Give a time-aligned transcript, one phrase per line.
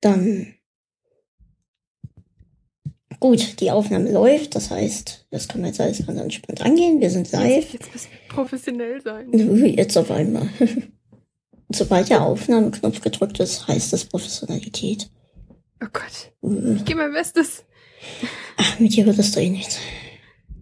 [0.00, 0.54] Dann.
[3.20, 7.00] Gut, die Aufnahme läuft, das heißt, das können wir jetzt alles ganz entspannt angehen.
[7.00, 7.72] Wir sind live.
[7.72, 9.32] Jetzt, jetzt professionell sein.
[9.76, 10.48] Jetzt auf einmal.
[11.70, 15.10] Sobald der Aufnahmeknopf gedrückt ist, heißt das Professionalität.
[15.82, 16.32] Oh Gott.
[16.76, 17.64] Ich gebe mein Bestes.
[18.56, 19.78] Ach, mit dir wird das doch eh nichts.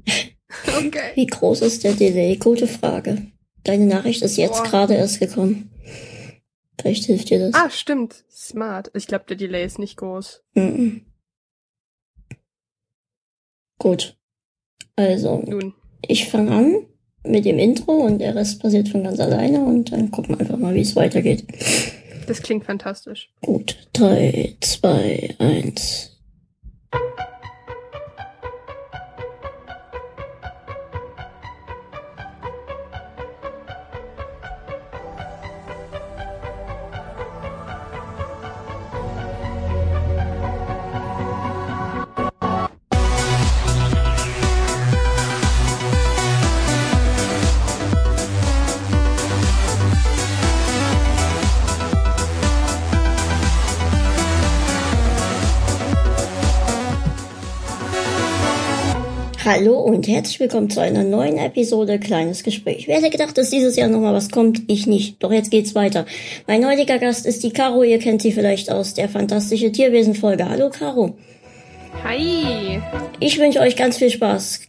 [0.66, 1.12] Okay.
[1.14, 2.36] Wie groß ist der Delay?
[2.36, 3.26] Gute Frage.
[3.62, 5.70] Deine Nachricht ist jetzt gerade erst gekommen.
[6.86, 7.54] Vielleicht hilft dir das.
[7.54, 8.24] Ah, stimmt.
[8.30, 8.92] Smart.
[8.94, 10.44] Ich glaube, der Delay ist nicht groß.
[10.54, 11.04] Mhm.
[13.76, 14.16] Gut.
[14.94, 15.74] Also, Nun.
[16.06, 16.86] ich fange an
[17.24, 20.58] mit dem Intro und der Rest passiert von ganz alleine und dann gucken wir einfach
[20.58, 21.44] mal, wie es weitergeht.
[22.28, 23.32] Das klingt fantastisch.
[23.42, 23.88] Gut.
[23.92, 26.16] Drei, zwei, eins.
[59.58, 62.88] Hallo und herzlich willkommen zu einer neuen Episode Kleines Gespräch.
[62.88, 64.60] Wer hätte gedacht, dass dieses Jahr nochmal was kommt?
[64.66, 65.22] Ich nicht.
[65.22, 66.04] Doch jetzt geht's weiter.
[66.46, 67.82] Mein heutiger Gast ist die Caro.
[67.82, 70.46] Ihr kennt sie vielleicht aus der fantastische Tierwesen-Folge.
[70.46, 71.16] Hallo Caro.
[72.04, 72.82] Hi.
[73.18, 74.60] Ich wünsche euch ganz viel Spaß.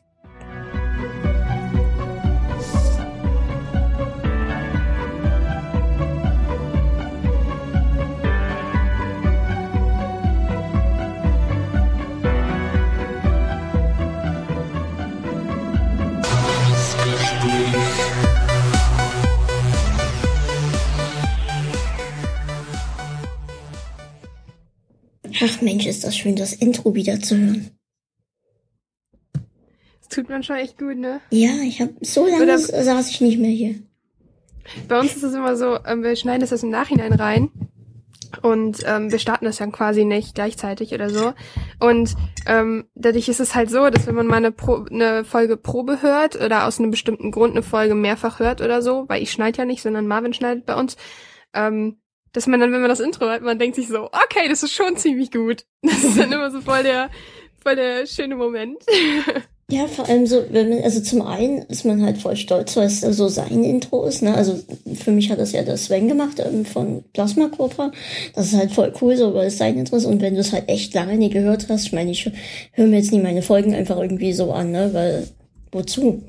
[25.44, 27.72] Ach Mensch, ist das schön, das Intro wieder zu hören.
[29.34, 31.20] Das tut man schon echt gut, ne?
[31.32, 33.76] Ja, ich habe so lange Oder- saß ich nicht mehr hier.
[34.88, 37.50] Bei uns ist es immer so, ähm, wir schneiden das im Nachhinein rein.
[38.42, 41.34] Und ähm, wir starten das dann quasi nicht gleichzeitig oder so.
[41.80, 42.14] Und
[42.46, 46.02] ähm, dadurch ist es halt so, dass wenn man mal eine, Pro eine Folge Probe
[46.02, 49.60] hört oder aus einem bestimmten Grund eine Folge mehrfach hört oder so, weil ich schneide
[49.60, 50.98] ja nicht, sondern Marvin schneidet bei uns,
[51.54, 51.98] ähm,
[52.34, 54.74] dass man dann, wenn man das Intro hört, man denkt sich so, okay, das ist
[54.74, 55.66] schon ziemlich gut.
[55.82, 57.10] Das ist dann immer so voll der,
[57.62, 58.78] voll der schöne Moment.
[59.70, 62.86] Ja, vor allem so, wenn man, also zum einen ist man halt voll stolz, weil
[62.86, 64.34] es so sein Intro ist, ne?
[64.34, 64.58] Also
[64.96, 67.92] für mich hat das ja der Sven gemacht ähm, von Plasma Cobra.
[68.34, 70.06] Das ist halt voll cool, so, weil es sein Intro ist.
[70.06, 72.32] Und wenn du es halt echt lange nie gehört hast, ich meine, ich
[72.72, 74.94] höre mir jetzt nie meine Folgen einfach irgendwie so an, ne?
[74.94, 75.28] Weil,
[75.74, 76.24] wozu?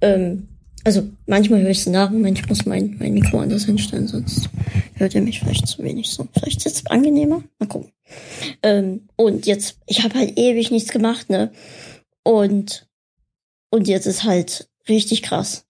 [0.00, 0.48] Ähm,
[0.86, 4.48] also manchmal höre ich es nach, Moment, ich muss mein, mein Mikro anders hinstellen, sonst
[4.94, 6.28] hört ihr mich vielleicht zu wenig so.
[6.32, 7.42] Vielleicht ist es angenehmer.
[7.58, 7.90] Mal gucken.
[8.62, 11.50] Ähm, und jetzt, ich habe halt ewig nichts gemacht, ne?
[12.22, 12.88] Und,
[13.70, 15.66] und jetzt ist halt richtig krass.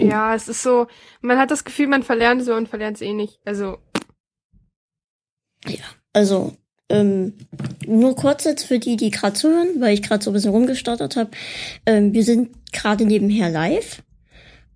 [0.00, 0.86] Ja, es ist so,
[1.20, 3.40] man hat das Gefühl, man verlernt so und verlernt es eh nicht.
[3.44, 3.76] Also,
[6.14, 6.56] Also,
[6.88, 7.34] ähm,
[7.86, 11.16] nur kurz jetzt für die, die gerade zuhören, weil ich gerade so ein bisschen rumgestottert
[11.16, 11.30] habe.
[11.86, 14.02] Ähm, wir sind gerade nebenher live.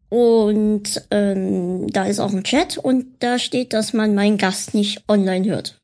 [0.09, 5.03] Und ähm, da ist auch ein Chat und da steht, dass man meinen Gast nicht
[5.09, 5.81] online hört.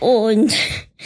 [0.00, 0.54] Und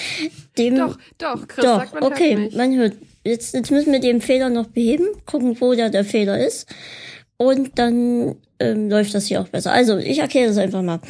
[0.58, 2.94] dem doch, doch, Chris Doch, sagt man okay, hört man hört.
[3.24, 6.72] Jetzt, jetzt müssen wir den Fehler noch beheben, gucken, wo da der Fehler ist.
[7.40, 9.72] Und dann ähm, läuft das hier auch besser.
[9.72, 11.00] Also, ich erkläre das einfach mal.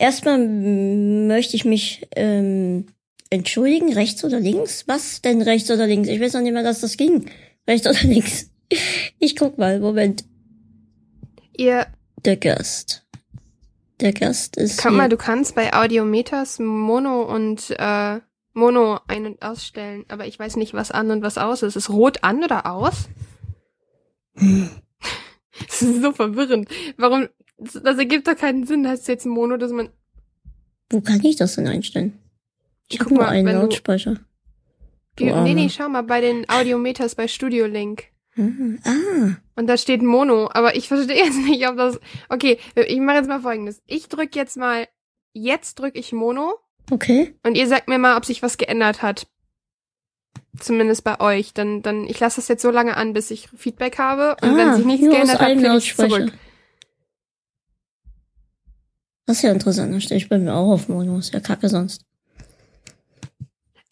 [0.00, 2.86] Erstmal möchte ich mich ähm,
[3.30, 4.82] entschuldigen, rechts oder links?
[4.88, 6.08] Was denn rechts oder links?
[6.08, 7.30] Ich weiß noch nicht mehr, dass das ging.
[7.68, 8.50] Rechts oder links?
[9.20, 10.24] Ich guck mal, Moment.
[11.56, 11.86] Ihr,
[12.24, 13.06] Der Gast.
[14.00, 14.82] Der Gast ist.
[14.82, 18.18] guck mal, du kannst bei Audiometers Mono und äh,
[18.54, 21.76] Mono ein- und ausstellen, aber ich weiß nicht, was an und was aus ist.
[21.76, 23.08] Ist rot an oder aus?
[24.34, 24.68] Hm.
[25.66, 26.68] Das ist so verwirrend.
[26.96, 27.28] Warum?
[27.58, 28.86] Das, ergibt doch keinen Sinn.
[28.86, 29.88] Heißt jetzt Mono, dass man.
[30.90, 32.18] Wo kann ich das denn einstellen?
[32.88, 34.16] Ich Guck nur mal, einen wenn du- Lautsprecher.
[35.16, 38.04] Du nee, nee, schau mal bei den Audiometers bei Studio Link.
[38.34, 38.78] Mhm.
[38.84, 39.36] Ah.
[39.54, 41.98] Und da steht Mono, aber ich verstehe jetzt nicht, ob das.
[42.28, 43.80] Okay, ich mache jetzt mal folgendes.
[43.86, 44.86] Ich drück jetzt mal.
[45.32, 46.54] Jetzt drück ich Mono
[46.90, 47.34] Okay.
[47.44, 49.26] und ihr sagt mir mal, ob sich was geändert hat.
[50.58, 51.52] Zumindest bei euch.
[51.54, 54.36] Dann, dann, ich lasse das jetzt so lange an, bis ich Feedback habe.
[54.42, 56.32] Und wenn sich nichts Ah, geändert hat, klicke ich zurück.
[59.26, 61.68] Das ist ja interessant, dann stelle ich bei mir auch auf Mono, ist ja kacke
[61.68, 62.02] sonst.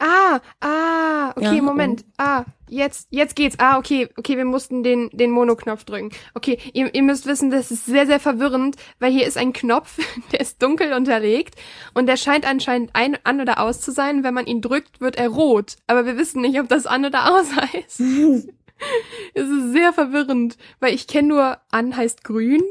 [0.06, 2.04] Ah, ah, okay, Ja, Moment.
[2.18, 3.58] Ah, jetzt, jetzt geht's.
[3.58, 6.10] Ah, okay, okay, wir mussten den, den Mono-Knopf drücken.
[6.34, 9.98] Okay, ihr, ihr müsst wissen, das ist sehr, sehr verwirrend, weil hier ist ein Knopf,
[10.32, 11.54] der ist dunkel unterlegt
[11.94, 14.24] und der scheint anscheinend ein, an oder aus zu sein.
[14.24, 15.76] Wenn man ihn drückt, wird er rot.
[15.86, 18.00] Aber wir wissen nicht, ob das an oder aus heißt.
[19.34, 22.62] es ist sehr verwirrend, weil ich kenne nur an heißt grün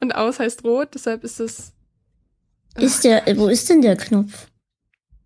[0.00, 1.74] und aus heißt rot, deshalb ist es.
[2.78, 4.46] Ist der, wo ist denn der Knopf?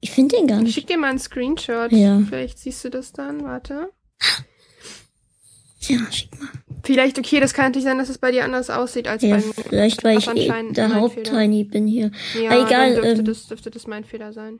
[0.04, 0.74] Ich finde den gar Ich nicht.
[0.74, 1.92] schick dir mal einen Screenshot.
[1.92, 2.20] Ja.
[2.28, 3.44] Vielleicht siehst du das dann.
[3.44, 3.88] Warte.
[5.80, 6.48] Ja, schick mal.
[6.84, 9.44] Vielleicht, okay, das kann natürlich sein, dass es bei dir anders aussieht als Ja, bei
[9.44, 9.52] mir.
[9.54, 12.10] vielleicht, weil ich eh der Haupttiny bin hier.
[12.40, 14.58] Ja, Ah, egal, dürfte, ähm, das, dürfte das mein Fehler sein.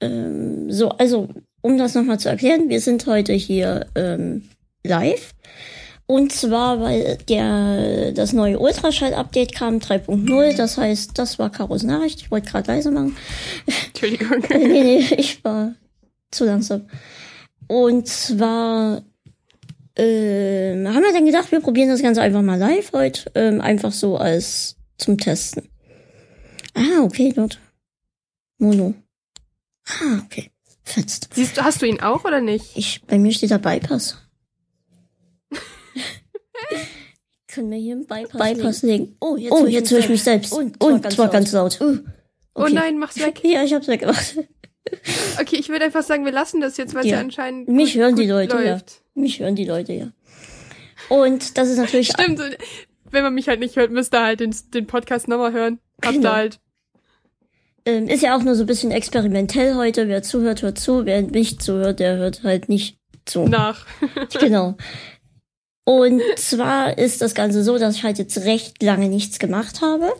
[0.00, 1.28] Ähm, so, also,
[1.60, 4.48] um das nochmal zu erklären, wir sind heute hier ähm,
[4.84, 5.34] live.
[6.06, 10.56] Und zwar, weil der, das neue Ultraschall-Update kam, 3.0.
[10.56, 12.20] Das heißt, das war Karos Nachricht.
[12.20, 13.16] Ich wollte gerade leise machen.
[13.88, 14.38] Entschuldigung.
[14.50, 15.74] nee, nee, ich war
[16.30, 16.88] zu langsam.
[17.66, 19.02] Und zwar
[19.96, 23.30] ähm, haben wir dann gedacht, wir probieren das Ganze einfach mal live heute.
[23.34, 25.68] Ähm, einfach so als zum Testen.
[26.74, 27.58] Ah, okay, dort.
[28.58, 28.94] Mono.
[29.88, 30.50] Ah, okay.
[30.84, 31.30] Fetzt.
[31.34, 32.76] Siehst du, hast du ihn auch oder nicht?
[32.76, 34.18] Ich, bei mir steht da Bypass.
[37.56, 39.16] Können wir hier einen Bypass, Bypass legen?
[39.18, 40.52] Oh, jetzt, oh, jetzt höre ich mich selbst.
[40.52, 41.80] Und, und zwar ganz laut.
[41.80, 41.98] Uh,
[42.54, 42.72] Oh okay.
[42.74, 43.40] nein, mach's weg.
[43.44, 44.36] Ja, ich hab's weggemacht.
[45.40, 47.16] Okay, ich würde einfach sagen, wir lassen das jetzt, weil es Ja.
[47.16, 48.72] ja anscheinend Mich gut, hören gut die Leute, ja.
[48.74, 49.00] läuft.
[49.14, 50.12] Mich hören die Leute, ja.
[51.08, 52.40] Und das ist natürlich Stimmt.
[53.10, 55.80] Wenn man mich halt nicht hört, müsst ihr halt den, den Podcast nochmal hören.
[56.04, 56.28] Habt Genau.
[56.28, 56.60] ihr halt.
[57.84, 60.06] ähm, ist ja auch nur so ein bisschen experimentell heute.
[60.08, 61.04] Wer zuhört, hört zu.
[61.06, 63.46] Wer nicht zuhört, der hört halt nicht zu.
[63.48, 63.86] Nach.
[64.38, 64.76] Genau.
[65.88, 70.12] Und zwar ist das Ganze so, dass ich halt jetzt recht lange nichts gemacht habe,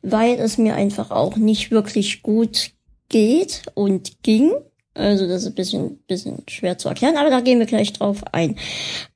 [0.00, 2.70] weil es mir einfach auch nicht wirklich gut
[3.10, 4.52] geht und ging.
[4.94, 8.22] Also das ist ein bisschen, bisschen schwer zu erklären, aber da gehen wir gleich drauf
[8.32, 8.56] ein.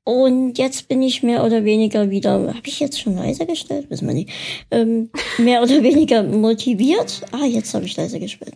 [0.03, 3.89] Und jetzt bin ich mehr oder weniger wieder, habe ich jetzt schon leise gestellt?
[3.89, 4.29] Wissen wir nicht.
[4.69, 5.09] Ähm,
[5.39, 7.21] mehr oder weniger motiviert.
[7.31, 8.55] Ah, jetzt habe ich leise gestellt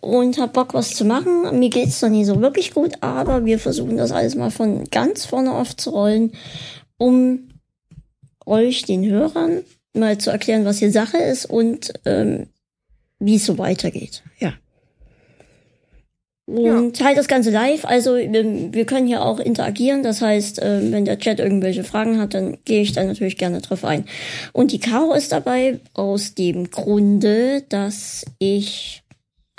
[0.00, 1.58] und hab Bock, was zu machen.
[1.58, 5.26] Mir geht's noch nie so wirklich gut, aber wir versuchen das alles mal von ganz
[5.26, 6.32] vorne aufzurollen,
[6.98, 7.48] um
[8.46, 9.62] euch, den Hörern,
[9.94, 12.46] mal zu erklären, was hier Sache ist und ähm,
[13.18, 14.22] wie es so weitergeht.
[14.38, 14.54] Ja.
[16.50, 17.84] Und halt das Ganze live.
[17.84, 20.02] Also ähm, wir können hier auch interagieren.
[20.02, 23.60] Das heißt, ähm, wenn der Chat irgendwelche Fragen hat, dann gehe ich da natürlich gerne
[23.60, 24.04] drauf ein.
[24.52, 29.04] Und die Caro ist dabei aus dem Grunde, dass ich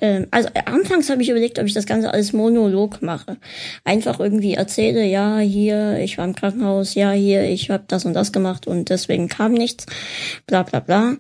[0.02, 3.38] ähm, also äh, anfangs habe ich überlegt, ob ich das Ganze als Monolog mache.
[3.84, 8.14] Einfach irgendwie erzähle, ja, hier, ich war im Krankenhaus, ja, hier, ich habe das und
[8.14, 9.86] das gemacht und deswegen kam nichts,
[10.48, 11.18] bla bla bla.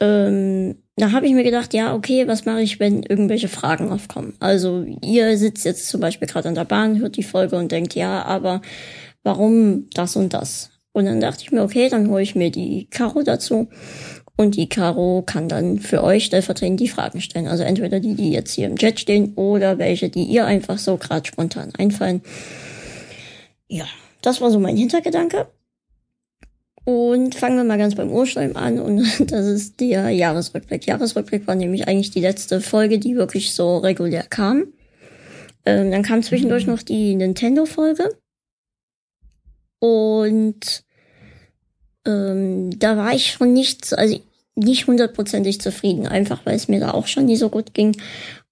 [0.00, 4.34] Ähm, da habe ich mir gedacht, ja, okay, was mache ich, wenn irgendwelche Fragen aufkommen?
[4.40, 7.94] Also ihr sitzt jetzt zum Beispiel gerade an der Bahn, hört die Folge und denkt,
[7.94, 8.60] ja, aber
[9.22, 10.70] warum das und das?
[10.92, 13.68] Und dann dachte ich mir, okay, dann hole ich mir die Caro dazu.
[14.40, 17.46] Und die Caro kann dann für euch stellvertretend die Fragen stellen.
[17.46, 20.96] Also entweder die, die jetzt hier im Chat stehen oder welche, die ihr einfach so
[20.96, 22.22] gerade spontan einfallen.
[23.68, 23.84] Ja,
[24.22, 25.46] das war so mein Hintergedanke.
[26.86, 29.00] Und fangen wir mal ganz beim Ursprung an und
[29.30, 30.86] das ist der Jahresrückblick.
[30.86, 34.68] Jahresrückblick war nämlich eigentlich die letzte Folge, die wirklich so regulär kam.
[35.66, 38.16] Ähm, dann kam zwischendurch noch die Nintendo-Folge.
[39.80, 40.82] Und
[42.06, 44.18] ähm, da war ich schon nicht, also
[44.54, 47.96] nicht hundertprozentig zufrieden, einfach weil es mir da auch schon nie so gut ging.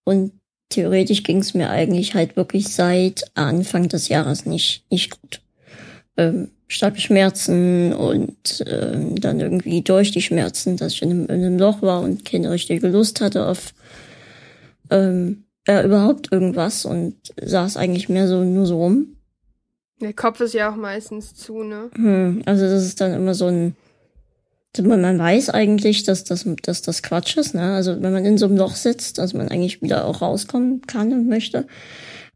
[0.04, 0.32] Und
[0.70, 5.40] theoretisch ging es mir eigentlich halt wirklich seit Anfang des Jahres nicht, nicht gut.
[6.16, 11.44] Ähm, starke Schmerzen und ähm, dann irgendwie durch die Schmerzen, dass ich in einem, in
[11.44, 13.72] einem Loch war und keine richtige Lust hatte auf
[14.90, 19.16] ähm, ja, überhaupt irgendwas und saß eigentlich mehr so nur so rum.
[20.00, 21.90] Der Kopf ist ja auch meistens zu, ne?
[21.94, 23.76] Hm, also das ist dann immer so ein,
[24.82, 27.74] man, weiß eigentlich, dass das, dass das Quatsch ist, ne?
[27.74, 31.12] Also wenn man in so einem Loch sitzt, dass man eigentlich wieder auch rauskommen kann
[31.12, 31.66] und möchte.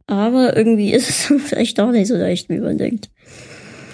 [0.07, 3.11] Aber irgendwie ist es vielleicht auch nicht so leicht, wie man denkt.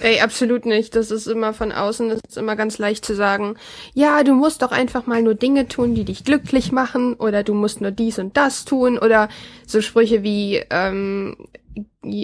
[0.00, 0.94] Ey, absolut nicht.
[0.94, 3.56] Das ist immer von außen, das ist immer ganz leicht zu sagen,
[3.94, 7.52] ja, du musst doch einfach mal nur Dinge tun, die dich glücklich machen, oder du
[7.52, 9.28] musst nur dies und das tun, oder
[9.66, 11.36] so Sprüche wie ähm,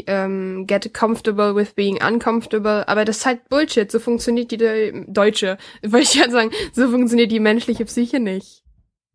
[0.06, 2.86] ähm, get comfortable with being uncomfortable.
[2.88, 3.90] Aber das ist halt Bullshit.
[3.90, 8.62] So funktioniert die De deutsche, wollte ich ja sagen, so funktioniert die menschliche Psyche nicht.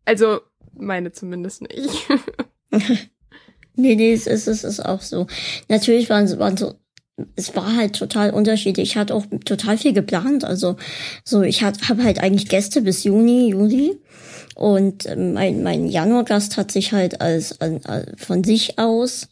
[0.04, 0.40] Also
[0.72, 2.08] meine zumindest nicht.
[3.74, 5.26] nee, nee, es ist, es ist auch so.
[5.68, 6.74] Natürlich waren, waren so
[7.36, 8.90] es war halt total unterschiedlich.
[8.90, 10.44] Ich hatte auch total viel geplant.
[10.44, 10.76] Also
[11.24, 13.98] so, ich habe halt eigentlich Gäste bis Juni, Juli.
[14.54, 19.28] Und ähm, mein, mein Januargast hat sich halt als, als, als von sich aus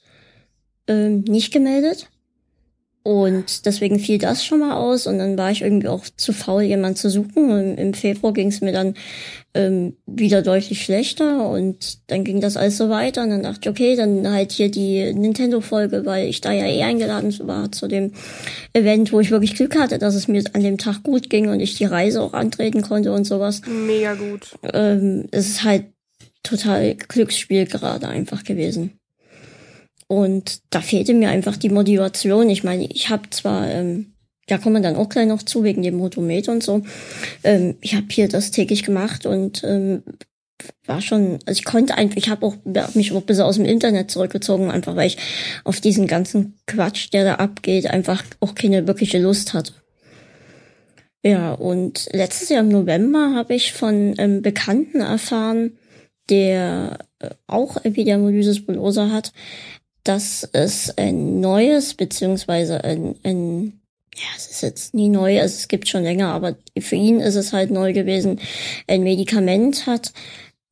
[0.89, 2.09] ähm, nicht gemeldet.
[3.05, 6.61] Und deswegen fiel das schon mal aus und dann war ich irgendwie auch zu faul,
[6.61, 7.51] jemanden zu suchen.
[7.51, 8.95] Und im Februar ging es mir dann
[9.55, 13.69] ähm, wieder deutlich schlechter und dann ging das alles so weiter und dann dachte ich,
[13.71, 18.13] okay, dann halt hier die Nintendo-Folge, weil ich da ja eh eingeladen war zu dem
[18.75, 21.61] Event, wo ich wirklich Glück hatte, dass es mir an dem Tag gut ging und
[21.61, 23.63] ich die Reise auch antreten konnte und sowas.
[23.67, 24.59] Mega gut.
[24.75, 25.87] Ähm, es ist halt
[26.43, 28.99] total Glücksspiel gerade einfach gewesen.
[30.09, 32.49] Und da fehlte mir einfach die Motivation.
[32.51, 34.15] Ich meine, ich habe zwar, ähm,
[34.47, 36.83] da kommen wir dann auch gleich noch zu, wegen dem Motomet und so.
[37.45, 40.03] Ähm, ich habe hier das täglich gemacht und ähm,
[40.87, 43.57] war schon, also ich konnte einfach, ich habe auch hab mich auch ein bisschen aus
[43.57, 45.19] dem Internet zurückgezogen, einfach weil ich
[45.65, 49.75] auf diesen ganzen Quatsch, der da abgeht, einfach auch keine wirkliche Lust hatte.
[51.23, 55.77] Ja, und letztes Jahr im November habe ich von einem Bekannten erfahren,
[56.31, 59.33] der äh, auch Epidermolysis bullosa hat,
[60.09, 63.81] dass es ein neues, beziehungsweise ein, ein
[64.15, 67.37] ja, es ist jetzt nie neu, also es gibt schon länger, aber für ihn ist
[67.37, 68.41] es halt neu gewesen,
[68.87, 70.13] ein Medikament hat,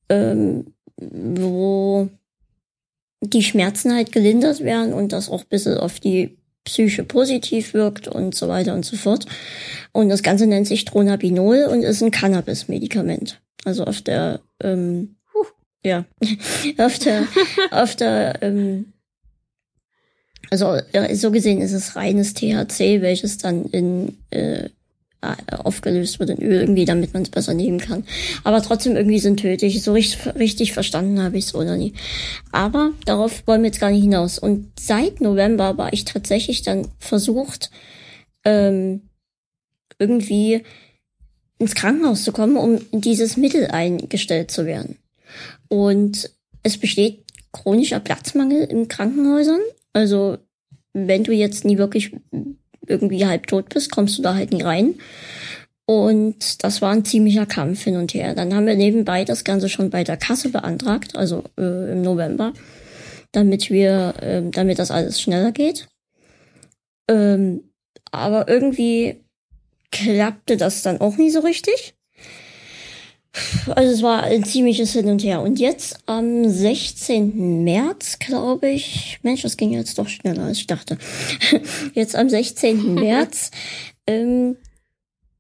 [0.08, 2.08] ähm, wo
[3.20, 8.08] die Schmerzen halt gelindert werden und das auch ein bisschen auf die Psyche positiv wirkt
[8.08, 9.26] und so weiter und so fort.
[9.92, 13.40] Und das Ganze nennt sich Dronabinol und ist ein Cannabis-Medikament.
[13.64, 15.16] Also auf der, ähm,
[15.84, 16.04] ja,
[16.78, 17.28] auf der,
[17.70, 18.92] auf der ähm,
[20.50, 20.78] also
[21.14, 24.68] so gesehen ist es reines THC, welches dann in äh,
[25.50, 28.04] aufgelöst wird in Öl irgendwie, damit man es besser nehmen kann.
[28.44, 29.82] Aber trotzdem irgendwie sind tödlich.
[29.82, 31.94] So richtig, richtig verstanden habe ich es oder nie.
[32.52, 34.38] Aber darauf wollen wir jetzt gar nicht hinaus.
[34.38, 37.70] Und seit November war ich tatsächlich dann versucht,
[38.44, 39.08] ähm,
[39.98, 40.62] irgendwie
[41.58, 44.98] ins Krankenhaus zu kommen, um dieses Mittel eingestellt zu werden.
[45.68, 46.30] Und
[46.62, 49.60] es besteht chronischer Platzmangel in Krankenhäusern.
[49.96, 50.36] Also
[50.92, 52.14] wenn du jetzt nie wirklich
[52.86, 54.96] irgendwie halb tot bist, kommst du da halt nie rein.
[55.86, 58.34] Und das war ein ziemlicher Kampf hin und her.
[58.34, 62.52] Dann haben wir nebenbei das Ganze schon bei der Kasse beantragt, also äh, im November,
[63.32, 65.88] damit wir, äh, damit das alles schneller geht.
[67.08, 67.62] Ähm,
[68.12, 69.24] aber irgendwie
[69.90, 71.95] klappte das dann auch nie so richtig.
[73.74, 75.42] Also es war ein ziemliches Hin und Her.
[75.42, 77.64] Und jetzt am 16.
[77.64, 80.98] März, glaube ich, Mensch, das ging jetzt doch schneller als ich dachte.
[81.94, 82.94] Jetzt am 16.
[82.94, 83.50] März
[84.06, 84.56] ähm,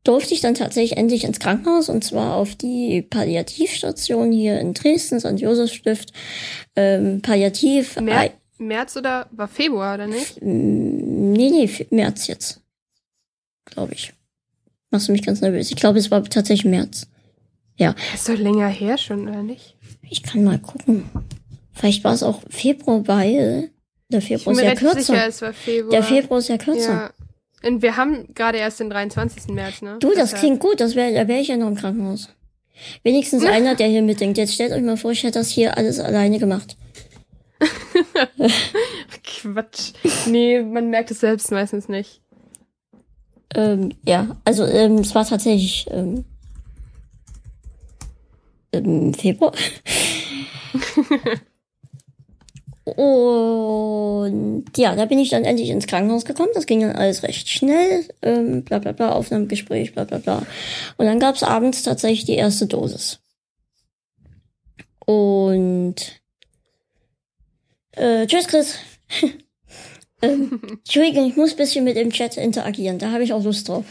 [0.04, 5.20] durfte ich dann tatsächlich endlich ins Krankenhaus und zwar auf die Palliativstation hier in Dresden,
[5.20, 5.40] St.
[5.40, 6.12] Josefstift.
[6.76, 8.00] Ähm, Palliativ.
[8.00, 10.38] Mer März oder war Februar oder nicht?
[10.42, 12.60] Nee, nee, März jetzt.
[13.66, 14.12] Glaube ich.
[14.90, 15.70] Machst du mich ganz nervös.
[15.70, 17.08] Ich glaube, es war tatsächlich März.
[17.76, 17.94] Ja.
[18.14, 19.76] Ist doch länger her schon, oder nicht?
[20.08, 21.04] Ich kann mal gucken.
[21.72, 23.70] Vielleicht war es auch Februar, weil
[24.08, 25.00] der Februar ist ja kürzer.
[25.02, 25.90] Sicher, es war Februar.
[25.90, 26.92] Der Februar ist ja kürzer.
[26.92, 27.10] Ja.
[27.68, 29.48] Und wir haben gerade erst den 23.
[29.48, 29.98] März, ne?
[30.00, 30.80] Du, das, das klingt gut.
[30.80, 32.30] Das wäre, da wäre ich ja noch im Krankenhaus.
[33.02, 34.38] Wenigstens einer, der hier mitdenkt.
[34.38, 36.76] Jetzt stellt euch mal vor, ich hätte das hier alles alleine gemacht.
[39.24, 39.92] Quatsch.
[40.26, 42.20] Nee, man merkt es selbst meistens nicht.
[43.54, 46.24] Ähm, ja, also ähm, es war tatsächlich ähm,
[48.78, 49.52] im Februar.
[52.84, 56.50] Und ja, da bin ich dann endlich ins Krankenhaus gekommen.
[56.54, 58.06] Das ging dann alles recht schnell.
[58.22, 60.46] Ähm, bla bla bla, Aufnahmegespräch, bla bla bla.
[60.96, 63.18] Und dann gab's abends tatsächlich die erste Dosis.
[65.04, 66.20] Und
[67.92, 68.78] äh, tschüss, Chris.
[70.22, 72.98] Ähm, Entschuldigung, ich muss ein bisschen mit dem Chat interagieren.
[72.98, 73.84] Da habe ich auch Lust drauf.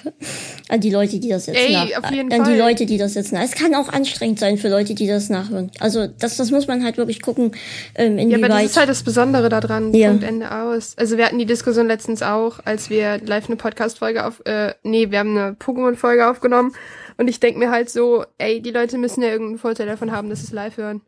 [0.69, 2.53] An die Leute, die das jetzt Ey, nach, auf jeden an Fall.
[2.53, 3.43] die Leute, die das jetzt nach.
[3.43, 5.69] Es kann auch anstrengend sein für Leute, die das nachhören.
[5.79, 7.51] Also das, das muss man halt wirklich gucken,
[7.93, 8.39] ähm, inwieweit.
[8.39, 9.93] Ja, aber das ist halt das Besondere daran.
[9.93, 10.09] Ja.
[10.09, 10.95] Punkt Ende aus.
[10.97, 15.11] Also wir hatten die Diskussion letztens auch, als wir live eine Podcast-Folge auf, äh, nee,
[15.11, 16.73] wir haben eine Pokémon-Folge aufgenommen.
[17.17, 20.29] Und ich denk mir halt so, ey, die Leute müssen ja irgendeinen Vorteil davon haben,
[20.29, 21.01] dass sie es live hören.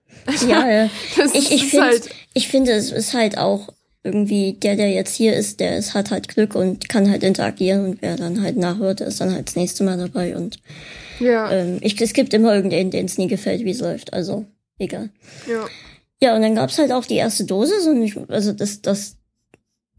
[0.47, 0.89] Ja, ja.
[1.33, 3.74] ich, ich finde, halt ich finde, es ist halt auch
[4.07, 7.85] irgendwie der, der jetzt hier ist, der ist, hat halt Glück und kann halt interagieren
[7.85, 10.57] und wer dann halt nachhört, ist dann halt das nächste Mal dabei und
[11.19, 11.51] ja.
[11.51, 14.45] ähm, ich, es gibt immer irgendeinen, den es nie gefällt, wie es läuft, also
[14.79, 15.09] egal.
[15.47, 15.65] Ja.
[16.21, 19.17] Ja, und dann gab's halt auch die erste Dosis und ich, also das, das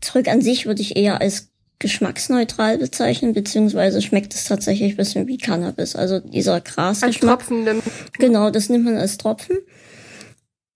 [0.00, 5.28] Zeug an sich würde ich eher als geschmacksneutral bezeichnen, beziehungsweise schmeckt es tatsächlich ein bisschen
[5.28, 5.94] wie Cannabis.
[5.94, 7.38] Also dieser Grasgeschmack.
[7.38, 7.82] Als Tropfen.
[8.18, 9.58] Genau, das nimmt man als Tropfen.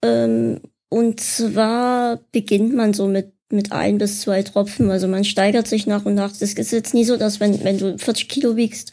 [0.03, 0.61] Ähm,
[0.93, 4.91] und zwar beginnt man so mit mit ein bis zwei Tropfen.
[4.91, 6.31] Also man steigert sich nach und nach.
[6.31, 8.93] Es ist jetzt nie so, dass wenn, wenn du 40 Kilo wiegst,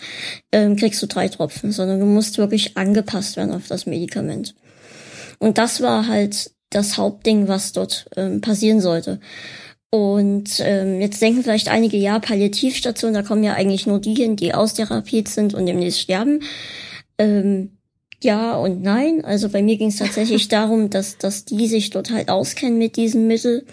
[0.51, 4.55] ähm, kriegst du drei Tropfen, sondern du musst wirklich angepasst werden auf das Medikament.
[5.39, 9.21] Und das war halt das Hauptding, was dort ähm, passieren sollte.
[9.91, 14.35] Und ähm, jetzt denken vielleicht einige, ja, Palliativstation, da kommen ja eigentlich nur die hin,
[14.35, 16.43] die austherapiert sind und demnächst sterben.
[17.17, 17.78] Ähm,
[18.23, 19.23] ja und nein.
[19.23, 22.95] Also bei mir ging es tatsächlich darum, dass, dass die sich dort halt auskennen mit
[22.95, 23.65] diesem Mittel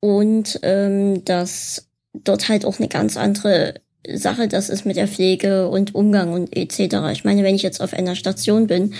[0.00, 3.74] und ähm, dass dort halt auch eine ganz andere
[4.08, 6.96] Sache das ist mit der Pflege und Umgang und etc.
[7.12, 8.94] Ich meine, wenn ich jetzt auf einer Station bin,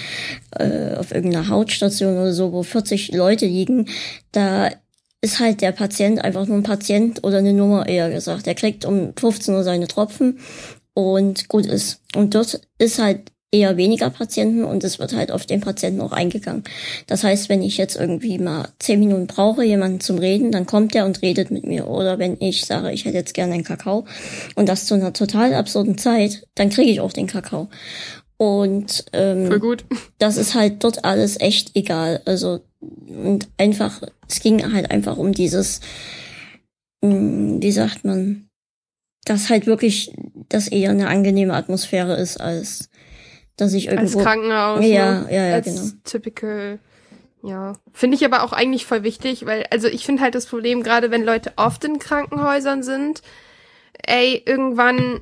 [0.58, 3.88] äh, auf irgendeiner Hautstation oder so, wo 40 Leute liegen,
[4.32, 4.70] da
[5.22, 8.46] ist halt der Patient einfach nur ein Patient oder eine Nummer eher gesagt.
[8.46, 10.38] Der kriegt um 15 Uhr seine Tropfen
[10.94, 12.00] und gut ist.
[12.14, 16.12] Und dort ist halt eher weniger Patienten und es wird halt auf den Patienten auch
[16.12, 16.62] eingegangen.
[17.06, 20.94] Das heißt, wenn ich jetzt irgendwie mal zehn Minuten brauche, jemanden zum Reden, dann kommt
[20.94, 21.88] der und redet mit mir.
[21.88, 24.06] Oder wenn ich sage, ich hätte jetzt gerne einen Kakao
[24.54, 27.68] und das zu einer total absurden Zeit, dann kriege ich auch den Kakao.
[28.36, 29.84] Und ähm, Voll gut.
[30.18, 32.22] das ist halt dort alles echt egal.
[32.24, 35.80] Also und einfach, es ging halt einfach um dieses,
[37.04, 38.48] hm, wie sagt man,
[39.24, 40.12] dass halt wirklich
[40.48, 42.89] das eher eine angenehme Atmosphäre ist als
[43.60, 44.18] dass ich irgendwo.
[44.18, 44.84] Als Krankenhaus.
[44.84, 45.26] Ja, ne?
[45.34, 45.92] ja, ja, Als genau.
[46.04, 46.78] Typical.
[47.42, 47.72] Ja.
[47.92, 51.10] Finde ich aber auch eigentlich voll wichtig, weil, also ich finde halt das Problem, gerade
[51.10, 53.22] wenn Leute oft in Krankenhäusern sind,
[54.06, 55.20] ey, irgendwann,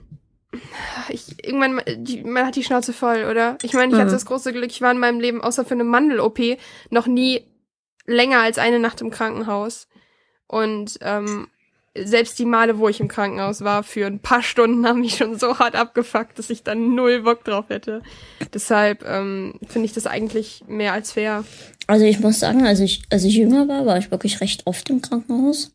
[1.09, 3.57] ich, irgendwann, die, man hat die Schnauze voll, oder?
[3.63, 4.03] Ich meine, ich Mhm.
[4.03, 6.41] hatte das große Glück, ich war in meinem Leben, außer für eine Mandel-OP,
[6.91, 7.45] noch nie
[8.07, 9.87] länger als eine Nacht im Krankenhaus.
[10.49, 11.49] Und ähm,
[12.05, 15.39] selbst die Male, wo ich im Krankenhaus war, für ein paar Stunden haben mich schon
[15.39, 18.03] so hart abgefuckt, dass ich dann null Bock drauf hätte.
[18.53, 21.45] Deshalb ähm, finde ich das eigentlich mehr als fair.
[21.87, 24.89] Also ich muss sagen, als ich, als ich jünger war, war ich wirklich recht oft
[24.91, 25.73] im Krankenhaus.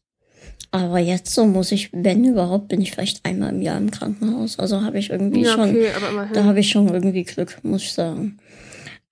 [0.72, 4.58] Aber jetzt so muss ich, wenn überhaupt, bin ich vielleicht einmal im Jahr im Krankenhaus.
[4.58, 5.92] Also habe ich irgendwie Ja, schon, okay,
[6.34, 8.39] da habe ich schon irgendwie Glück, muss ich sagen.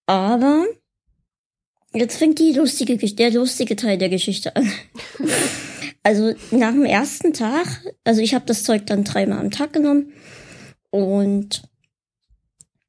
[0.07, 0.65] Aber
[1.93, 4.71] jetzt fängt die lustige, der lustige Teil der Geschichte an.
[6.03, 7.67] also nach dem ersten Tag,
[8.03, 10.13] also ich habe das Zeug dann dreimal am Tag genommen
[10.89, 11.63] und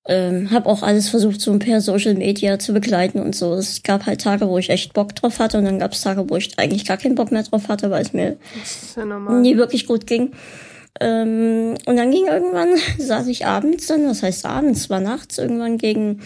[0.09, 3.55] ähm, habe auch alles versucht, so per Social Media zu begleiten und so.
[3.55, 6.29] Es gab halt Tage, wo ich echt Bock drauf hatte und dann gab es Tage,
[6.29, 8.37] wo ich eigentlich gar keinen Bock mehr drauf hatte, weil es mir
[8.97, 9.05] ja
[9.41, 10.33] nie wirklich gut ging.
[11.01, 15.79] Ähm, und dann ging irgendwann, saß ich abends dann, was heißt abends, war nachts irgendwann
[15.79, 16.21] gegen,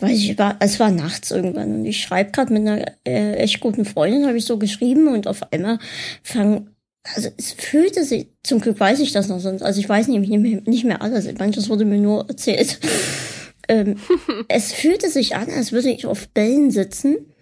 [0.00, 3.60] weiß ich, war, es war nachts irgendwann und ich schreibe gerade mit einer äh, echt
[3.60, 5.78] guten Freundin, habe ich so geschrieben und auf einmal
[6.22, 6.70] fang,
[7.14, 10.30] also es fühlte sich, zum Glück weiß ich das noch sonst, also ich weiß nämlich
[10.30, 12.78] nicht mehr, nicht mehr alles, manches wurde mir nur erzählt.
[13.68, 13.96] ähm,
[14.48, 17.32] es fühlte sich an, als würde ich auf Bällen sitzen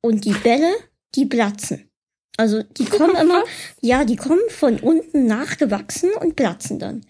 [0.00, 0.72] und die Bälle,
[1.14, 1.88] die platzen.
[2.36, 3.44] Also die kommen immer,
[3.80, 7.02] ja, die kommen von unten nachgewachsen und platzen dann.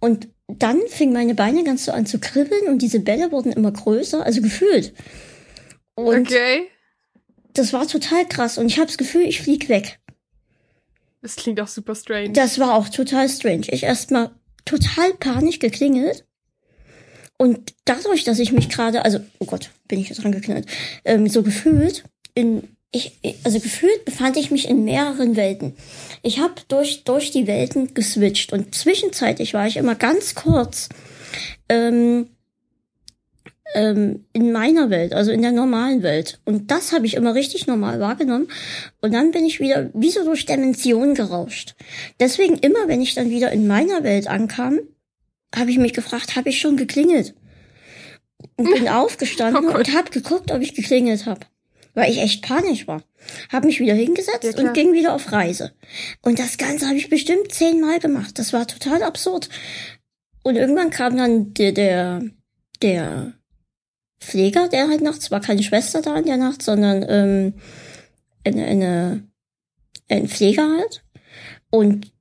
[0.00, 3.72] Und dann fingen meine Beine ganz so an zu kribbeln und diese Bälle wurden immer
[3.72, 4.94] größer, also gefühlt.
[5.94, 6.68] Und Okay.
[7.54, 9.98] das war total krass und ich habe das Gefühl, ich flieg weg.
[11.20, 12.30] Das klingt auch super strange.
[12.30, 13.66] Das war auch total strange.
[13.68, 14.30] Ich erstmal
[14.64, 16.24] total panisch geklingelt.
[17.38, 20.66] Und dadurch, dass ich mich gerade, also, oh Gott, bin ich jetzt dran geknallt,
[21.04, 25.74] ähm, so gefühlt, in, ich, also gefühlt befand ich mich in mehreren Welten.
[26.22, 30.90] Ich habe durch, durch die Welten geswitcht und zwischenzeitlich war ich immer ganz kurz
[31.70, 32.28] ähm,
[33.74, 36.40] ähm, in meiner Welt, also in der normalen Welt.
[36.44, 38.48] Und das habe ich immer richtig normal wahrgenommen.
[39.00, 41.74] Und dann bin ich wieder wie so durch Dimensionen gerauscht.
[42.20, 44.80] Deswegen immer, wenn ich dann wieder in meiner Welt ankam,
[45.56, 47.34] habe ich mich gefragt, habe ich schon geklingelt?
[48.56, 51.46] Und bin aufgestanden Oh und habe geguckt, ob ich geklingelt habe.
[51.94, 53.02] Weil ich echt panisch war.
[53.50, 55.72] Habe mich wieder hingesetzt Ja, und ging wieder auf Reise.
[56.22, 58.38] Und das Ganze habe ich bestimmt zehnmal gemacht.
[58.38, 59.48] Das war total absurd.
[60.42, 62.22] Und irgendwann kam dann der, der,
[62.80, 63.34] der
[64.20, 67.54] Pfleger, der halt nachts, war keine Schwester da in der Nacht, sondern ähm,
[68.44, 69.22] eine, eine,
[70.08, 71.04] ein Pfleger halt.
[71.70, 72.12] Und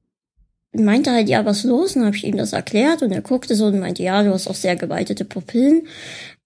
[0.73, 1.95] meinte halt, ja, was los?
[1.95, 4.47] Und habe ich ihm das erklärt und er guckte so und meinte, ja, du hast
[4.47, 5.87] auch sehr geweitete Pupillen.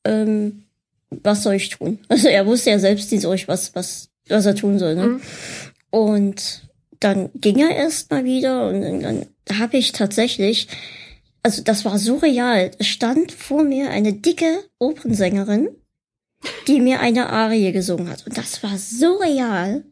[0.03, 0.64] Ähm,
[1.09, 1.99] was soll ich tun?
[2.09, 4.95] Also er wusste ja selbst nicht so richtig, was, was, was er tun soll.
[4.95, 5.07] Ne?
[5.07, 5.21] Mhm.
[5.89, 6.63] Und
[6.99, 10.67] dann ging er erst mal wieder und dann, dann habe ich tatsächlich,
[11.43, 15.69] also das war surreal, es stand vor mir eine dicke Opernsängerin,
[16.67, 18.25] die mir eine Arie gesungen hat.
[18.25, 19.83] Und das war surreal.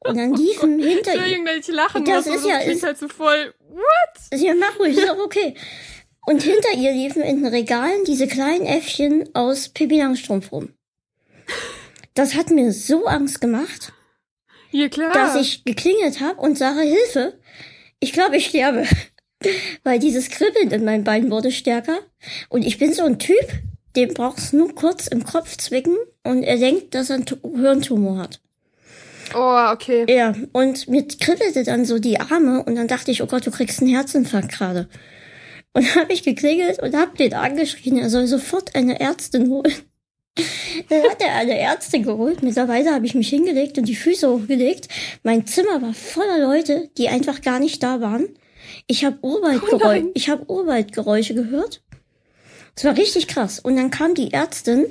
[0.00, 2.98] Und dann liefen hinter ihr, Entschuldigung, dass ich lachen Das muss, ist ja- klingt halt
[2.98, 3.54] so voll.
[3.70, 4.40] What?
[4.40, 5.54] ja, mach ruhig, ist auch okay.
[6.26, 10.70] Und hinter ihr liefen in den Regalen diese kleinen Äffchen aus Pippi Langstrumpf rum.
[12.14, 13.92] Das hat mir so Angst gemacht.
[14.72, 15.12] Ja, klar.
[15.12, 17.38] dass ich geklingelt habe und sage Hilfe.
[18.00, 18.84] Ich glaube, ich sterbe.
[19.84, 21.98] Weil dieses Kribbeln in meinem Bein wurde stärker.
[22.48, 23.46] Und ich bin so ein Typ,
[23.94, 28.18] dem brauchst nur kurz im Kopf zwicken und er denkt, dass er einen Tu- Hirntumor
[28.18, 28.40] hat.
[29.34, 30.04] oh, okay.
[30.12, 33.50] Ja, und mir kribbelte dann so die Arme und dann dachte ich, oh Gott, du
[33.50, 34.88] kriegst einen Herzinfarkt gerade.
[35.76, 39.74] Und habe ich geklingelt und habe den angeschrien, er soll sofort eine Ärztin holen.
[40.88, 42.42] Dann hat er eine Ärztin geholt.
[42.42, 44.88] Mittlerweile habe ich mich hingelegt und die Füße hochgelegt.
[45.22, 48.26] Mein Zimmer war voller Leute, die einfach gar nicht da waren.
[48.86, 50.10] Ich habe Urwaldgeräusche, nein.
[50.14, 51.82] ich habe Urwaldgeräusche gehört.
[52.74, 53.60] Es war richtig krass.
[53.60, 54.86] Und dann kam die Ärztin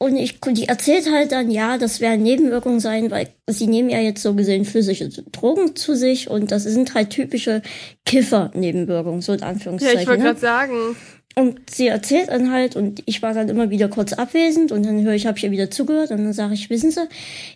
[0.00, 3.98] und ich, die erzählt halt dann, ja, das werden Nebenwirkungen sein, weil sie nehmen ja
[3.98, 7.62] jetzt so gesehen physische Drogen zu sich und das sind halt typische
[8.06, 10.00] Kiffer-Nebenwirkungen, so in Ja, Anführungszeichen.
[10.00, 10.28] ich wollte ne?
[10.28, 10.96] gerade sagen.
[11.34, 15.02] Und sie erzählt dann halt und ich war dann immer wieder kurz abwesend und dann
[15.02, 17.06] höre ich, habe ich ihr wieder zugehört und dann sage ich, wissen Sie,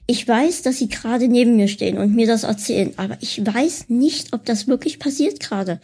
[0.06, 3.86] ich weiß, dass Sie gerade neben mir stehen und mir das erzählen, aber ich weiß
[3.88, 5.80] nicht, ob das wirklich passiert gerade.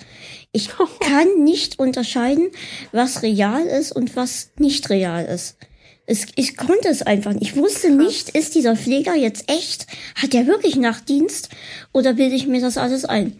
[0.53, 2.49] Ich kann nicht unterscheiden,
[2.93, 5.57] was real ist und was nicht real ist.
[6.11, 7.43] Es, ich konnte es einfach nicht.
[7.43, 9.87] Ich wusste nicht, ist dieser Pfleger jetzt echt?
[10.15, 11.51] Hat er wirklich Nachtdienst?
[11.93, 13.39] Oder bilde ich mir das alles ein?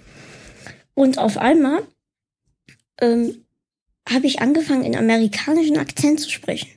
[0.93, 1.83] Und auf einmal
[3.01, 3.43] ähm,
[4.07, 6.69] habe ich angefangen, in amerikanischen Akzent zu sprechen.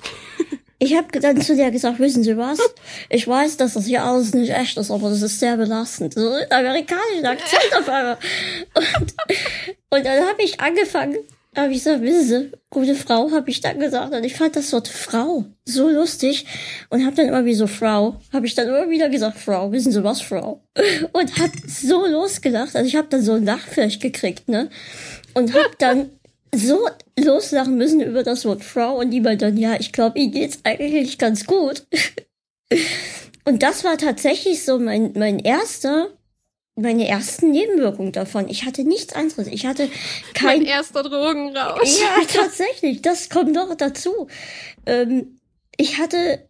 [0.80, 2.60] Ich habe dann zu der gesagt, wissen Sie was?
[3.08, 6.14] Ich weiß, dass das hier alles nicht echt ist, aber das ist sehr belastend.
[6.14, 8.16] So in amerikanischen Akzent auf einmal.
[8.74, 9.14] Und,
[9.90, 11.16] und dann habe ich angefangen,
[11.56, 14.14] habe ich gesagt, wissen Sie, gute Frau, habe ich dann gesagt.
[14.14, 16.46] Und ich fand das Wort Frau so lustig
[16.90, 19.92] und habe dann immer wie so Frau, habe ich dann immer wieder gesagt, Frau, wissen
[19.92, 20.62] Sie was, Frau?
[21.12, 22.76] Und hat so losgelacht.
[22.76, 24.68] Also ich habe dann so ein Lachfleisch gekriegt, ne?
[25.34, 26.10] Und habe dann
[26.54, 30.28] so loslachen müssen über das Wort Frau und die meinte dann, ja, ich glaube, ihr
[30.28, 31.86] geht's eigentlich ganz gut.
[33.44, 36.08] Und das war tatsächlich so mein, mein erster,
[36.80, 38.48] meine ersten Nebenwirkungen davon.
[38.48, 39.46] Ich hatte nichts anderes.
[39.48, 39.88] Ich hatte
[40.34, 42.00] kein, Mein erster Drogenrausch.
[42.00, 44.28] ja, tatsächlich, das kommt noch dazu.
[44.86, 45.38] Ähm,
[45.76, 46.47] ich hatte,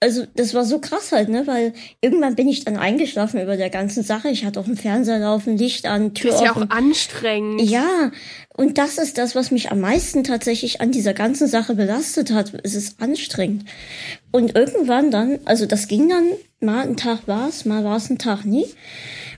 [0.00, 3.70] also das war so krass halt, ne, weil irgendwann bin ich dann eingeschlafen über der
[3.70, 4.28] ganzen Sache.
[4.28, 6.70] Ich hatte auch einen Fernseher laufen, Licht an, Tür Das ist ja offen.
[6.70, 7.62] auch anstrengend.
[7.62, 8.12] Ja,
[8.54, 12.52] und das ist das, was mich am meisten tatsächlich an dieser ganzen Sache belastet hat.
[12.62, 13.64] Es ist anstrengend.
[14.32, 16.26] Und irgendwann dann, also das ging dann,
[16.60, 18.66] mal ein Tag war es, mal war es ein Tag nie,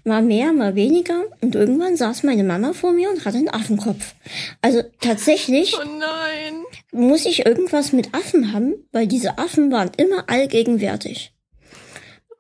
[0.04, 1.22] mal mehr, mal weniger.
[1.40, 4.14] Und irgendwann saß meine Mama vor mir und hatte einen Affenkopf.
[4.60, 6.64] Also tatsächlich Oh nein.
[6.92, 11.32] Muss ich irgendwas mit Affen haben, weil diese Affen waren immer allgegenwärtig.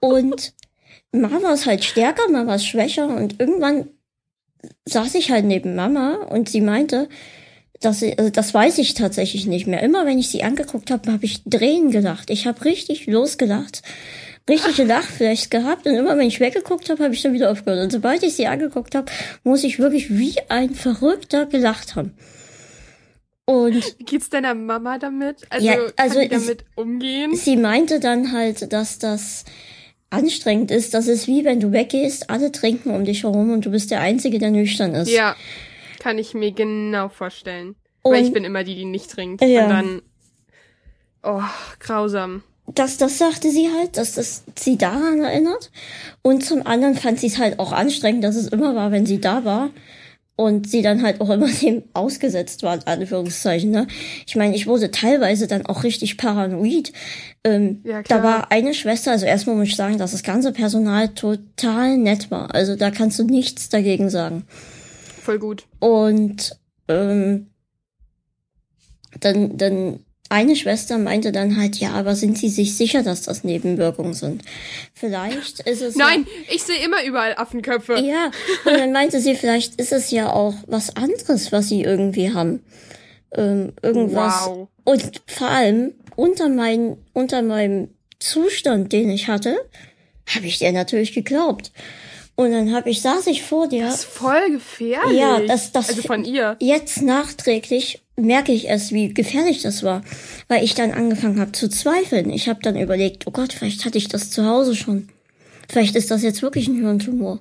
[0.00, 0.54] Und
[1.12, 3.88] mal war es halt stärker, mal war es schwächer und irgendwann
[4.86, 7.08] saß ich halt neben Mama und sie meinte,
[7.80, 9.82] dass sie, also das weiß ich tatsächlich nicht mehr.
[9.82, 12.30] Immer wenn ich sie angeguckt habe, habe ich Drehen gelacht.
[12.30, 13.82] Ich habe richtig losgelacht.
[14.48, 17.84] Richtige Lachfläche gehabt und immer wenn ich weggeguckt habe, habe ich dann wieder aufgehört.
[17.84, 19.10] Und sobald ich sie angeguckt habe,
[19.44, 22.14] muss ich wirklich wie ein Verrückter gelacht haben.
[23.48, 25.46] Und Wie geht's deiner Mama damit?
[25.48, 27.34] Also, Ja, kann also die es- damit umgehen?
[27.34, 29.46] sie meinte dann halt, dass das
[30.10, 30.92] anstrengend ist.
[30.92, 34.00] Das ist wie wenn du weggehst, alle trinken um dich herum und du bist der
[34.00, 35.08] Einzige, der nüchtern ist.
[35.10, 35.34] Ja,
[35.98, 37.74] kann ich mir genau vorstellen.
[38.02, 39.42] Weil ich Und- bin immer die, die nicht trinkt.
[39.42, 39.64] Ja.
[39.64, 40.02] Und dann,
[41.22, 41.42] oh,
[41.80, 42.42] grausam.
[42.66, 45.70] Das, das sagte sie halt, dass das sie daran erinnert.
[46.20, 49.22] Und zum anderen fand sie es halt auch anstrengend, dass es immer war, wenn sie
[49.22, 49.70] da war.
[50.40, 53.72] Und sie dann halt auch immer dem ausgesetzt war, in Anführungszeichen.
[53.72, 53.88] Ne?
[54.24, 56.92] Ich meine, ich wurde teilweise dann auch richtig paranoid.
[57.42, 61.08] Ähm, Ja, da war eine Schwester, also erstmal muss ich sagen, dass das ganze Personal
[61.08, 62.54] total nett war.
[62.54, 64.44] Also da kannst du nichts dagegen sagen.
[65.22, 65.66] Voll gut.
[65.80, 67.48] Und ähm,
[69.18, 73.44] dann, dann eine Schwester meinte dann halt, ja, aber sind Sie sich sicher, dass das
[73.44, 74.42] Nebenwirkungen sind?
[74.94, 77.94] Vielleicht ist es Nein, ich sehe immer überall Affenköpfe.
[77.94, 78.30] Ja, ja.
[78.64, 82.62] Und dann meinte sie, vielleicht ist es ja auch was anderes, was Sie irgendwie haben.
[83.34, 84.46] Ähm, irgendwas.
[84.46, 84.68] Wow.
[84.84, 87.88] Und vor allem unter mein, unter meinem
[88.18, 89.56] Zustand, den ich hatte,
[90.34, 91.72] habe ich dir natürlich geglaubt.
[92.34, 93.84] Und dann habe ich, saß ich vor dir.
[93.86, 95.18] Das ist voll gefährlich.
[95.18, 96.56] Ja, das- das- Also von ihr.
[96.60, 100.02] Jetzt nachträglich merke ich erst, wie gefährlich das war,
[100.48, 102.30] weil ich dann angefangen habe zu zweifeln.
[102.30, 105.08] Ich habe dann überlegt, oh Gott, vielleicht hatte ich das zu Hause schon.
[105.68, 107.40] Vielleicht ist das jetzt wirklich ein Hirntumor.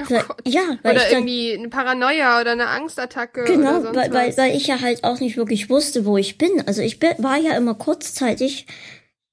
[0.00, 0.26] Oh Gott.
[0.44, 4.12] ja, weil Oder ich dann, irgendwie eine Paranoia oder eine Angstattacke genau, oder sonst weil,
[4.12, 6.50] weil, weil ich ja halt auch nicht wirklich wusste, wo ich bin.
[6.66, 8.66] Also ich war ja immer kurzzeitig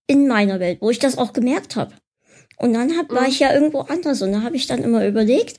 [0.06, 1.94] in meiner Welt, wo ich das auch gemerkt habe.
[2.58, 3.30] Und dann hab, war Mhm.
[3.30, 5.58] ich ja irgendwo anders und da habe ich dann immer überlegt,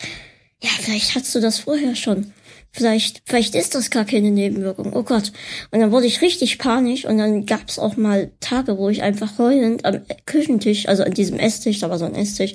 [0.62, 2.32] ja, vielleicht hattest du das vorher schon.
[2.72, 4.92] Vielleicht, vielleicht ist das gar keine Nebenwirkung.
[4.94, 5.32] Oh Gott.
[5.70, 9.02] Und dann wurde ich richtig panisch und dann gab es auch mal Tage, wo ich
[9.02, 12.54] einfach heulend am Küchentisch, also an diesem Esstisch, da war so ein Esstisch,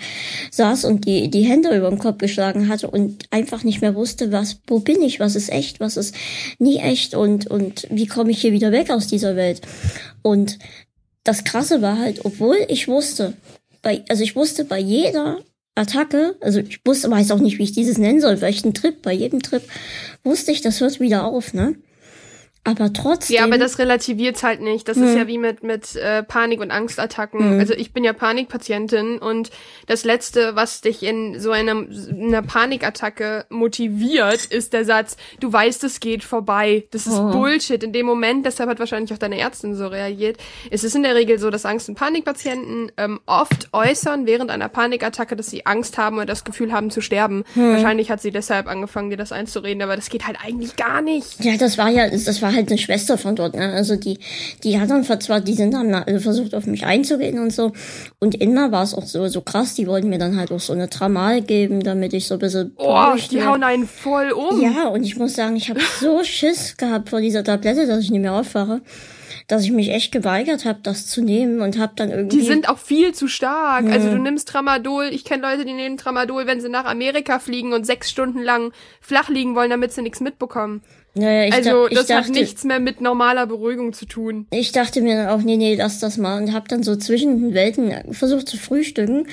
[0.52, 4.32] saß und die, die Hände über den Kopf geschlagen hatte und einfach nicht mehr wusste,
[4.32, 6.16] was, wo bin ich, was ist echt, was ist
[6.58, 9.62] nie echt und, und wie komme ich hier wieder weg aus dieser Welt.
[10.24, 10.58] Und
[11.24, 13.34] das Krasse war halt, obwohl ich wusste,
[13.84, 15.40] bei, also ich wusste bei jeder
[15.78, 19.14] Attacke, also ich wusste, weiß auch nicht, wie ich dieses nennen soll, ein Trip, bei
[19.14, 19.62] jedem Trip
[20.24, 21.76] wusste ich, das hört wieder auf, ne?
[22.68, 23.38] Aber trotzdem.
[23.38, 24.90] Ja, aber das relativiert halt nicht.
[24.90, 25.04] Das hm.
[25.06, 27.40] ist ja wie mit, mit äh, Panik- und Angstattacken.
[27.40, 27.60] Hm.
[27.60, 29.52] Also ich bin ja Panikpatientin und
[29.86, 35.86] das Letzte, was dich in so einer, einer Panikattacke motiviert, ist der Satz, du weißt,
[35.86, 36.84] es geht vorbei.
[36.92, 37.32] Das ist oh.
[37.32, 37.82] Bullshit.
[37.82, 40.38] In dem Moment, deshalb hat wahrscheinlich auch deine Ärztin so reagiert.
[40.70, 44.68] Es ist in der Regel so, dass Angst- und Panikpatienten ähm, oft äußern während einer
[44.68, 47.46] Panikattacke, dass sie Angst haben oder das Gefühl haben zu sterben.
[47.54, 47.76] Hm.
[47.76, 51.42] Wahrscheinlich hat sie deshalb angefangen, dir das einzureden, aber das geht halt eigentlich gar nicht.
[51.46, 53.72] Ja, das war ja, das war halt eine Schwester von dort, ne?
[53.72, 54.20] Also die,
[54.64, 57.72] die hat dann zwar, die sind dann also versucht auf mich einzugehen und so.
[58.20, 60.74] Und immer war es auch so, so krass, die wollten mir dann halt auch so
[60.74, 62.74] eine Tramal geben, damit ich so ein bisschen.
[62.78, 64.62] Oh, die hauen einen voll um.
[64.62, 68.12] Ja, und ich muss sagen, ich habe so Schiss gehabt vor dieser Tablette, dass ich
[68.12, 68.82] nicht mehr aufwache
[69.48, 72.38] dass ich mich echt geweigert habe, das zu nehmen und habe dann irgendwie.
[72.38, 73.86] Die sind auch viel zu stark.
[73.86, 73.94] Ja.
[73.94, 75.06] Also du nimmst Tramadol.
[75.06, 78.74] Ich kenne Leute, die nehmen Tramadol, wenn sie nach Amerika fliegen und sechs Stunden lang
[79.00, 80.82] flach liegen wollen, damit sie nichts mitbekommen.
[81.18, 84.48] Naja, also da, das dachte, hat nichts mehr mit normaler Beruhigung zu tun.
[84.52, 87.42] Ich dachte mir dann auch, nee, nee, lass das mal und habe dann so zwischen
[87.42, 89.28] den Welten versucht zu frühstücken.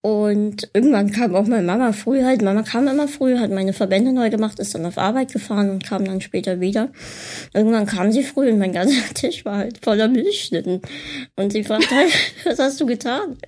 [0.00, 2.40] Und irgendwann kam auch meine Mama früh halt.
[2.40, 5.84] Mama kam immer früh, hat meine Verbände neu gemacht, ist dann auf Arbeit gefahren und
[5.84, 6.90] kam dann später wieder.
[7.52, 10.82] Irgendwann kam sie früh und mein ganzer Tisch war halt voller Milchschnitten.
[11.34, 12.12] Und sie fragte halt,
[12.44, 13.38] was hast du getan?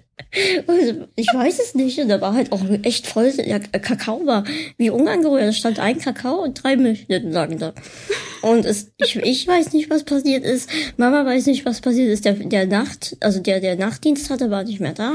[0.67, 1.99] Also, ich weiß es nicht.
[1.99, 4.45] Und da war halt auch echt voll, ja, Kakao war
[4.77, 5.43] wie unangerührt.
[5.43, 7.73] Da stand ein Kakao und drei Milchschnitten lagen da.
[8.43, 10.71] Und es, ich, ich weiß nicht, was passiert ist.
[10.97, 12.25] Mama weiß nicht, was passiert ist.
[12.25, 15.15] Der, der Nacht, also der, der Nachtdienst hatte, war nicht mehr da.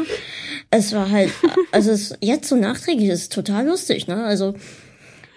[0.69, 1.31] Es war halt,
[1.71, 4.23] also es, jetzt so nachträglich ist total lustig, ne?
[4.23, 4.55] Also,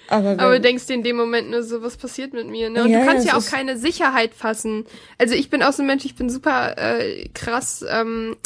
[0.08, 2.84] aber, aber du denkst dir in dem Moment nur so, was passiert mit mir, ne?
[2.84, 4.86] Und ja, du kannst ja, ja auch keine Sicherheit fassen.
[5.18, 8.36] Also ich bin auch so ein Mensch, ich bin super äh, krass, ähm,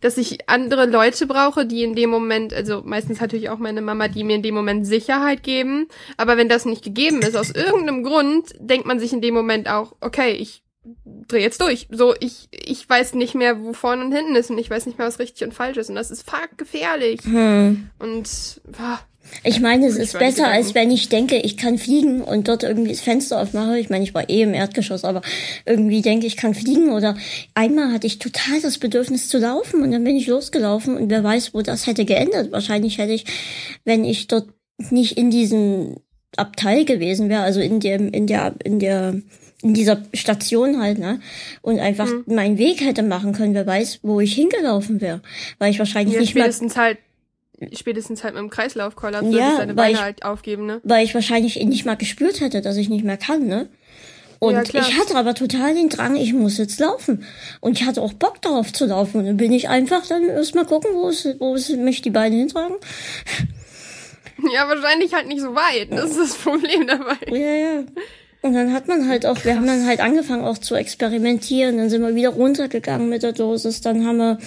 [0.00, 4.08] dass ich andere Leute brauche, die in dem Moment, also meistens natürlich auch meine Mama,
[4.08, 5.88] die mir in dem Moment Sicherheit geben.
[6.16, 9.68] Aber wenn das nicht gegeben ist, aus irgendeinem Grund, denkt man sich in dem Moment
[9.68, 10.62] auch, okay, ich
[11.28, 11.86] dreh jetzt durch.
[11.90, 14.98] So, ich, ich weiß nicht mehr, wo vorne und hinten ist und ich weiß nicht
[14.98, 15.90] mehr, was richtig und falsch ist.
[15.90, 17.20] Und das ist fuck gefährlich.
[17.24, 17.90] Hm.
[17.98, 19.00] Und boah,
[19.42, 22.90] ich meine, es ist besser, als wenn ich denke, ich kann fliegen und dort irgendwie
[22.90, 23.78] das Fenster aufmache.
[23.78, 25.22] Ich meine, ich war eh im Erdgeschoss, aber
[25.64, 26.90] irgendwie denke ich, kann fliegen.
[26.90, 27.16] Oder
[27.54, 31.24] einmal hatte ich total das Bedürfnis zu laufen und dann bin ich losgelaufen und wer
[31.24, 32.52] weiß, wo das hätte geändert.
[32.52, 33.24] Wahrscheinlich hätte ich,
[33.84, 34.48] wenn ich dort
[34.90, 35.96] nicht in diesem
[36.36, 39.20] Abteil gewesen wäre, also in dem, in der, in der,
[39.62, 41.20] in dieser Station halt, ne?
[41.60, 42.34] Und einfach mhm.
[42.34, 45.22] meinen Weg hätte machen können, wer weiß, wo ich hingelaufen wäre.
[45.58, 46.98] Weil ich wahrscheinlich ja, nicht mal halt
[47.72, 50.80] spätestens halt mit dem Kreislaufkollaps ja, würde ich seine Beine ich, halt aufgeben, ne?
[50.84, 53.68] Weil ich wahrscheinlich nicht mal gespürt hätte, dass ich nicht mehr kann, ne?
[54.40, 57.26] Und ja, ich hatte aber total den Drang, ich muss jetzt laufen.
[57.60, 59.18] Und ich hatte auch Bock darauf zu laufen.
[59.18, 62.36] Und dann bin ich einfach dann erstmal gucken, wo es, wo es mich die Beine
[62.36, 62.76] hintragen.
[64.54, 65.92] Ja, wahrscheinlich halt nicht so weit.
[65.92, 67.18] Das ist das Problem dabei.
[67.28, 67.84] Ja, ja.
[68.42, 71.76] Und dann hat man halt auch, wir haben dann halt angefangen auch zu experimentieren.
[71.76, 73.82] Dann sind wir wieder runtergegangen mit der Dosis.
[73.82, 74.38] Dann haben wir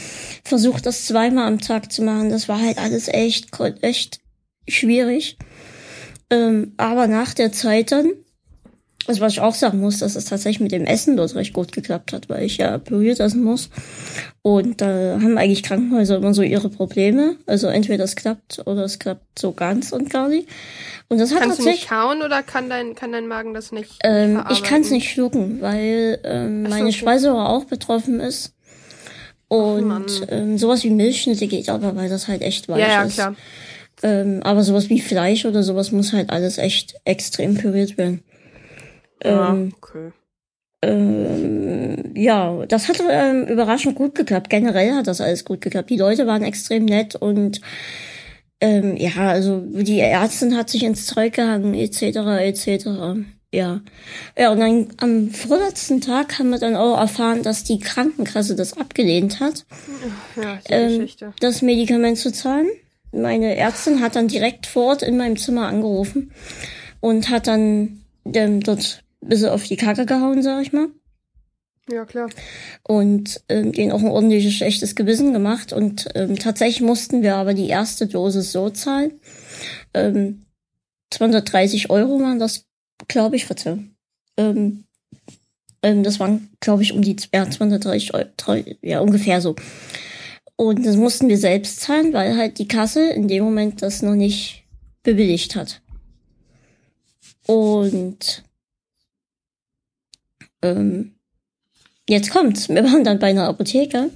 [0.44, 2.30] versucht, das zweimal am Tag zu machen.
[2.30, 3.50] Das war halt alles echt,
[3.82, 4.20] echt
[4.68, 5.38] schwierig.
[6.32, 8.12] Ähm, aber nach der Zeit dann,
[9.08, 11.72] also was ich auch sagen muss, dass es tatsächlich mit dem Essen dort recht gut
[11.72, 13.70] geklappt hat, weil ich ja püriert essen muss.
[14.42, 17.36] Und da haben eigentlich Krankenhäuser immer so ihre Probleme.
[17.46, 20.48] Also entweder es klappt oder es klappt so ganz und gar nicht.
[21.10, 24.00] Und das hat Kannst du nicht kauen oder kann dein, kann dein Magen das nicht
[24.04, 26.94] ähm, Ich kann es nicht schlucken, weil ähm, meine okay.
[26.94, 28.54] Speiseröhre auch betroffen ist.
[29.48, 29.92] Und
[30.24, 33.16] Ach, ähm, sowas wie Milchschnitte geht aber, weil das halt echt weich ja, ja, ist.
[33.16, 33.36] Klar.
[34.02, 38.24] Ähm, aber sowas wie Fleisch oder sowas muss halt alles echt extrem püriert werden.
[39.24, 40.12] Ja, ähm, okay.
[40.82, 44.50] Ähm, ja, das hat ähm, überraschend gut geklappt.
[44.50, 45.90] Generell hat das alles gut geklappt.
[45.90, 47.62] Die Leute waren extrem nett und
[48.60, 52.88] ähm, ja, also die Ärztin hat sich ins Zeug gehangen, etc., etc.
[53.54, 53.82] Ja.
[54.38, 58.78] Ja, und dann am vorletzten Tag haben wir dann auch erfahren, dass die Krankenkasse das
[58.78, 59.66] abgelehnt hat,
[60.36, 61.08] ja, ähm,
[61.40, 62.68] das Medikament zu zahlen.
[63.12, 66.32] Meine Ärztin hat dann direkt vor Ort in meinem Zimmer angerufen
[67.00, 68.02] und hat dann
[68.34, 70.90] ähm, dort bisschen auf die Kacke gehauen, sag ich mal.
[71.90, 72.30] Ja, klar.
[72.84, 75.74] Und ähm, denen auch ein ordentliches schlechtes Gewissen gemacht.
[75.74, 79.20] Und ähm, tatsächlich mussten wir aber die erste Dosis so zahlen,
[79.94, 80.46] ähm,
[81.12, 82.66] 230 Euro waren das,
[83.08, 83.96] glaube ich, Verzeihung.
[84.38, 84.86] Ähm,
[85.84, 88.30] ähm, das waren, glaube ich, um die ja, 230 Euro,
[88.82, 89.56] ja, ungefähr so.
[90.56, 94.16] Und das mussten wir selbst zahlen, weil halt die Kasse in dem Moment das noch
[94.16, 94.64] nicht
[95.04, 95.82] bewilligt hat.
[97.46, 98.44] Und
[100.64, 101.16] ähm,
[102.10, 102.70] jetzt kommt's.
[102.70, 104.10] Wir waren dann bei einer Apotheke,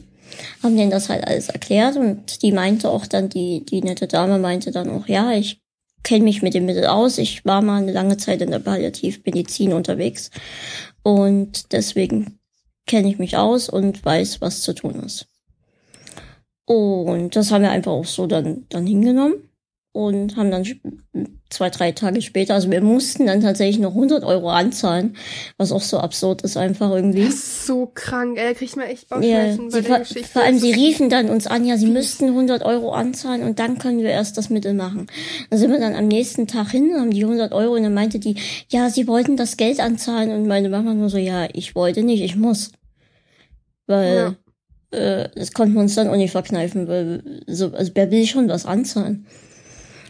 [0.64, 4.40] haben denen das halt alles erklärt und die meinte auch dann, die, die nette Dame
[4.40, 5.62] meinte dann auch, ja, ich
[6.04, 7.18] kenne mich mit dem Mittel aus.
[7.18, 10.32] Ich war mal eine lange Zeit in der Palliativmedizin unterwegs
[11.04, 12.40] und deswegen
[12.86, 15.28] kenne ich mich aus und weiß, was zu tun ist.
[16.66, 19.50] Und das haben wir einfach auch so dann, dann hingenommen
[19.94, 20.66] und haben dann
[21.50, 25.16] zwei, drei Tage später, also wir mussten dann tatsächlich noch 100 Euro anzahlen,
[25.58, 27.26] was auch so absurd ist einfach irgendwie.
[27.26, 30.60] Das ist so krank, ey, da kriegt man echt Bauchschmerzen ja, bei der Vor allem,
[30.60, 34.10] sie riefen dann uns an, ja, sie müssten 100 Euro anzahlen und dann können wir
[34.10, 35.08] erst das Mittel machen.
[35.50, 38.20] Da sind wir dann am nächsten Tag hin, haben die 100 Euro und dann meinte
[38.20, 38.36] die,
[38.70, 42.22] ja, sie wollten das Geld anzahlen und meine Mama nur so, ja, ich wollte nicht,
[42.22, 42.72] ich muss.
[43.86, 44.36] Weil,
[44.92, 45.00] ja.
[45.00, 48.50] äh, das konnten wir uns dann auch nicht verkneifen, weil, so, also wer will schon
[48.50, 49.26] was anzahlen?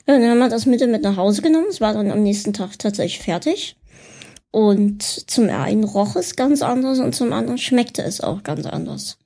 [0.08, 1.68] Ja, dann haben wir das Mittel mit nach Hause genommen.
[1.70, 3.76] Es war dann am nächsten Tag tatsächlich fertig.
[4.52, 9.18] Und zum einen roch es ganz anders und zum anderen schmeckte es auch ganz anders.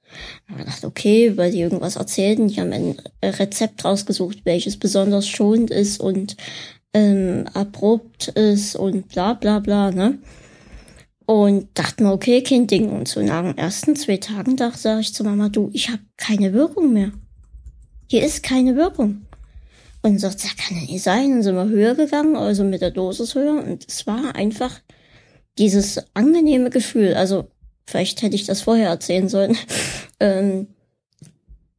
[0.48, 4.78] Da habe ich gedacht, okay, weil die irgendwas erzählten, die haben ein Rezept rausgesucht, welches
[4.78, 6.36] besonders schonend ist und
[6.94, 10.18] ähm, abrupt ist und bla bla bla, ne?
[11.26, 12.90] Und dachte mir, okay, kein Ding.
[12.90, 16.52] Und so nach den ersten zwei Tagen dachte ich zu Mama, du, ich habe keine
[16.52, 17.12] Wirkung mehr.
[18.08, 19.22] Hier ist keine Wirkung.
[20.04, 21.32] Und sagt, das kann ja nicht sein.
[21.32, 23.64] Dann sind wir höher gegangen, also mit der Dosis höher.
[23.64, 24.80] Und es war einfach
[25.58, 27.14] dieses angenehme Gefühl.
[27.14, 27.48] Also,
[27.86, 29.58] vielleicht hätte ich das vorher erzählen sollen.
[30.20, 30.68] ähm,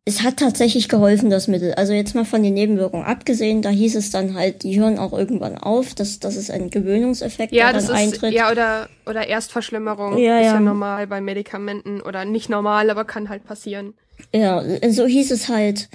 [0.05, 1.75] es hat tatsächlich geholfen, das Mittel.
[1.75, 5.13] Also jetzt mal von den Nebenwirkungen abgesehen, da hieß es dann halt, die hören auch
[5.13, 8.35] irgendwann auf, dass das ist ein Gewöhnungseffekt, ja, dann ist, eintritt.
[8.35, 10.19] Ja, oder, oder Erstverschlimmerung.
[10.19, 10.55] Ja, ist ja.
[10.55, 12.01] ja normal bei Medikamenten.
[12.01, 13.95] Oder nicht normal, aber kann halt passieren.
[14.35, 15.89] Ja, so hieß es halt.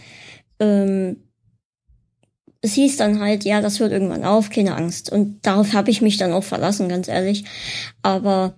[0.59, 1.26] Ähm,
[2.67, 5.09] es hieß dann halt, ja, das hört irgendwann auf, keine Angst.
[5.09, 7.45] Und darauf habe ich mich dann auch verlassen, ganz ehrlich.
[8.01, 8.57] Aber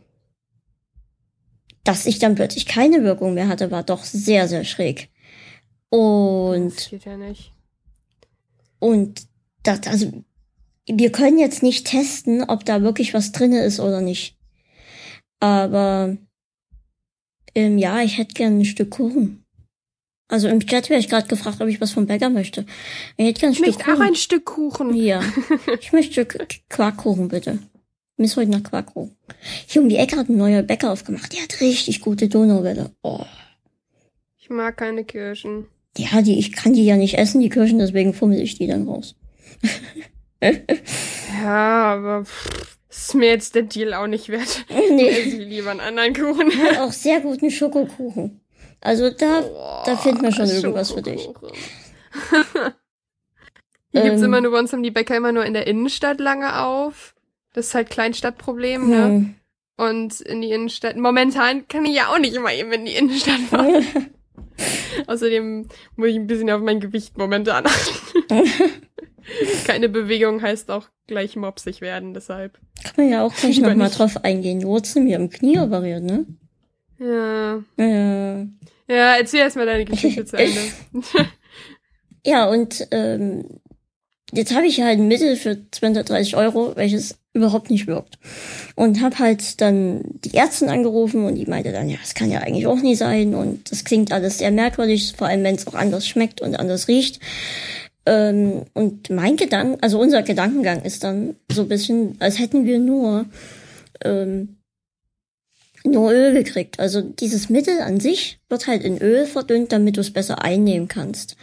[1.84, 5.10] dass ich dann plötzlich keine Wirkung mehr hatte, war doch sehr, sehr schräg.
[5.89, 7.54] Und Das geht ja nicht.
[8.80, 9.28] Und
[9.62, 10.12] das, also,
[10.88, 14.38] wir können jetzt nicht testen, ob da wirklich was drinne ist oder nicht.
[15.39, 16.17] Aber,
[17.54, 19.45] ähm, ja, ich hätte gern ein Stück Kuchen.
[20.30, 22.65] Also im Chat wäre ich gerade gefragt, ob ich was vom Bäcker möchte.
[23.18, 24.02] Ich hätte gern ein Ich Stück möchte auch Kuchen.
[24.08, 24.96] ein Stück Kuchen.
[24.96, 25.22] Ja.
[25.82, 27.60] Ich möchte Qu- Quarkkuchen, bitte.
[28.18, 29.15] Mir ist heute nach Quarkkuchen.
[29.68, 31.34] Hier um die Ecke hat ein neuer Bäcker aufgemacht.
[31.34, 32.92] Der hat richtig gute Donauwelle.
[33.02, 33.26] Oh.
[34.38, 35.65] Ich mag keine Kirschen.
[35.98, 38.88] Ja, die, ich kann die ja nicht essen, die Kirschen, deswegen fummel ich die dann
[38.88, 39.15] raus.
[41.44, 44.65] Ja, aber pff, ist mir jetzt der Deal auch nicht wert.
[44.92, 45.08] Nee.
[45.10, 46.52] Esse ich lieber einen anderen Kuchen.
[46.63, 48.38] hat auch sehr guten Schokokuchen.
[48.82, 49.44] Also da,
[49.86, 51.28] da finden wir schon irgendwas für dich.
[53.92, 54.26] Hier gibt's Ähm.
[54.26, 57.15] immer nur, bei uns haben die Bäcker immer nur in der Innenstadt lange auf.
[57.54, 59.06] Das ist halt Kleinstadtproblem, ne?
[59.06, 59.36] Hm.
[59.78, 60.98] Und in die Innenstadt.
[60.98, 63.86] Momentan kann ich ja auch nicht immer eben in die Innenstadt fahren.
[65.08, 68.24] Außerdem muss ich ein bisschen auf mein Gewicht momentan achten.
[69.65, 72.60] Keine Bewegung heißt auch gleich mopsig werden, deshalb.
[72.84, 74.63] Kann man ja auch gleich nochmal drauf eingehen.
[74.63, 76.26] Wurdest mir im Knie operiert, ne?
[76.99, 77.63] Ja.
[77.77, 78.45] Ja.
[78.88, 80.59] Ja, erzähl erst mal deine Geschichte zu Ende.
[82.25, 83.45] Ja, und ähm,
[84.33, 88.19] jetzt habe ich halt ein Mittel für 230 Euro, welches überhaupt nicht wirkt.
[88.75, 92.39] Und habe halt dann die Ärztin angerufen und die meinte dann, ja, das kann ja
[92.39, 95.75] eigentlich auch nie sein und das klingt alles sehr merkwürdig, vor allem wenn es auch
[95.75, 97.19] anders schmeckt und anders riecht.
[98.05, 102.79] Ähm, und mein Gedanke, also unser Gedankengang ist dann so ein bisschen, als hätten wir
[102.79, 103.25] nur
[104.03, 104.59] ähm,
[105.84, 106.80] nur Öl gekriegt.
[106.80, 110.88] Also dieses Mittel an sich wird halt in Öl verdünnt, damit du es besser einnehmen
[110.88, 111.36] kannst.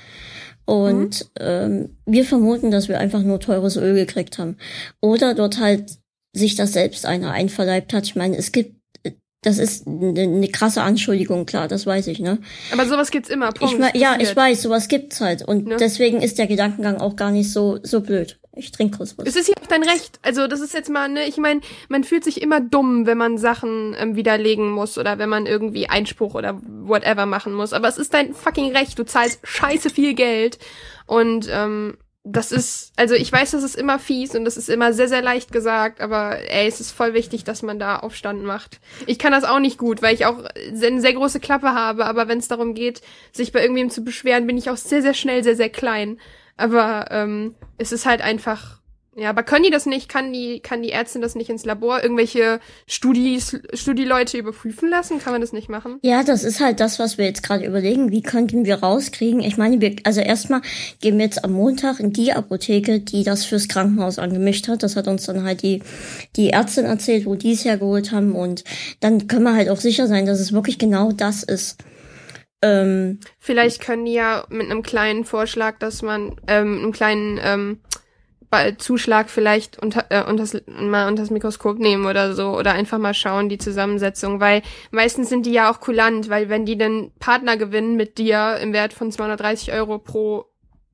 [0.65, 4.57] Und ähm, wir vermuten, dass wir einfach nur teures Öl gekriegt haben.
[5.01, 5.93] Oder dort halt
[6.33, 8.05] sich das selbst einer einverleibt hat.
[8.05, 8.77] Ich meine, es gibt,
[9.43, 12.39] das ist eine, eine krasse Anschuldigung, klar, das weiß ich, ne?
[12.73, 13.53] Aber sowas gibt's immer.
[13.53, 13.73] Punkt.
[13.73, 15.43] Ich mein, ja, ich weiß, sowas gibt's halt.
[15.43, 15.77] Und Ne?
[15.79, 18.39] deswegen ist der Gedankengang auch gar nicht so, so blöd.
[18.57, 19.15] Ich trinke was.
[19.25, 20.19] Es ist ja auch dein Recht.
[20.23, 23.37] Also das ist jetzt mal, ne, ich meine, man fühlt sich immer dumm, wenn man
[23.37, 27.75] Sachen ähm, widerlegen muss oder wenn man irgendwie Einspruch oder whatever machen muss.
[27.75, 28.99] Aber es ist dein fucking Recht.
[28.99, 30.59] Du zahlst scheiße viel Geld.
[31.07, 31.99] Und ähm,
[32.29, 35.23] das ist, also ich weiß, das ist immer fies und das ist immer sehr, sehr
[35.23, 38.81] leicht gesagt, aber ey, es ist voll wichtig, dass man da Aufstand macht.
[39.07, 42.27] Ich kann das auch nicht gut, weil ich auch eine sehr große Klappe habe, aber
[42.27, 43.01] wenn es darum geht,
[43.31, 46.19] sich bei irgendwem zu beschweren, bin ich auch sehr, sehr schnell, sehr, sehr klein.
[46.57, 48.81] Aber ähm, es ist halt einfach
[49.19, 50.11] Ja, aber können die das nicht?
[50.11, 52.03] Kann die, kann die Ärztin das nicht ins Labor?
[52.03, 55.19] Irgendwelche Studis, Studieleute überprüfen lassen?
[55.21, 55.99] Kann man das nicht machen?
[56.03, 58.11] Ja, das ist halt das, was wir jetzt gerade überlegen.
[58.11, 59.41] Wie könnten wir rauskriegen?
[59.41, 60.61] Ich meine, wir, also erstmal
[61.01, 64.83] gehen wir jetzt am Montag in die Apotheke, die das fürs Krankenhaus angemischt hat.
[64.83, 65.83] Das hat uns dann halt die,
[66.37, 68.35] die Ärztin erzählt, wo die es hergeholt haben.
[68.35, 68.65] Und
[69.01, 71.79] dann können wir halt auch sicher sein, dass es wirklich genau das ist.
[72.63, 77.81] Ähm, Vielleicht können die ja mit einem kleinen Vorschlag, dass man, ähm, einem kleinen, ähm,
[78.79, 83.51] Zuschlag vielleicht unter, äh, unters, mal unters Mikroskop nehmen oder so oder einfach mal schauen,
[83.51, 87.97] die Zusammensetzung, weil meistens sind die ja auch kulant, weil wenn die dann Partner gewinnen
[87.97, 90.47] mit dir im Wert von 230 Euro pro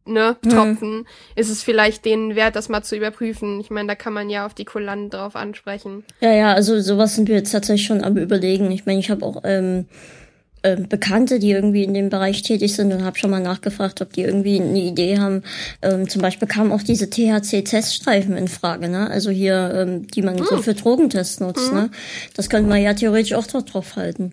[0.07, 0.51] ne, mhm.
[0.51, 1.07] Tropfen, mhm.
[1.37, 3.61] ist es vielleicht denen wert, das mal zu überprüfen.
[3.61, 6.05] Ich meine, da kann man ja auf die Kulant drauf ansprechen.
[6.21, 8.71] Ja, ja, also sowas sind wir jetzt tatsächlich schon am überlegen.
[8.73, 9.87] Ich meine, ich habe auch ähm,
[10.63, 14.13] äh, Bekannte, die irgendwie in dem Bereich tätig sind und habe schon mal nachgefragt, ob
[14.13, 15.43] die irgendwie eine Idee haben.
[15.83, 19.11] Ähm, zum Beispiel kamen auch diese THC-Teststreifen in Frage, ne?
[19.11, 20.45] Also hier, ähm, die man mhm.
[20.45, 20.63] so hm.
[20.63, 21.79] für Drogentests nutzt, mhm.
[21.79, 21.91] ne?
[22.35, 24.33] Das könnte man ja theoretisch auch dort drauf halten.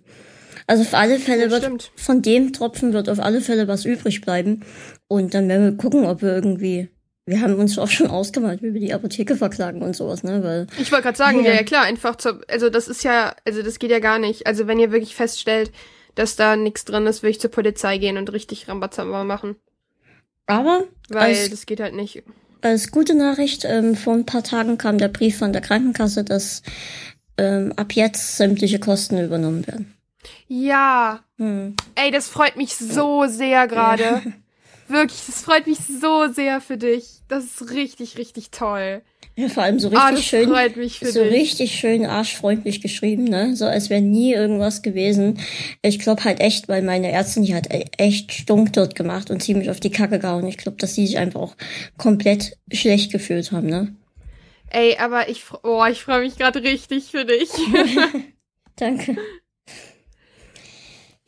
[0.67, 1.91] Also auf alle Fälle wird stimmt.
[1.95, 4.61] von dem Tropfen wird auf alle Fälle was übrig bleiben.
[5.07, 6.89] Und dann werden wir gucken, ob wir irgendwie
[7.29, 10.43] wir haben uns auch schon ausgemalt, wie wir die Apotheke verklagen und sowas, ne?
[10.43, 11.51] Weil, ich wollte gerade sagen, ja.
[11.51, 14.47] ja, ja klar, einfach zur, also das ist ja, also das geht ja gar nicht.
[14.47, 15.71] Also wenn ihr wirklich feststellt,
[16.15, 19.55] dass da nichts drin ist, will ich zur Polizei gehen und richtig Rambazamba machen.
[20.45, 22.23] Aber weil als, das geht halt nicht.
[22.61, 26.63] Als gute Nachricht, ähm, vor ein paar Tagen kam der Brief von der Krankenkasse, dass
[27.37, 29.93] ähm, ab jetzt sämtliche Kosten übernommen werden.
[30.47, 31.23] Ja.
[31.37, 31.75] Hm.
[31.95, 34.21] Ey, das freut mich so sehr gerade.
[34.89, 37.21] Wirklich, das freut mich so sehr für dich.
[37.27, 39.03] Das ist richtig, richtig toll.
[39.35, 40.49] Ja, vor allem so richtig oh, schön,
[41.13, 41.31] so dich.
[41.31, 43.55] richtig schön arschfreundlich geschrieben, ne?
[43.55, 45.39] So als wäre nie irgendwas gewesen.
[45.81, 49.41] Ich glaube halt echt, weil meine Ärztin die hat e-, echt stunk dort gemacht und
[49.41, 50.45] ziemlich auf die Kacke gehauen.
[50.47, 51.55] Ich glaube, dass die sich einfach auch
[51.97, 53.95] komplett schlecht gefühlt haben, ne?
[54.71, 57.49] Ey, aber ich, oh, ich freue mich gerade richtig für dich.
[58.75, 59.15] Danke.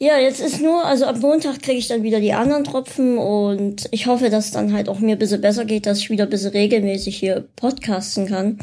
[0.02, 3.88] Ja, jetzt ist nur, also am Montag kriege ich dann wieder die anderen Tropfen und
[3.92, 6.30] ich hoffe, dass dann halt auch mir ein bisschen besser geht, dass ich wieder ein
[6.32, 8.58] bisschen regelmäßig hier podcasten kann.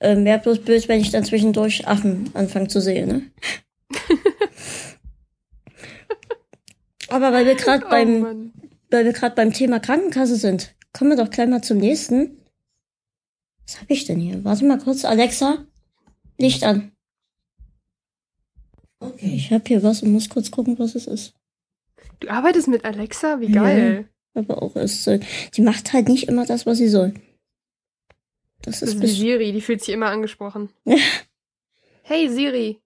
[0.00, 3.22] Ähm, Wäre bloß böse, wenn ich dann zwischendurch Affen anfange zu sehen, ne?
[7.08, 8.52] Aber weil wir gerade oh, beim, Mann.
[8.90, 12.36] weil wir gerade beim Thema Krankenkasse sind, kommen wir doch gleich mal zum nächsten.
[13.64, 14.42] Was habe ich denn hier?
[14.42, 15.58] Warte mal kurz, Alexa,
[16.36, 16.89] Licht an.
[19.00, 19.34] Okay.
[19.34, 21.34] Ich habe hier was und muss kurz gucken, was es ist.
[22.20, 23.40] Du arbeitest mit Alexa?
[23.40, 24.08] Wie geil.
[24.34, 27.14] Ja, aber auch ist, sie macht halt nicht immer das, was sie soll.
[28.62, 30.68] Das ist, das ist Siri, die fühlt sich immer angesprochen.
[32.02, 32.78] hey Siri.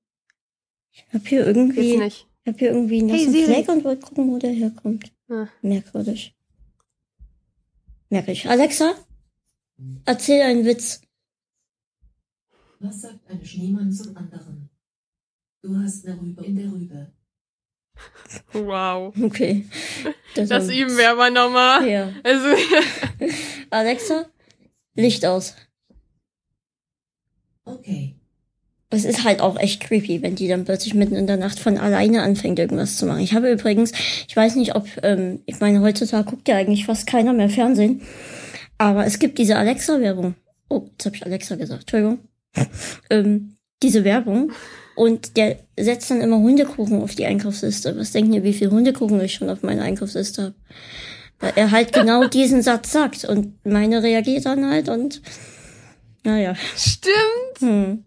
[0.93, 1.95] Ich hab hier irgendwie.
[1.95, 2.27] Jetzt nicht.
[2.45, 5.11] Ich hab hier irgendwie einen hey, Fleck und wollte gucken, wo der herkommt.
[5.29, 5.49] Ah.
[5.63, 6.37] Merkwürdig.
[8.11, 8.49] Merkwürdig.
[8.49, 8.95] Alexa,
[10.05, 11.01] erzähl einen Witz.
[12.79, 14.64] Was sagt ein Schneemann zum anderen?
[15.65, 17.11] Du hast eine Rübe in der Rübe.
[18.53, 19.15] Wow.
[19.19, 19.65] Okay.
[20.35, 21.89] Das, das üben wir aber nochmal.
[21.89, 22.13] Ja.
[22.23, 22.49] Also.
[23.71, 24.27] Alexa,
[24.95, 25.55] Licht aus.
[27.65, 28.15] Okay.
[28.91, 31.79] Es ist halt auch echt creepy, wenn die dann plötzlich mitten in der Nacht von
[31.79, 33.21] alleine anfängt, irgendwas zu machen.
[33.21, 33.93] Ich habe übrigens,
[34.29, 38.03] ich weiß nicht, ob, ähm, ich meine, heutzutage guckt ja eigentlich fast keiner mehr Fernsehen,
[38.77, 40.35] aber es gibt diese Alexa-Werbung.
[40.69, 42.19] Oh, jetzt habe ich Alexa gesagt, Entschuldigung.
[43.09, 44.53] ähm, diese Werbung,
[44.95, 47.97] und der setzt dann immer Hundekuchen auf die Einkaufsliste.
[47.97, 50.55] Was denken ihr, wie viel Hundekuchen ich schon auf meiner Einkaufsliste habe?
[51.41, 55.21] Weil er halt genau diesen Satz sagt und meine reagiert dann halt und
[56.23, 56.55] naja.
[56.77, 57.59] Stimmt.
[57.59, 58.05] Hm.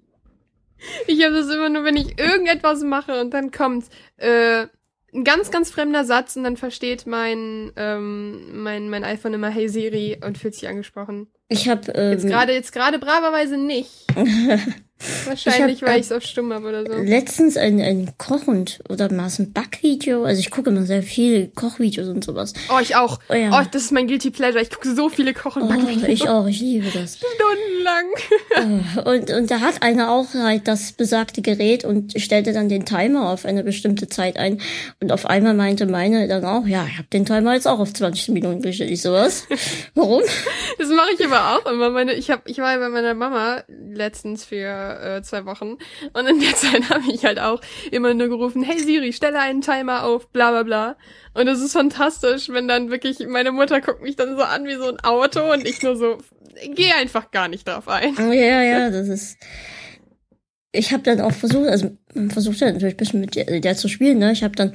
[1.08, 3.86] Ich habe das immer nur, wenn ich irgendetwas mache und dann kommt
[4.18, 4.68] äh,
[5.14, 9.70] ein ganz, ganz fremder Satz und dann versteht mein, ähm, mein, mein iPhone immer Hey
[9.70, 11.28] Siri und fühlt sich angesprochen.
[11.50, 13.92] Ich habe ähm, jetzt gerade jetzt gerade braverweise nicht.
[15.26, 17.02] Wahrscheinlich, ich hab, weil ich es auf stumm habe oder so.
[17.02, 20.24] Letztens ein, ein Koch- und oder mal ein Backvideo.
[20.24, 22.54] Also ich gucke immer sehr viele Kochvideos und sowas.
[22.74, 23.20] Oh, ich auch.
[23.30, 23.60] Oh, ja.
[23.60, 24.62] oh das ist mein Guilty Pleasure.
[24.62, 26.08] Ich gucke so viele Koch- und oh, Backvideos.
[26.08, 27.18] Ich auch, ich liebe das.
[27.36, 28.06] Stundenlang.
[29.06, 32.86] Oh, und, und da hat einer auch halt das besagte Gerät und stellte dann den
[32.86, 34.60] Timer auf eine bestimmte Zeit ein.
[35.00, 37.94] Und auf einmal meinte meine dann auch, ja, ich habe den Timer jetzt auch auf
[37.94, 38.90] 20 Minuten gestellt.
[38.90, 39.46] Ich sowas.
[39.94, 40.24] Warum?
[40.80, 41.92] Das mache ich aber auch immer.
[41.92, 45.78] Meine, ich, hab, ich war bei meiner Mama letztens für äh, zwei Wochen.
[46.14, 47.62] Und in der Zeit habe ich halt auch
[47.92, 50.98] immer nur gerufen, hey Siri, stelle einen Timer auf, bla bla bla.
[51.34, 54.76] Und es ist fantastisch, wenn dann wirklich, meine Mutter guckt mich dann so an wie
[54.76, 56.18] so ein Auto und ich nur so,
[56.76, 58.16] geh einfach gar nicht drauf ein.
[58.18, 59.38] Ja, ja, das ist.
[60.72, 61.98] Ich habe dann auch versucht, also
[62.30, 64.18] versucht ja natürlich ein bisschen mit der, der zu spielen.
[64.18, 64.32] Ne?
[64.32, 64.72] Ich habe dann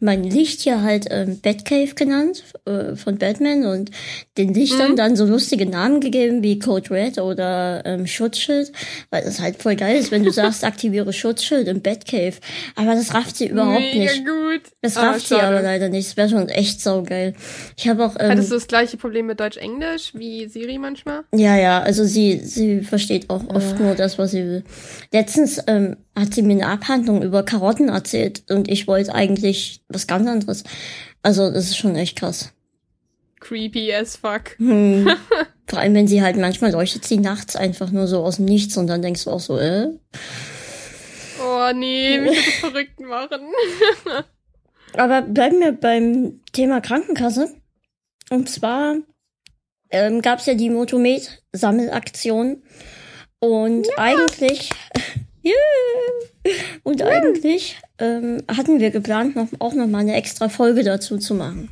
[0.00, 3.90] mein Licht hier halt ähm, Batcave genannt äh, von Batman und
[4.38, 4.96] den Lichtern Mhm.
[4.96, 8.72] dann so lustige Namen gegeben wie Code Red oder ähm, Schutzschild,
[9.10, 12.36] weil das halt voll geil ist, wenn du sagst, aktiviere Schutzschild im Batcave.
[12.76, 14.24] Aber das rafft sie überhaupt Mega nicht.
[14.24, 14.62] gut.
[14.80, 15.46] Das Ah, rafft sie schade.
[15.48, 16.08] aber leider nicht.
[16.08, 17.34] Das wäre schon echt saugeil.
[17.76, 21.24] Ich habe auch ähm, Hattest du das gleiche Problem mit Deutsch-Englisch wie Siri manchmal?
[21.34, 24.64] Ja, ja, also sie, sie versteht auch oft nur das, was sie will.
[25.12, 30.06] Letztens ähm, hat sie mir eine Abhandlung über Karotten erzählt und ich wollte eigentlich was
[30.06, 30.64] ganz anderes.
[31.22, 32.52] Also das ist schon echt krass.
[33.40, 34.58] Creepy as fuck.
[34.58, 35.08] Hm.
[35.68, 38.76] Vor allem, wenn sie halt manchmal leuchtet sie nachts einfach nur so aus dem Nichts
[38.76, 39.88] und dann denkst du auch so, äh.
[41.42, 43.40] Oh nee, mich das verrückt machen.
[44.94, 47.54] Aber bleiben wir beim Thema Krankenkasse.
[48.30, 48.96] Und zwar
[49.90, 52.62] ähm, gab es ja die Motomet-Sammelaktion.
[53.38, 54.70] Und eigentlich,
[55.46, 61.18] yeah, und eigentlich ähm, hatten wir geplant, noch, auch noch mal eine extra Folge dazu
[61.18, 61.70] zu machen.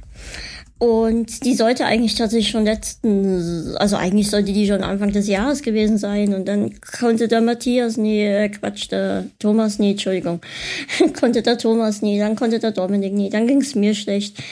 [0.78, 5.62] Und die sollte eigentlich tatsächlich schon letzten, also eigentlich sollte die schon Anfang des Jahres
[5.62, 6.34] gewesen sein.
[6.34, 10.40] Und dann konnte der Matthias nie, äh, Quatsch, der Thomas nie, Entschuldigung,
[11.18, 14.42] konnte der Thomas nie, dann konnte der Dominik nie, dann ging es mir schlecht.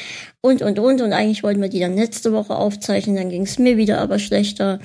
[0.41, 1.03] Und, und, und.
[1.03, 4.19] Und eigentlich wollten wir die dann letzte Woche aufzeichnen, dann ging es mir wieder aber
[4.19, 4.79] schlechter.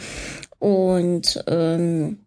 [0.59, 2.26] Und ähm,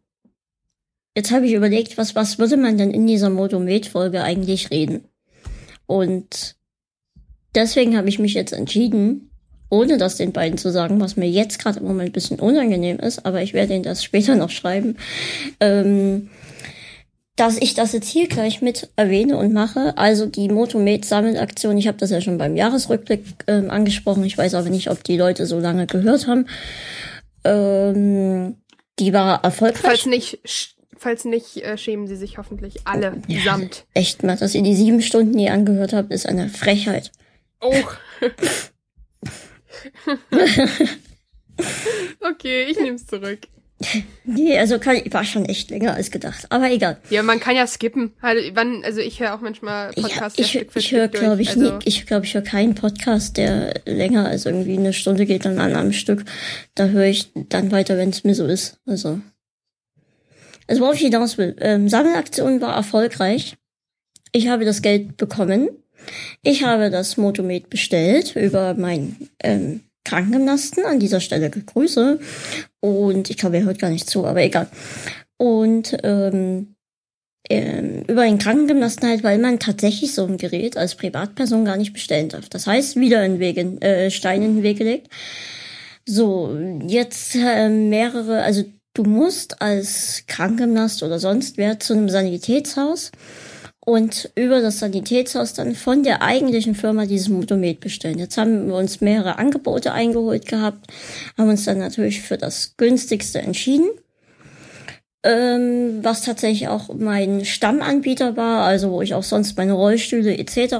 [1.16, 5.04] jetzt habe ich überlegt, was, was würde man denn in dieser Motomet-Folge eigentlich reden?
[5.86, 6.56] Und
[7.54, 9.30] deswegen habe ich mich jetzt entschieden,
[9.70, 12.98] ohne das den beiden zu sagen, was mir jetzt gerade im Moment ein bisschen unangenehm
[12.98, 14.96] ist, aber ich werde ihnen das später noch schreiben,
[15.60, 16.30] ähm,
[17.36, 19.96] dass ich das jetzt hier gleich mit erwähne und mache.
[19.96, 24.68] Also die Motomet-Sammelaktion, ich habe das ja schon beim Jahresrückblick ähm, angesprochen, ich weiß aber
[24.68, 26.46] nicht, ob die Leute so lange gehört haben.
[27.44, 28.56] Ähm,
[28.98, 29.80] die war erfolgreich.
[29.80, 30.40] Falls nicht,
[31.00, 33.40] falls nicht, äh, schämen sie sich hoffentlich alle Ja.
[33.44, 33.86] samt.
[33.94, 37.10] Echt mal, dass ihr die sieben Stunden nie angehört habt, ist eine Frechheit.
[37.60, 37.74] Oh.
[42.20, 43.40] okay, ich nehm's zurück.
[44.24, 46.46] Nee, also kann, war schon echt länger als gedacht.
[46.50, 46.98] Aber egal.
[47.08, 48.12] Ja, man kann ja skippen.
[48.20, 51.40] Halt, wann, also ich höre auch manchmal Ja, Podcasts ja, ich für ich höre, glaube
[51.40, 55.24] ich, also, nie, ich glaube, ich höre keinen Podcast, der länger als irgendwie eine Stunde
[55.24, 56.26] geht dann an einem Stück.
[56.74, 58.78] Da höre ich dann weiter, wenn es mir so ist.
[58.84, 59.20] Also,
[60.70, 61.56] also worauf ich hinaus will.
[61.60, 63.56] Ähm, Sammelaktion war erfolgreich.
[64.30, 65.68] Ich habe das Geld bekommen.
[66.42, 70.84] Ich habe das Motomet bestellt über meinen ähm, Krankengymnasten.
[70.84, 72.20] An dieser Stelle Grüße.
[72.78, 74.68] Und ich glaube, er hört gar nicht zu, aber egal.
[75.38, 76.76] Und ähm,
[77.48, 81.92] ähm, über den Krankengymnasten halt, weil man tatsächlich so ein Gerät als Privatperson gar nicht
[81.92, 82.48] bestellen darf.
[82.48, 85.08] Das heißt, wieder in, äh, Stein in den Weg gelegt.
[86.06, 86.56] So,
[86.86, 88.64] jetzt äh, mehrere, also
[88.94, 93.12] du musst als Krankengymnast oder sonst wer zu einem Sanitätshaus
[93.80, 98.18] und über das Sanitätshaus dann von der eigentlichen Firma dieses Motomet bestellen.
[98.18, 100.86] Jetzt haben wir uns mehrere Angebote eingeholt gehabt,
[101.38, 103.88] haben uns dann natürlich für das günstigste entschieden
[105.22, 110.74] ähm, was tatsächlich auch mein Stammanbieter war, also wo ich auch sonst meine Rollstühle etc.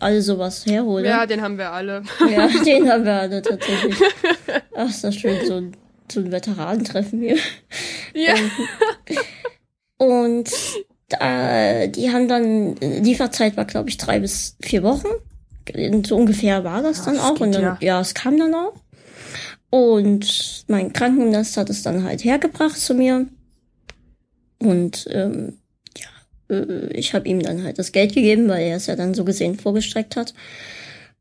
[0.00, 1.06] all sowas herhole.
[1.08, 2.02] ja, den haben wir alle.
[2.28, 3.94] ja den haben wir alle tatsächlich.
[4.74, 5.76] Ach, ist das schön, so, ein-
[6.14, 7.36] so ein Veteranentreffen hier.
[8.14, 8.34] Ja.
[9.98, 10.50] Und
[11.08, 15.08] da, die haben dann, Lieferzeit war glaube ich drei bis vier Wochen.
[16.04, 17.40] So ungefähr war das Ja, dann das auch.
[17.40, 17.78] Und dann, ja.
[17.80, 18.74] ja, es kam dann auch.
[19.70, 23.26] Und mein Krankengymnast hat es dann halt hergebracht zu mir.
[24.60, 25.58] Und ähm,
[25.96, 29.14] ja, äh, ich habe ihm dann halt das Geld gegeben, weil er es ja dann
[29.14, 30.32] so gesehen vorgestreckt hat.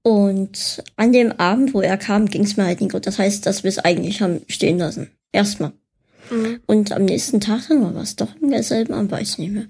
[0.04, 3.08] Und an dem Abend, wo er kam, ging es mir halt nicht gut.
[3.08, 5.10] Das heißt, dass wir es eigentlich haben stehen lassen.
[5.32, 5.72] Erstmal.
[6.30, 6.60] Mhm.
[6.66, 9.68] Und am nächsten Tag, dann war es doch im selben Abend, weiß ich nicht mehr,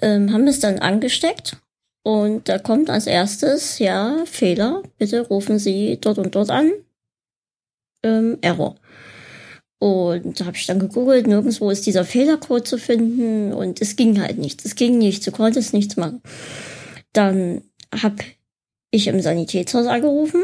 [0.00, 1.56] ähm, haben wir es dann angesteckt.
[2.02, 6.70] Und da kommt als erstes, ja, Fehler, bitte rufen Sie dort und dort an.
[8.02, 8.76] Ähm, Error.
[9.78, 14.20] Und da habe ich dann gegoogelt, nirgendwo ist dieser Fehlercode zu finden und es ging
[14.20, 14.64] halt nichts.
[14.64, 16.22] Es ging nichts, du konntest nichts machen.
[17.12, 17.62] Dann
[17.92, 18.16] habe
[18.94, 20.42] ich im Sanitätshaus angerufen,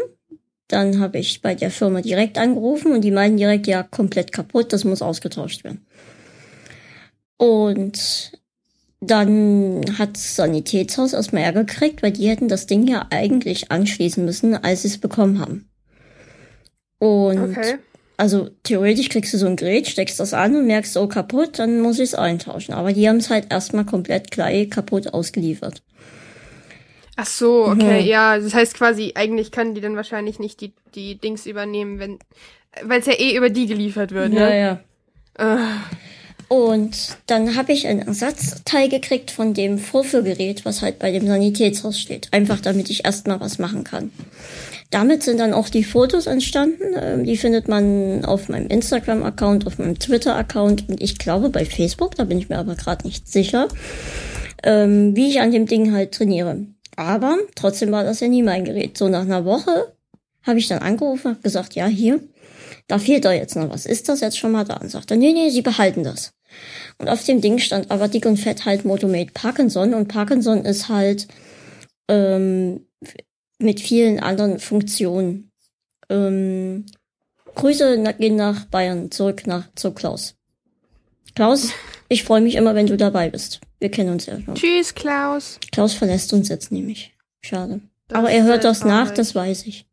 [0.69, 4.73] dann habe ich bei der Firma direkt angerufen und die meinten direkt, ja, komplett kaputt,
[4.73, 5.87] das muss ausgetauscht werden.
[7.37, 8.33] Und
[9.01, 14.25] dann hat das Sanitätshaus erstmal Ärger gekriegt, weil die hätten das Ding ja eigentlich anschließen
[14.25, 15.71] müssen, als sie es bekommen haben.
[16.99, 17.79] Und Okay.
[18.19, 21.81] also theoretisch kriegst du so ein Gerät, steckst das an und merkst, oh kaputt, dann
[21.81, 22.75] muss ich es eintauschen.
[22.75, 25.83] Aber die haben es halt erstmal komplett gleich kaputt ausgeliefert.
[27.23, 28.07] Ach so, okay, Mhm.
[28.07, 28.39] ja.
[28.39, 32.19] Das heißt quasi, eigentlich können die dann wahrscheinlich nicht die, die Dings übernehmen, wenn,
[32.83, 34.61] weil es ja eh über die geliefert wird, Ja, ne?
[35.39, 35.55] ja.
[35.59, 35.65] Äh,
[36.49, 42.01] Und dann habe ich ein Ersatzteil gekriegt von dem Vorführgerät, was halt bei dem Sanitätshaus
[42.01, 42.29] steht.
[42.33, 44.11] Einfach damit ich erstmal was machen kann.
[44.91, 46.83] Damit sind dann auch die Fotos entstanden.
[47.01, 52.17] Ähm, Die findet man auf meinem Instagram-Account, auf meinem Twitter-Account und ich glaube bei Facebook,
[52.17, 53.69] da bin ich mir aber gerade nicht sicher,
[54.65, 56.67] ähm, wie ich an dem Ding halt trainiere.
[57.01, 58.99] Aber trotzdem war das ja nie mein Gerät.
[58.99, 59.95] So nach einer Woche
[60.43, 62.21] habe ich dann angerufen, habe gesagt, ja, hier,
[62.89, 63.87] da fehlt doch jetzt noch was.
[63.87, 64.77] Ist das jetzt schon mal da?
[64.77, 66.35] Und sagte, nee, nee, sie behalten das.
[66.99, 70.91] Und auf dem Ding stand aber dick und fett halt Motomate Parkinson und Parkinson ist
[70.91, 71.27] halt
[72.09, 72.85] ähm,
[73.59, 75.51] mit vielen anderen Funktionen.
[76.11, 76.85] Ähm,
[77.55, 80.35] Grüße gehen nach Bayern, zurück nach zu Klaus.
[81.35, 81.71] Klaus,
[82.11, 83.61] ich freue mich immer, wenn du dabei bist.
[83.81, 84.55] Wir kennen uns ja schon.
[84.55, 85.59] Tschüss, Klaus.
[85.73, 87.15] Klaus verlässt uns jetzt nämlich.
[87.41, 87.81] Schade.
[88.09, 89.87] Das Aber er hört sehr das nach, das weiß ich.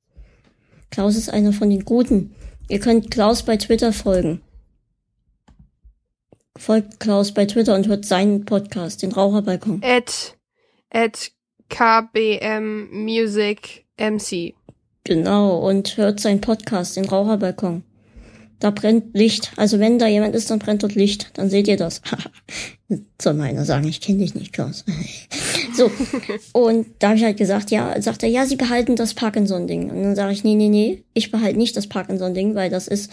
[0.91, 2.35] Klaus ist einer von den Guten.
[2.69, 4.41] Ihr könnt Klaus bei Twitter folgen.
[6.57, 9.81] Folgt Klaus bei Twitter und hört seinen Podcast, den Raucherbalkon.
[9.83, 10.35] At,
[10.89, 11.31] at
[11.69, 14.53] KBM Music MC.
[15.03, 17.83] Genau, und hört seinen Podcast, den Raucherbalkon.
[18.59, 19.51] Da brennt Licht.
[19.55, 21.29] Also wenn da jemand ist, dann brennt dort Licht.
[21.37, 22.01] Dann seht ihr das.
[23.21, 24.85] Soll meiner sagen, ich kenne dich nicht, Klaus.
[25.75, 25.91] so,
[26.53, 29.89] und da habe ich halt gesagt, ja, sagt er, ja, sie behalten das Parkinson-Ding.
[29.89, 33.11] Und dann sage ich, nee, nee, nee, ich behalte nicht das Parkinson-Ding, weil das ist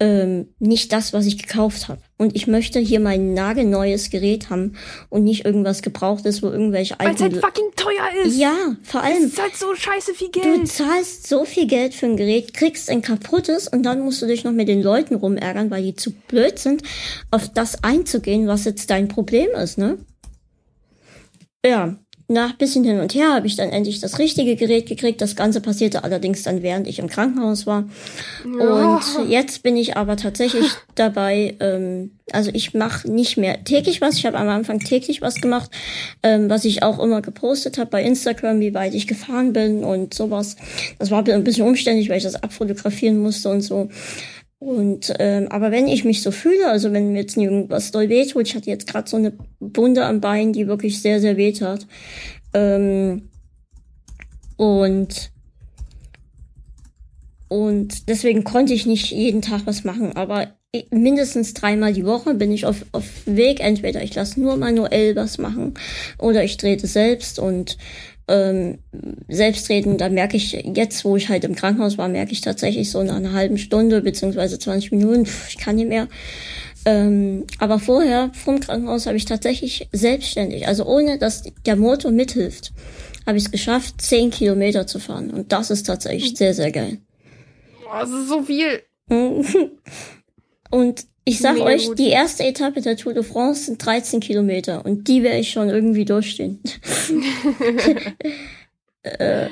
[0.00, 2.00] ähm, nicht das, was ich gekauft habe.
[2.16, 4.74] Und ich möchte hier mein nagelneues Gerät haben
[5.08, 8.36] und nicht irgendwas gebrauchtes, wo irgendwelche Weil es halt fucking teuer ist.
[8.36, 10.68] ja, vor Es allem, ist halt so scheiße viel Du Geld.
[10.68, 14.44] zahlst so viel Geld für ein Gerät, kriegst ein kaputtes und dann musst du dich
[14.44, 16.82] noch mit den Leuten rumärgern, weil die zu blöd sind,
[17.30, 19.98] auf das einzugehen, was jetzt dein Problem ist, ne?
[21.66, 21.96] Ja,
[22.26, 25.20] nach bisschen hin und her habe ich dann endlich das richtige Gerät gekriegt.
[25.20, 27.84] Das Ganze passierte allerdings dann, während ich im Krankenhaus war.
[28.44, 28.96] Ja.
[28.96, 30.64] Und jetzt bin ich aber tatsächlich
[30.94, 34.16] dabei, ähm, also ich mache nicht mehr täglich was.
[34.16, 35.70] Ich habe am Anfang täglich was gemacht,
[36.22, 40.14] ähm, was ich auch immer gepostet habe bei Instagram, wie weit ich gefahren bin und
[40.14, 40.56] sowas.
[40.98, 43.90] Das war ein bisschen umständlich, weil ich das abfotografieren musste und so.
[44.64, 48.48] Und ähm, aber wenn ich mich so fühle, also wenn mir jetzt irgendwas doll wehtut,
[48.48, 51.86] ich hatte jetzt gerade so eine Wunde am Bein, die wirklich sehr, sehr weh tat.
[52.54, 53.28] Ähm,
[54.56, 55.30] und
[57.48, 60.54] und deswegen konnte ich nicht jeden Tag was machen, aber
[60.90, 63.60] mindestens dreimal die Woche bin ich auf, auf Weg.
[63.60, 65.74] Entweder ich lasse nur manuell was machen
[66.18, 67.76] oder ich trete selbst und
[68.28, 68.78] ähm,
[69.28, 72.90] selbst treten, da merke ich jetzt, wo ich halt im Krankenhaus war, merke ich tatsächlich
[72.90, 76.08] so nach einer halben Stunde beziehungsweise 20 Minuten, pff, ich kann nicht mehr.
[76.86, 82.72] Ähm, aber vorher, vom Krankenhaus, habe ich tatsächlich selbstständig, also ohne dass der Motor mithilft,
[83.26, 85.30] habe ich es geschafft, 10 Kilometer zu fahren.
[85.30, 86.98] Und das ist tatsächlich sehr, sehr geil.
[87.82, 88.82] Boah, das ist so viel.
[90.70, 91.98] Und ich sag Mega euch, gut.
[91.98, 95.70] die erste Etappe der Tour de France sind 13 Kilometer und die werde ich schon
[95.70, 96.60] irgendwie durchstehen.
[99.02, 99.48] äh,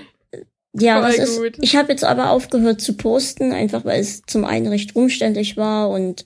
[0.75, 1.41] ja, Voll das ist.
[1.61, 5.91] Ich habe jetzt aber aufgehört zu posten, einfach weil es zum einen recht umständlich war
[5.91, 6.25] und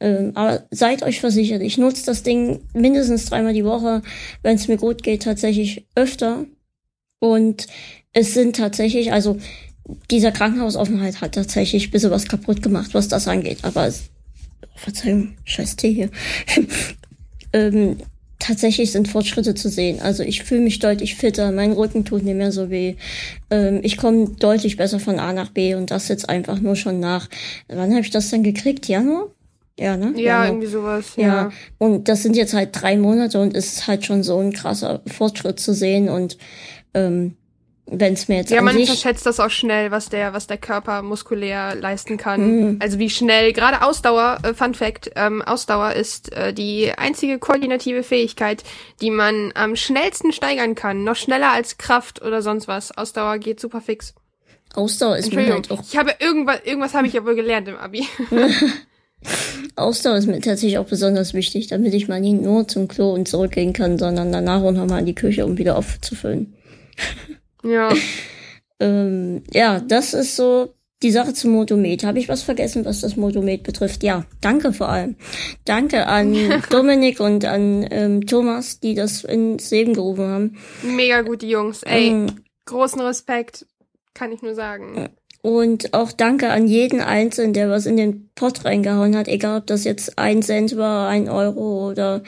[0.00, 4.02] ähm, aber seid euch versichert, ich nutze das Ding mindestens dreimal die Woche,
[4.42, 6.44] wenn es mir gut geht, tatsächlich öfter.
[7.20, 7.68] Und
[8.12, 9.38] es sind tatsächlich, also
[10.10, 13.58] dieser Krankenhausaufenthalt hat tatsächlich ein bisschen was kaputt gemacht, was das angeht.
[13.62, 14.10] Aber es,
[14.74, 16.10] Verzeihung, scheiß Tee hier.
[17.52, 17.96] ähm,
[18.42, 20.00] tatsächlich sind Fortschritte zu sehen.
[20.00, 22.96] Also ich fühle mich deutlich fitter, mein Rücken tut nicht mehr so weh.
[23.50, 27.00] Ähm, ich komme deutlich besser von A nach B und das jetzt einfach nur schon
[27.00, 27.28] nach.
[27.68, 28.88] Wann habe ich das denn gekriegt?
[28.88, 29.28] Januar?
[29.78, 30.12] Ja, ne?
[30.16, 30.46] Ja, Januar.
[30.46, 31.12] irgendwie sowas.
[31.16, 31.26] Ja.
[31.26, 31.52] Ja.
[31.78, 35.02] und das sind jetzt halt drei Monate und es ist halt schon so ein krasser
[35.06, 36.36] Fortschritt zu sehen und
[36.94, 37.36] ähm,
[37.86, 40.46] wenn es mir jetzt Ja, an man sich unterschätzt das auch schnell, was der, was
[40.46, 42.40] der Körper muskulär leisten kann.
[42.40, 42.78] Mhm.
[42.80, 48.02] Also wie schnell, gerade Ausdauer, äh, Fun Fact, ähm, Ausdauer ist äh, die einzige koordinative
[48.02, 48.62] Fähigkeit,
[49.00, 51.04] die man am schnellsten steigern kann.
[51.04, 52.96] Noch schneller als Kraft oder sonst was.
[52.96, 54.14] Ausdauer geht super fix.
[54.74, 57.76] Ausdauer ist mir halt auch ich habe irgendwas, irgendwas habe ich ja wohl gelernt im
[57.76, 58.06] Abi.
[59.76, 63.28] Ausdauer ist mir tatsächlich auch besonders wichtig, damit ich mal nicht nur zum Klo und
[63.28, 66.54] zurückgehen kann, sondern danach auch nochmal in die Küche, um wieder aufzufüllen.
[67.62, 67.92] ja.
[68.80, 72.04] Ähm, ja, das ist so die Sache zum Motomet.
[72.04, 74.02] Habe ich was vergessen, was das Motomet betrifft?
[74.02, 75.14] Ja, danke vor allem.
[75.64, 76.34] Danke an
[76.70, 80.58] Dominik und an ähm, Thomas, die das ins Leben gerufen haben.
[80.82, 81.84] Mega gute Jungs.
[81.84, 82.26] Ey, Ähm,
[82.66, 83.66] großen Respekt,
[84.14, 85.10] kann ich nur sagen.
[85.42, 89.66] Und auch danke an jeden Einzelnen, der was in den Pott reingehauen hat, egal ob
[89.66, 92.22] das jetzt ein Cent war, ein Euro oder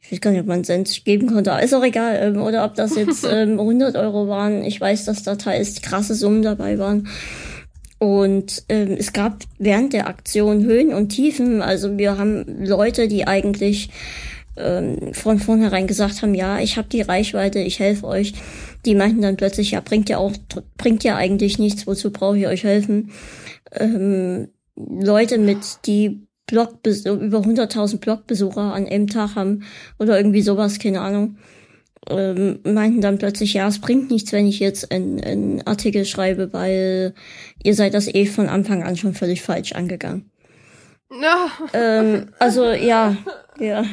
[0.00, 2.74] ich weiß gar nicht, ob man Cent geben konnte, ist auch egal, ähm, oder ob
[2.74, 4.64] das jetzt ähm, 100 Euro waren.
[4.64, 7.08] Ich weiß, dass da teils krasse Summen dabei waren.
[7.98, 11.62] Und ähm, es gab während der Aktion Höhen und Tiefen.
[11.62, 13.90] Also wir haben Leute, die eigentlich
[14.56, 18.34] ähm, von vornherein gesagt haben, ja, ich habe die Reichweite, ich helfe euch.
[18.84, 20.32] Die meinten dann plötzlich, ja, bringt ja auch,
[20.76, 23.10] bringt ja eigentlich nichts, wozu brauche ich euch helfen?
[23.72, 29.64] Ähm, Leute mit, die Blog über 100.000 Blogbesucher an einem Tag haben
[29.98, 31.38] oder irgendwie sowas, keine Ahnung,
[32.08, 37.14] ähm, meinten dann plötzlich, ja, es bringt nichts, wenn ich jetzt einen Artikel schreibe, weil
[37.62, 40.30] ihr seid das eh von Anfang an schon völlig falsch angegangen.
[41.10, 41.50] No.
[41.72, 43.16] Ähm, also ja,
[43.58, 43.84] ja.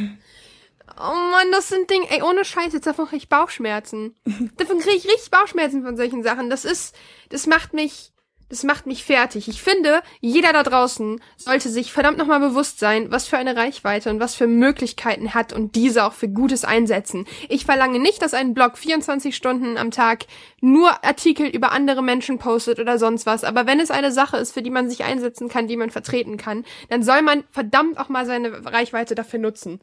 [0.98, 4.16] Oh Mann, das sind Dinge, ey, ohne Scheiß, jetzt davon krieg ich Bauchschmerzen.
[4.58, 6.50] davon krieg ich richtig Bauchschmerzen von solchen Sachen.
[6.50, 6.96] Das ist,
[7.30, 8.14] das macht mich,
[8.50, 9.48] das macht mich fertig.
[9.48, 14.10] Ich finde, jeder da draußen sollte sich verdammt nochmal bewusst sein, was für eine Reichweite
[14.10, 17.26] und was für Möglichkeiten hat und diese auch für Gutes einsetzen.
[17.50, 20.26] Ich verlange nicht, dass ein Blog 24 Stunden am Tag
[20.62, 23.44] nur Artikel über andere Menschen postet oder sonst was.
[23.44, 26.38] Aber wenn es eine Sache ist, für die man sich einsetzen kann, die man vertreten
[26.38, 29.80] kann, dann soll man verdammt auch mal seine Reichweite dafür nutzen.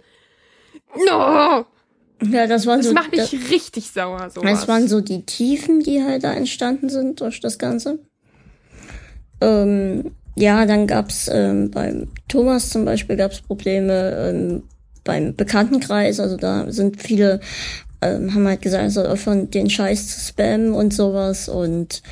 [0.96, 1.66] No!
[2.24, 2.94] Ja, das waren Das so.
[2.94, 4.48] macht mich das, richtig sauer, sowas.
[4.60, 7.98] das waren so die Tiefen, die halt da entstanden sind durch das Ganze.
[9.42, 14.62] Ähm, ja, dann gab's ähm, beim Thomas zum Beispiel gab's Probleme ähm,
[15.04, 16.20] beim Bekanntenkreis.
[16.20, 17.40] Also da sind viele
[18.02, 22.02] ähm, haben halt gesagt, so von den Scheiß zu spammen und sowas und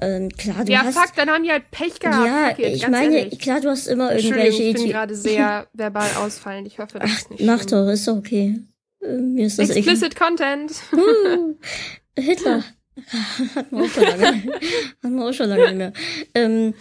[0.00, 2.26] ähm, klar, du ja, hast fuck, dann haben die halt Pech gehabt.
[2.26, 3.38] ja, fuck it, ich ganz meine, ehrlich.
[3.38, 4.92] klar, du hast immer irgendwelche ich bin Ideen.
[4.92, 6.66] gerade sehr verbal ausfallend.
[6.68, 7.86] Ich hoffe, das ist nicht Mach schlimm.
[7.86, 8.60] doch, ist doch okay.
[9.02, 9.70] Äh, Mir ist das.
[9.70, 10.72] Explicit Content.
[10.92, 11.54] Uh,
[12.16, 12.62] Hitler.
[13.54, 14.42] Hatten wir auch schon lange.
[15.02, 15.92] Hatten wir auch schon lange mehr.
[16.34, 16.74] Ähm,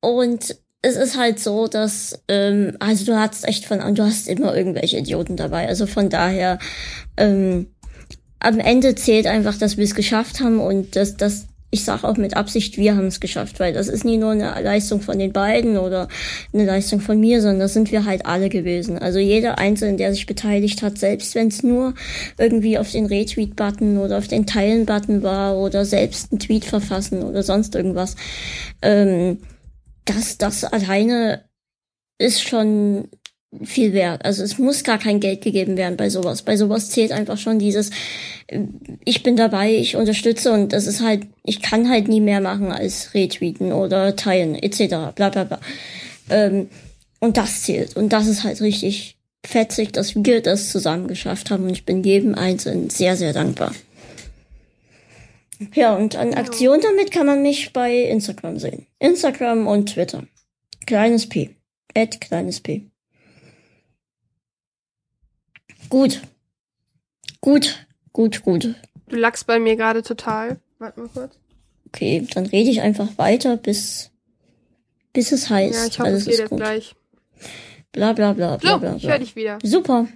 [0.00, 4.28] und es ist halt so, dass, ähm, also du hast echt von an, du hast
[4.28, 5.66] immer irgendwelche Idioten dabei.
[5.66, 6.58] Also von daher,
[7.16, 7.68] ähm,
[8.40, 12.16] am Ende zählt einfach, dass wir es geschafft haben und dass das ich sage auch
[12.16, 15.32] mit Absicht, wir haben es geschafft, weil das ist nie nur eine Leistung von den
[15.32, 16.08] beiden oder
[16.54, 18.98] eine Leistung von mir, sondern das sind wir halt alle gewesen.
[18.98, 21.92] Also jeder Einzelne, der sich beteiligt hat, selbst wenn es nur
[22.38, 27.42] irgendwie auf den Retweet-Button oder auf den Teilen-Button war oder selbst einen Tweet verfassen oder
[27.42, 28.16] sonst irgendwas,
[28.80, 29.38] ähm,
[30.06, 31.44] das, das alleine
[32.18, 33.08] ist schon
[33.64, 34.24] viel wert.
[34.24, 36.42] Also es muss gar kein Geld gegeben werden bei sowas.
[36.42, 37.90] Bei sowas zählt einfach schon dieses,
[38.46, 38.60] äh,
[39.04, 42.72] ich bin dabei, ich unterstütze und das ist halt, ich kann halt nie mehr machen
[42.72, 45.14] als retweeten oder teilen etc.
[45.14, 45.60] Bla bla bla.
[46.30, 46.68] Ähm,
[47.20, 47.96] und das zählt.
[47.96, 52.02] Und das ist halt richtig fetzig, dass wir das zusammen geschafft haben und ich bin
[52.04, 53.72] jedem Einzelnen sehr, sehr dankbar.
[55.74, 58.86] Ja, und an Aktionen damit kann man mich bei Instagram sehen.
[59.00, 60.24] Instagram und Twitter.
[60.86, 61.50] Kleines P.
[61.96, 62.90] Ad kleines P.
[65.88, 66.20] Gut.
[67.40, 67.86] Gut.
[68.12, 68.74] Gut, gut.
[69.08, 70.60] Du lachst bei mir gerade total.
[70.78, 71.38] Warte mal kurz.
[71.86, 74.10] Okay, dann rede ich einfach weiter, bis,
[75.12, 75.74] bis es heißt.
[75.74, 76.58] Ja, ich hoffe, alles es geht jetzt gut.
[76.58, 76.94] gleich.
[77.92, 78.96] Bla bla bla bla So, bla.
[78.96, 79.10] ich bla.
[79.12, 79.58] höre dich wieder.
[79.62, 80.06] Super.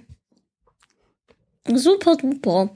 [1.73, 2.69] Super duper.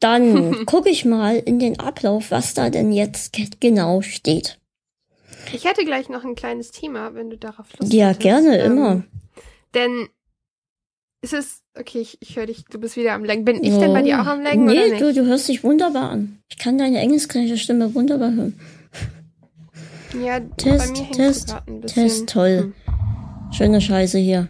[0.00, 4.58] Dann gucke ich mal in den Ablauf, was da denn jetzt ge- genau steht.
[5.52, 8.20] Ich hätte gleich noch ein kleines Thema, wenn du darauf Lust Ja, hättest.
[8.20, 9.02] gerne, Ähm, immer.
[9.74, 10.08] Denn
[11.32, 13.44] es ist, okay, ich, ich höre dich, du bist wieder am Lenken.
[13.44, 15.00] Bin ich denn bei dir auch am Lenken Nee, oder nicht?
[15.00, 16.38] du, du hörst dich wunderbar an.
[16.48, 18.58] Ich kann deine englischsprechende Stimme wunderbar hören.
[20.24, 22.02] ja, Test, bei mir Test, ein bisschen.
[22.08, 22.72] Test, toll.
[23.52, 24.48] Schöne Scheiße hier.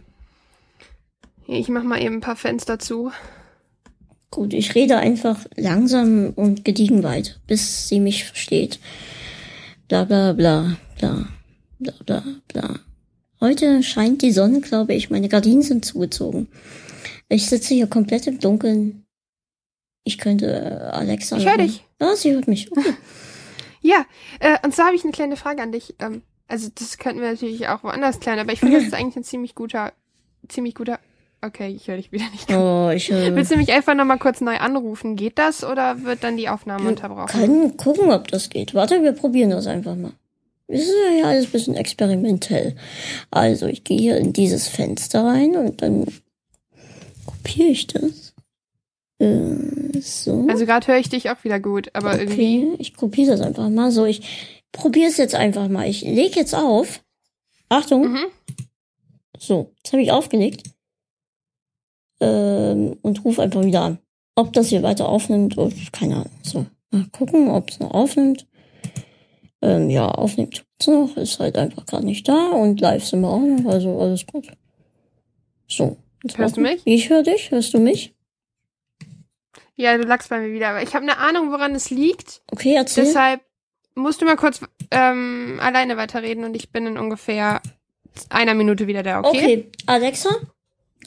[1.44, 3.12] Hier, Ich mach mal eben ein paar Fenster zu.
[4.30, 8.80] Gut, ich rede einfach langsam und gediegen weit, bis sie mich versteht.
[9.88, 11.28] Bla bla bla bla
[11.78, 12.80] bla bla bla.
[13.40, 15.10] Heute scheint die Sonne, glaube ich.
[15.10, 16.48] Meine Gardinen sind zugezogen.
[17.28, 19.04] Ich sitze hier komplett im Dunkeln.
[20.04, 21.36] Ich könnte äh, Alexa.
[21.36, 21.66] Ich hör machen.
[21.66, 21.84] dich.
[22.00, 22.70] Ja, sie hört mich.
[22.72, 22.94] Okay.
[23.82, 24.04] Ja,
[24.40, 25.94] äh, und zwar habe ich eine kleine Frage an dich.
[26.00, 29.14] Ähm, also das könnten wir natürlich auch woanders klären, aber ich finde, das ist eigentlich
[29.16, 29.92] ein ziemlich guter,
[30.48, 30.98] ziemlich guter.
[31.40, 32.50] Okay, ich höre dich wieder nicht.
[32.50, 35.14] Oh, ich äh, Willst du mich einfach nochmal kurz neu anrufen?
[35.14, 37.28] Geht das oder wird dann die Aufnahme unterbrochen?
[37.28, 38.74] können gucken, ob das geht.
[38.74, 40.12] Warte, wir probieren das einfach mal.
[40.68, 42.74] Es ist ja alles ein bisschen experimentell.
[43.30, 46.06] Also, ich gehe hier in dieses Fenster rein und dann
[47.24, 48.34] kopiere ich das.
[49.18, 50.46] Äh, so.
[50.48, 52.66] Also gerade höre ich dich auch wieder gut, aber irgendwie.
[52.66, 53.90] okay, ich kopiere das einfach mal.
[53.90, 55.88] So, ich probiere es jetzt einfach mal.
[55.88, 57.02] Ich lege jetzt auf.
[57.68, 58.12] Achtung.
[58.12, 58.26] Mhm.
[59.38, 60.70] So, jetzt habe ich aufgelegt.
[62.20, 63.98] Ähm, und rufe einfach wieder an.
[64.34, 66.30] Ob das hier weiter aufnimmt, oh, keine Ahnung.
[66.42, 68.46] So, mal gucken, ob es noch aufnimmt.
[69.62, 73.28] Ähm, ja, aufnimmt tut's noch, ist halt einfach gerade nicht da und live sind wir
[73.28, 74.48] auch noch, also alles gut.
[75.66, 75.96] So.
[76.22, 76.82] jetzt Hörst du mich?
[76.84, 78.14] Ich höre dich, hörst du mich?
[79.74, 82.42] Ja, du lagst bei mir wieder, aber ich habe eine Ahnung, woran es liegt.
[82.50, 83.04] Okay, erzähl.
[83.04, 83.40] Deshalb
[83.94, 87.62] musst du mal kurz ähm, alleine weiterreden und ich bin in ungefähr
[88.28, 89.28] einer Minute wieder da, okay?
[89.28, 90.30] Okay, Alexa,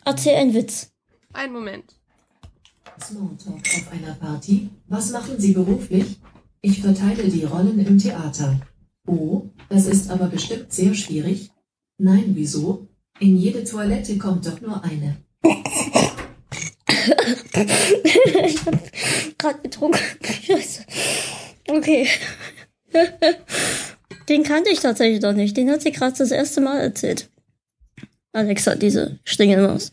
[0.06, 0.92] erzähl einen Witz.
[1.34, 1.96] Einen Moment.
[3.02, 4.70] Smalltalk auf einer Party.
[4.88, 6.18] Was machen Sie beruflich?
[6.62, 8.60] Ich verteile die Rollen im Theater.
[9.08, 11.52] Oh, das ist aber bestimmt sehr schwierig.
[11.98, 12.90] Nein, wieso?
[13.20, 15.18] In jede Toilette kommt doch nur eine.
[18.44, 20.00] ich hab grad getrunken.
[20.44, 20.84] Scheiße.
[21.70, 22.08] Okay.
[24.30, 25.56] Den kannte ich tatsächlich noch nicht.
[25.56, 27.30] Den hat sie gerade das erste Mal erzählt.
[28.32, 29.90] Alexa, diese Stingelmaus.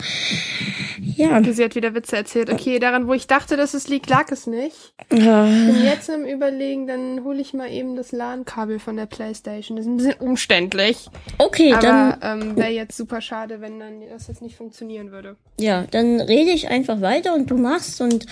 [1.16, 1.42] Ja.
[1.42, 2.50] Sie hat wieder Witze erzählt.
[2.52, 4.92] Okay, daran, wo ich dachte, dass es liegt, lag es nicht.
[5.10, 5.44] ja.
[5.44, 9.76] bin jetzt am überlegen, dann hole ich mal eben das LAN-Kabel von der Playstation.
[9.76, 11.08] Das ist ein bisschen umständlich.
[11.38, 15.36] Okay, dann, Aber ähm, wäre jetzt super schade, wenn dann das jetzt nicht funktionieren würde.
[15.58, 18.26] ja, dann rede ich einfach weiter und du machst und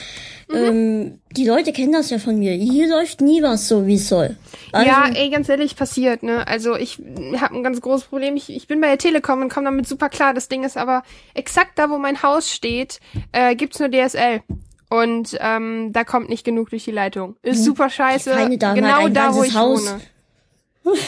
[0.46, 0.56] Mhm.
[0.56, 2.52] ähm, die Leute kennen das ja von mir.
[2.52, 4.36] Hier läuft nie was so, wie es soll.
[4.72, 6.46] Also, ja, ey, ganz ehrlich, passiert, ne?
[6.46, 6.98] Also ich
[7.40, 8.36] habe ein ganz großes Problem.
[8.36, 10.34] Ich, ich bin bei der Telekom und komme damit super klar.
[10.34, 11.02] Das Ding ist aber
[11.34, 13.00] exakt da, wo mein Haus steht,
[13.32, 14.42] äh, gibt's nur DSL.
[14.90, 17.36] Und ähm, da kommt nicht genug durch die Leitung.
[17.42, 18.30] Ist super scheiße.
[18.30, 19.86] Die Feinde da haben genau halt da, wo ich Haus.
[19.86, 20.00] wohne.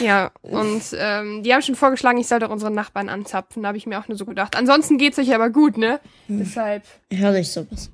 [0.01, 3.61] Ja, und ähm, die haben schon vorgeschlagen, ich soll doch unseren Nachbarn anzapfen.
[3.61, 4.55] Da habe ich mir auch nur so gedacht.
[4.55, 5.99] Ansonsten geht's euch aber gut, ne?
[6.25, 6.39] Hm.
[6.39, 7.91] Deshalb, herrlich sowas.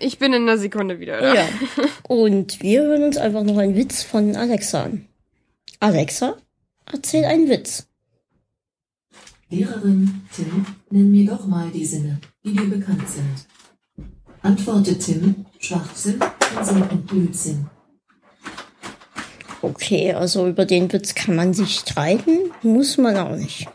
[0.00, 1.34] ich bin in einer Sekunde wieder da.
[1.34, 1.44] Ja.
[2.08, 5.06] Und wir hören uns einfach noch einen Witz von Alexa an.
[5.78, 6.36] Alexa,
[6.90, 7.86] erzähl einen Witz.
[9.54, 13.46] Lehrerin, Tim, nenn mir doch mal die Sinne, die dir bekannt sind.
[14.42, 16.18] Antwortet Tim, Schwachsinn,
[16.58, 17.66] Unsinn und Blödsinn.
[19.62, 23.68] Okay, also über den Witz kann man sich streiten, muss man auch nicht.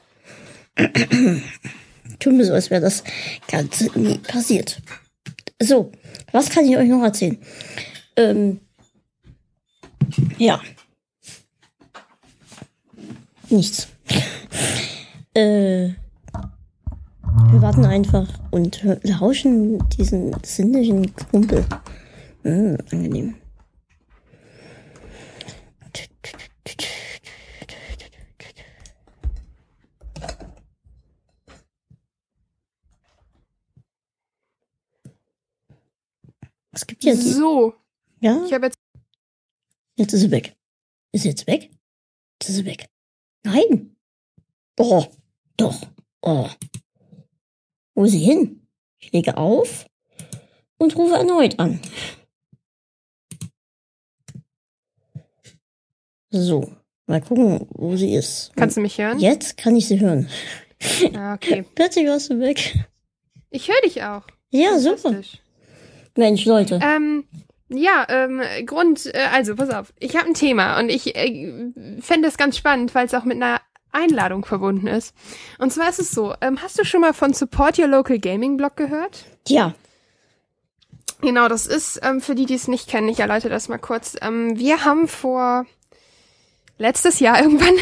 [2.20, 3.04] Tun wir so, als wäre das
[3.48, 4.82] Ganze nie passiert.
[5.62, 5.92] So,
[6.32, 7.38] was kann ich euch noch erzählen?
[8.18, 8.60] Ähm,
[10.38, 10.62] ja.
[13.50, 13.88] Nichts.
[15.40, 15.94] Äh,
[17.52, 21.66] wir warten einfach und lauschen diesen sinnlichen Kumpel.
[22.44, 23.36] Hm, angenehm.
[36.72, 37.22] Es gibt ja die.
[37.22, 37.74] So,
[38.22, 38.78] Ja, ich habe jetzt
[39.98, 40.56] jetzt ist sie weg.
[41.12, 41.72] Ist sie jetzt weg?
[42.42, 42.90] Jetzt ist sie weg.
[43.44, 43.96] Nein.
[44.78, 45.06] Oh,
[45.60, 45.82] doch.
[46.22, 46.48] Oh.
[47.96, 48.68] Wo ist sie hin?
[49.00, 49.86] Ich lege auf
[50.78, 51.80] und rufe erneut an.
[56.32, 56.72] So,
[57.08, 58.52] mal gucken, wo sie ist.
[58.56, 59.20] Kannst du mich hören?
[59.20, 60.30] Jetzt kann ich sie hören.
[61.16, 61.66] Ah, okay.
[61.76, 62.86] Plötzlich warst du weg.
[63.50, 64.24] Ich höre dich auch.
[64.52, 65.22] Ja, super.
[66.16, 66.80] Mensch, Leute.
[66.84, 67.26] Ähm,
[67.70, 72.28] ja, ähm, Grund, äh, also pass auf, ich habe ein Thema und ich äh, fände
[72.28, 73.62] es ganz spannend, weil es auch mit einer
[73.92, 75.16] Einladung verbunden ist.
[75.58, 78.58] Und zwar ist es so, ähm, hast du schon mal von Support Your Local Gaming
[78.58, 79.26] Blog gehört?
[79.48, 79.74] Ja,
[81.22, 84.16] Genau, das ist, ähm, für die, die es nicht kennen, ich erläutere das mal kurz.
[84.22, 85.66] Ähm, wir haben vor
[86.78, 87.76] letztes Jahr irgendwann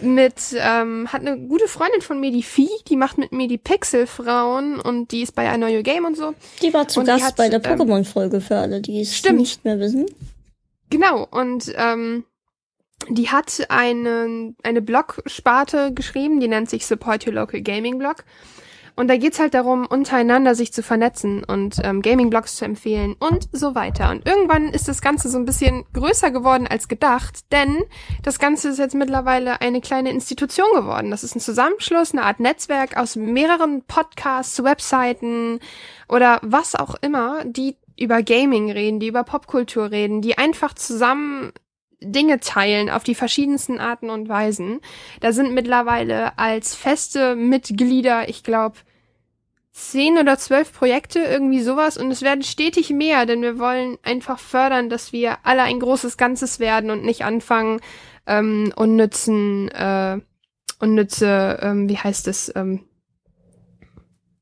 [0.00, 3.58] mit, ähm, hat eine gute Freundin von mir, die Vieh, die macht mit mir die
[3.58, 6.34] Pixel-Frauen und die ist bei Know Your Game und so.
[6.60, 9.38] die war zu Und Gast hat, bei der ähm, Pokémon-Folge für alle, die es Stimmt.
[9.38, 10.06] nicht mehr wissen.
[10.90, 12.24] Genau, und ähm,
[13.08, 18.24] die hat eine, eine Blog-Sparte geschrieben, die nennt sich Support Your Local Gaming Blog.
[18.96, 23.48] Und da geht's halt darum, untereinander sich zu vernetzen und ähm, Gaming-Blogs zu empfehlen und
[23.50, 24.10] so weiter.
[24.10, 27.82] Und irgendwann ist das Ganze so ein bisschen größer geworden als gedacht, denn
[28.22, 31.10] das Ganze ist jetzt mittlerweile eine kleine Institution geworden.
[31.10, 35.60] Das ist ein Zusammenschluss, eine Art Netzwerk aus mehreren Podcasts, Webseiten
[36.08, 41.52] oder was auch immer, die über Gaming reden, die über Popkultur reden, die einfach zusammen
[42.02, 44.80] Dinge teilen auf die verschiedensten Arten und Weisen.
[45.20, 48.76] Da sind mittlerweile als feste Mitglieder, ich glaube,
[49.72, 51.96] zehn oder zwölf Projekte, irgendwie sowas.
[51.96, 56.16] Und es werden stetig mehr, denn wir wollen einfach fördern, dass wir alle ein großes
[56.16, 57.80] Ganzes werden und nicht anfangen,
[58.26, 60.18] ähm, unnützen, äh,
[60.78, 62.84] unnütze, ähm, wie heißt es, ähm,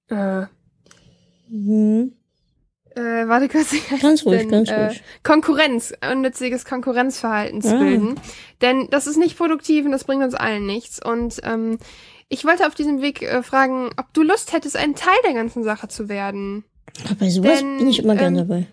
[0.09, 0.46] äh,
[1.50, 2.12] Mhm.
[2.99, 3.74] Äh, warte kurz.
[4.03, 4.51] Ganz ruhig, denn?
[4.51, 5.03] ganz äh, ruhig.
[5.22, 7.78] Konkurrenz, unnütziges Konkurrenzverhalten zu Ah.
[7.78, 8.20] bilden.
[8.61, 11.01] Denn das ist nicht produktiv und das bringt uns allen nichts.
[11.05, 11.78] Und ähm,
[12.28, 15.62] ich wollte auf diesem Weg äh, fragen, ob du Lust hättest, ein Teil der ganzen
[15.62, 16.64] Sache zu werden.
[17.05, 18.66] Aber bei sowas Denn, bin ich immer gern ähm, dabei.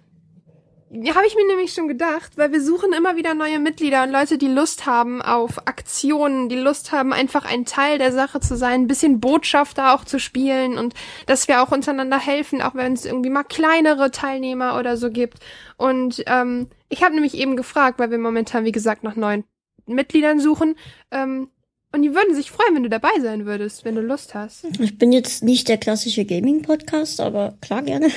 [1.13, 4.37] Habe ich mir nämlich schon gedacht, weil wir suchen immer wieder neue Mitglieder und Leute,
[4.37, 8.81] die Lust haben auf Aktionen, die Lust haben, einfach ein Teil der Sache zu sein,
[8.81, 10.93] ein bisschen Botschafter auch zu spielen und
[11.25, 15.39] dass wir auch untereinander helfen, auch wenn es irgendwie mal kleinere Teilnehmer oder so gibt.
[15.77, 19.43] Und ähm, ich habe nämlich eben gefragt, weil wir momentan, wie gesagt, nach neuen
[19.85, 20.75] Mitgliedern suchen.
[21.11, 21.49] Ähm,
[21.91, 24.65] und die würden sich freuen, wenn du dabei sein würdest, wenn du Lust hast.
[24.79, 28.11] Ich bin jetzt nicht der klassische Gaming-Podcast, aber klar gerne.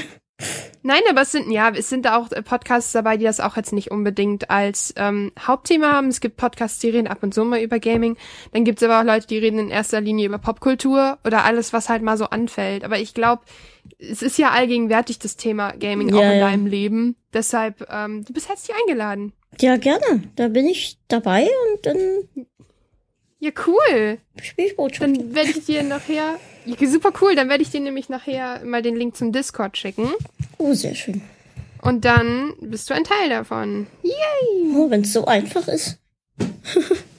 [0.83, 3.73] Nein, aber es sind, ja, es sind da auch Podcasts dabei, die das auch jetzt
[3.73, 6.09] nicht unbedingt als ähm, Hauptthema haben.
[6.09, 8.17] Es gibt Podcasts, die reden ab und zu mal über Gaming.
[8.53, 11.73] Dann gibt es aber auch Leute, die reden in erster Linie über Popkultur oder alles,
[11.73, 12.85] was halt mal so anfällt.
[12.85, 13.43] Aber ich glaube,
[13.99, 16.41] es ist ja allgegenwärtig das Thema Gaming Ja, auch in ja.
[16.41, 17.17] deinem Leben.
[17.33, 19.33] Deshalb, ähm, du bist herzlich eingeladen.
[19.61, 20.23] Ja, gerne.
[20.37, 22.47] Da bin ich dabei und dann
[23.41, 24.19] Ja, cool.
[24.43, 25.03] spiele ich Botschaft.
[25.03, 26.39] Dann werde ich dir nachher.
[26.65, 27.35] Ja, super cool.
[27.37, 30.11] Dann werde ich dir nämlich nachher mal den Link zum Discord schicken.
[30.59, 31.23] Oh, sehr schön.
[31.83, 33.87] Und dann bist du ein Teil davon.
[34.03, 34.75] Yay!
[34.75, 35.99] Oh, wenn es so einfach ist.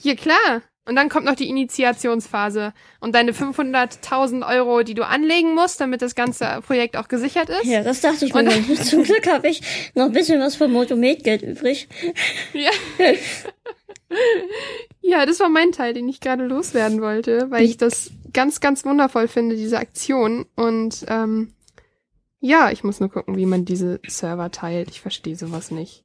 [0.02, 0.62] Ja, klar.
[0.86, 2.74] Und dann kommt noch die Initiationsphase.
[3.02, 7.66] Und deine 500.000 Euro, die du anlegen musst, damit das ganze Projekt auch gesichert ist.
[7.66, 8.50] Ja, das dachte ich mir.
[8.78, 9.62] Zum Glück habe ich
[9.94, 11.90] noch ein bisschen was vom Motomet-Geld übrig.
[12.54, 12.72] Ja.
[15.02, 18.86] ja, das war mein Teil, den ich gerade loswerden wollte, weil ich das ganz, ganz
[18.86, 20.46] wundervoll finde, diese Aktion.
[20.56, 21.54] Und ähm,
[22.40, 24.90] ja, ich muss nur gucken, wie man diese Server teilt.
[24.90, 26.04] Ich verstehe sowas nicht.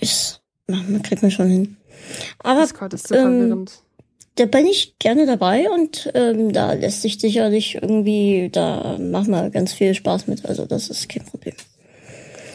[0.00, 1.76] Ist, man kriegt man schon hin.
[2.38, 3.82] Aber Discord ist so ähm, verwirrend.
[4.36, 9.50] da bin ich gerne dabei und ähm, da lässt sich sicherlich irgendwie, da machen wir
[9.50, 10.46] ganz viel Spaß mit.
[10.46, 11.54] Also das ist kein Problem.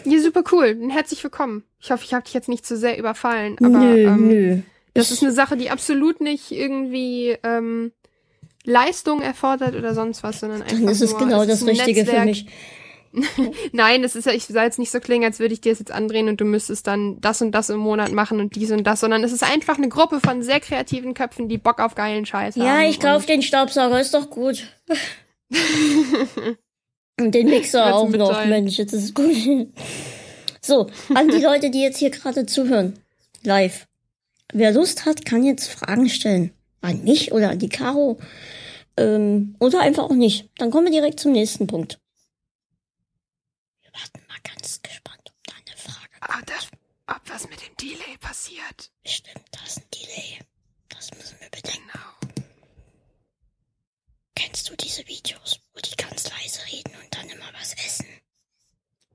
[0.06, 0.78] Ja, super cool.
[0.90, 1.64] Herzlich willkommen.
[1.80, 3.56] Ich hoffe, ich habe dich jetzt nicht zu sehr überfallen.
[3.60, 4.58] Aber nö, ähm, nö.
[4.94, 7.92] Das ist eine Sache, die absolut nicht irgendwie ähm,
[8.64, 12.12] Leistung erfordert oder sonst was, sondern einfach Dann ist nur, genau das ist Richtige für
[12.12, 12.26] Netzwerk.
[12.26, 12.46] mich.
[13.72, 15.80] Nein, es ist ja, ich soll jetzt nicht so klingen, als würde ich dir das
[15.80, 18.86] jetzt andrehen und du müsstest dann das und das im Monat machen und dies und
[18.86, 22.26] das, sondern es ist einfach eine Gruppe von sehr kreativen Köpfen, die Bock auf geilen
[22.26, 22.66] Scheiß haben.
[22.66, 24.68] Ja, ich kauf den Staubsauger, ist doch gut.
[27.20, 28.46] Und den Mixer auch noch?
[28.46, 29.36] Mensch, jetzt ist es gut.
[30.62, 32.98] So, an die Leute, die jetzt hier gerade zuhören,
[33.44, 33.88] live.
[34.54, 36.54] Wer Lust hat, kann jetzt Fragen stellen.
[36.82, 38.18] An mich oder an die Caro.
[38.98, 40.50] Ähm, oder einfach auch nicht.
[40.58, 42.00] Dann kommen wir direkt zum nächsten Punkt.
[43.82, 46.68] Wir warten mal ganz gespannt, ob da eine Frage Ah, das,
[47.08, 48.92] ob was mit dem Delay passiert.
[49.06, 50.40] Stimmt, da ist ein Delay.
[50.90, 51.90] Das müssen wir bedenken.
[51.92, 52.34] Genau.
[54.36, 58.06] Kennst du diese Videos, wo die ganz leise reden und dann immer was essen?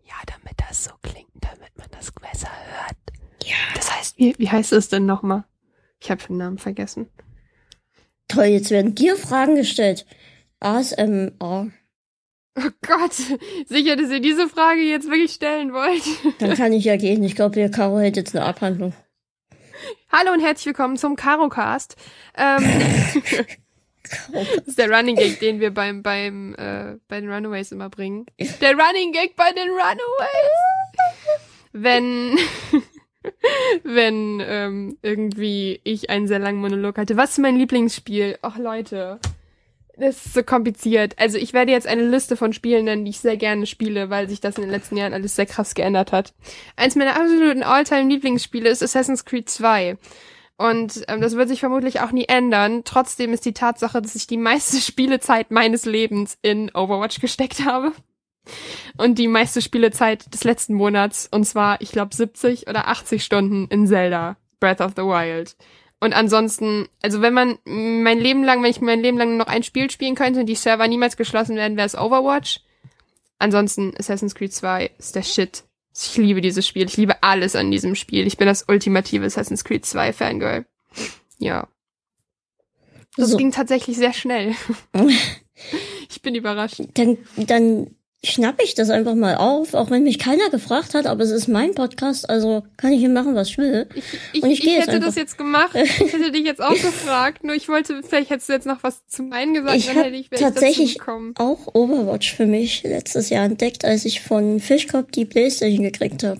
[0.04, 2.96] Ja, damit das so klingt, damit man das besser hört.
[3.44, 3.56] Ja.
[3.74, 5.44] Das heißt, wie, wie heißt es denn nochmal?
[6.00, 7.08] Ich habe den Namen vergessen.
[8.26, 10.06] Toll, jetzt werden dir Fragen gestellt.
[10.60, 11.70] ASMR.
[12.56, 13.12] Oh Gott,
[13.66, 16.02] sicher, dass ihr diese Frage jetzt wirklich stellen wollt.
[16.40, 17.22] Dann kann ich ja gehen.
[17.22, 18.92] Ich glaube, der Caro hält jetzt eine Abhandlung.
[20.10, 21.94] Hallo und herzlich willkommen zum Carocast.
[22.36, 22.64] Ähm,
[24.32, 28.26] das ist der Running Gag, den wir beim, beim, äh, bei den Runaways immer bringen.
[28.60, 30.00] Der Running Gag bei den Runaways!
[31.72, 32.36] Wenn,
[33.84, 37.16] wenn ähm, irgendwie ich einen sehr langen Monolog hatte.
[37.16, 38.38] Was ist mein Lieblingsspiel?
[38.42, 39.18] Ach Leute,
[39.96, 41.14] das ist so kompliziert.
[41.18, 44.28] Also ich werde jetzt eine Liste von Spielen nennen, die ich sehr gerne spiele, weil
[44.28, 46.34] sich das in den letzten Jahren alles sehr krass geändert hat.
[46.76, 49.96] Eins meiner absoluten All-Time-Lieblingsspiele ist Assassin's Creed 2.
[50.56, 52.82] Und ähm, das wird sich vermutlich auch nie ändern.
[52.84, 57.92] Trotzdem ist die Tatsache, dass ich die meiste Spielezeit meines Lebens in Overwatch gesteckt habe.
[58.96, 63.66] Und die meiste Spielezeit des letzten Monats, und zwar, ich glaube, 70 oder 80 Stunden
[63.68, 65.56] in Zelda, Breath of the Wild.
[66.00, 69.62] Und ansonsten, also wenn man mein Leben lang, wenn ich mein Leben lang noch ein
[69.64, 72.60] Spiel spielen könnte und die Server niemals geschlossen werden, wäre es Overwatch.
[73.40, 75.64] Ansonsten Assassin's Creed 2 ist der Shit.
[75.96, 76.86] Ich liebe dieses Spiel.
[76.86, 78.26] Ich liebe alles an diesem Spiel.
[78.26, 80.66] Ich bin das ultimative Assassin's Creed 2 Fangirl.
[81.38, 81.66] Ja.
[83.16, 83.36] Das So.
[83.36, 84.54] ging tatsächlich sehr schnell.
[86.08, 86.80] ich bin überrascht.
[86.94, 91.22] Dann, dann schnapp ich das einfach mal auf, auch wenn mich keiner gefragt hat, aber
[91.22, 93.88] es ist mein Podcast, also kann ich hier machen, was ich will.
[93.94, 95.70] Ich, ich, Und ich ich, hätte das jetzt gemacht.
[95.78, 97.44] Ich hätte dich jetzt auch gefragt.
[97.44, 100.16] Nur ich wollte, vielleicht hättest du jetzt noch was zu meinen gesagt, Ich dann hätte
[100.16, 105.82] ich, tatsächlich auch Overwatch für mich letztes Jahr entdeckt, als ich von Fischkopf die Playstation
[105.82, 106.38] gekriegt habe.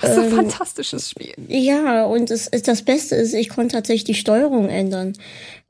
[0.00, 1.34] Das ist ein ähm, fantastisches Spiel.
[1.48, 5.14] Ja, und es, es, das Beste ist, ich konnte tatsächlich die Steuerung ändern.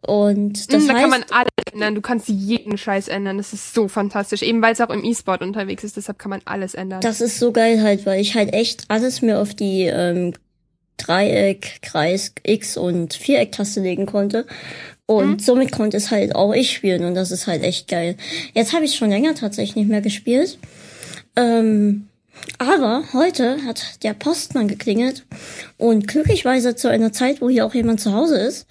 [0.06, 1.94] Und das Mm, da heißt, kann man alles ändern.
[1.94, 3.36] Du kannst jeden Scheiß ändern.
[3.38, 4.42] Das ist so fantastisch.
[4.42, 7.00] Eben weil es auch im E-Sport unterwegs ist, deshalb kann man alles ändern.
[7.00, 10.34] das ist so geil halt, weil ich halt echt alles mir auf die ähm,
[10.98, 14.46] Dreieck, Kreis, X und Viereck-Taste legen konnte.
[15.06, 15.38] Und Mhm.
[15.38, 18.16] somit konnte es halt auch ich spielen und das ist halt echt geil.
[18.54, 20.58] Jetzt habe ich schon länger tatsächlich nicht mehr gespielt.
[21.36, 22.08] Ähm,
[22.58, 25.24] Aber heute hat der Postmann geklingelt
[25.76, 28.66] und glücklichweise zu einer Zeit, wo hier auch jemand zu Hause ist,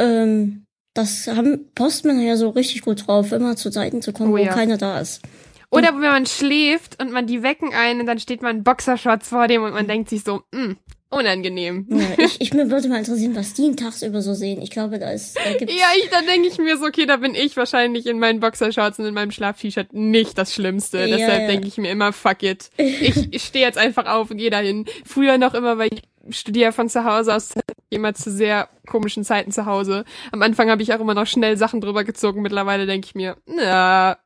[0.00, 4.34] ähm, das haben Postmänner ja so richtig gut drauf, immer zu Zeiten zu kommen, Oh
[4.34, 4.52] wo ja.
[4.52, 5.22] keiner da ist.
[5.70, 9.46] Oder wenn man schläft und man die wecken einen und dann steht man Boxershorts vor
[9.46, 10.74] dem und man denkt sich so, mh,
[11.10, 11.86] unangenehm.
[11.90, 14.62] Ja, ich, ich würde mal interessieren, was die tagsüber so sehen.
[14.62, 17.16] Ich glaube, da ist, da gibt's Ja, ich, dann denke ich mir so, okay, da
[17.18, 20.98] bin ich wahrscheinlich in meinen Boxershorts und in meinem Schlaf-T-Shirt nicht das Schlimmste.
[20.98, 21.46] Ja, Deshalb ja.
[21.48, 22.70] denke ich mir immer, fuck it.
[22.78, 24.84] Ich, ich stehe jetzt einfach auf und gehe dahin.
[25.06, 27.54] Früher noch immer, weil ich studiere von zu Hause aus,
[27.88, 30.04] immer zu sehr komischen Zeiten zu Hause.
[30.32, 32.42] Am Anfang habe ich auch immer noch schnell Sachen drüber gezogen.
[32.42, 34.18] Mittlerweile denke ich mir, na,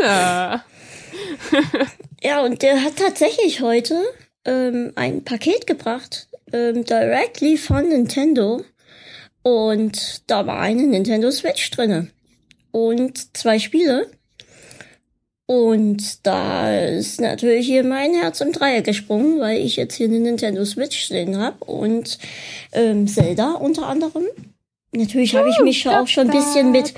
[0.00, 0.64] na.
[2.22, 4.02] Ja, und der hat tatsächlich heute
[4.44, 8.64] ähm, ein Paket gebracht, ähm, directly von Nintendo.
[9.42, 12.08] Und da war eine Nintendo Switch drinne.
[12.72, 14.10] Und zwei Spiele.
[15.46, 20.18] Und da ist natürlich hier mein Herz im Dreieck gesprungen, weil ich jetzt hier eine
[20.18, 21.64] Nintendo Switch stehen habe.
[21.64, 22.18] Und
[22.72, 24.24] ähm, Zelda unter anderem.
[24.92, 26.94] Natürlich habe ich mich auch schon ein bisschen mit.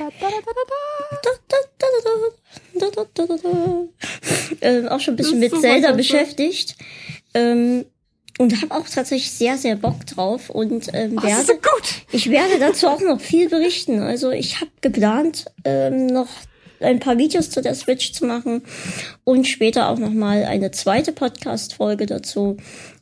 [4.61, 6.77] Ähm, auch schon ein bisschen mit Zelda beschäftigt.
[7.35, 7.85] Ähm,
[8.39, 12.03] und habe auch tatsächlich sehr, sehr Bock drauf und ähm, Oh, so werde, gut.
[12.13, 14.01] ich werde dazu auch noch viel berichten.
[14.01, 16.29] Also ich habe geplant, ähm, noch
[16.81, 18.63] ein paar Videos zu der Switch zu machen
[19.25, 22.57] und später auch noch mal eine zweite Podcast-Folge dazu.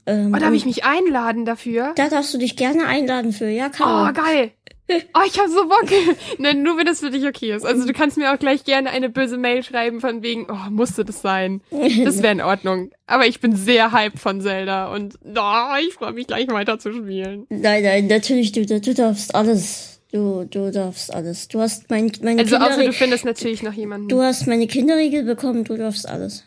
[0.06, 1.92] Ähm, Oh, darf ich mich einladen dafür?
[1.96, 4.12] da darfst du dich gerne einladen für, ja, Oh, Caro.
[4.12, 4.50] geil.
[4.88, 5.86] Oh, ich hab so Bock.
[6.38, 7.66] Nein, nur wenn das für dich okay ist.
[7.66, 11.04] Also du kannst mir auch gleich gerne eine böse Mail schreiben von wegen, oh, musste
[11.04, 11.60] das sein.
[12.04, 12.90] Das wäre in Ordnung.
[13.08, 16.92] Aber ich bin sehr hyped von Zelda und oh, ich freue mich gleich weiter zu
[16.92, 17.46] spielen.
[17.48, 19.95] Nein, nein, natürlich, du, du darfst alles.
[20.16, 21.46] Du, du darfst alles.
[21.48, 24.08] Du hast mein, meine Also außer du findest natürlich noch jemanden.
[24.08, 26.44] du hast meine Kinderriegel bekommen, du darfst alles.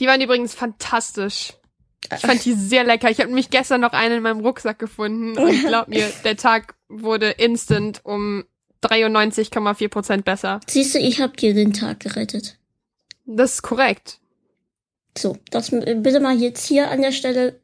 [0.00, 1.52] Die waren übrigens fantastisch.
[2.14, 3.10] Ich fand die sehr lecker.
[3.10, 6.74] Ich habe nämlich gestern noch einen in meinem Rucksack gefunden und glaub mir, der Tag
[6.88, 8.44] wurde instant um
[8.82, 10.60] 93,4 Prozent besser.
[10.66, 12.56] Siehst du, ich hab dir den Tag gerettet.
[13.26, 14.20] Das ist korrekt.
[15.18, 17.60] So, das bitte mal jetzt hier an der Stelle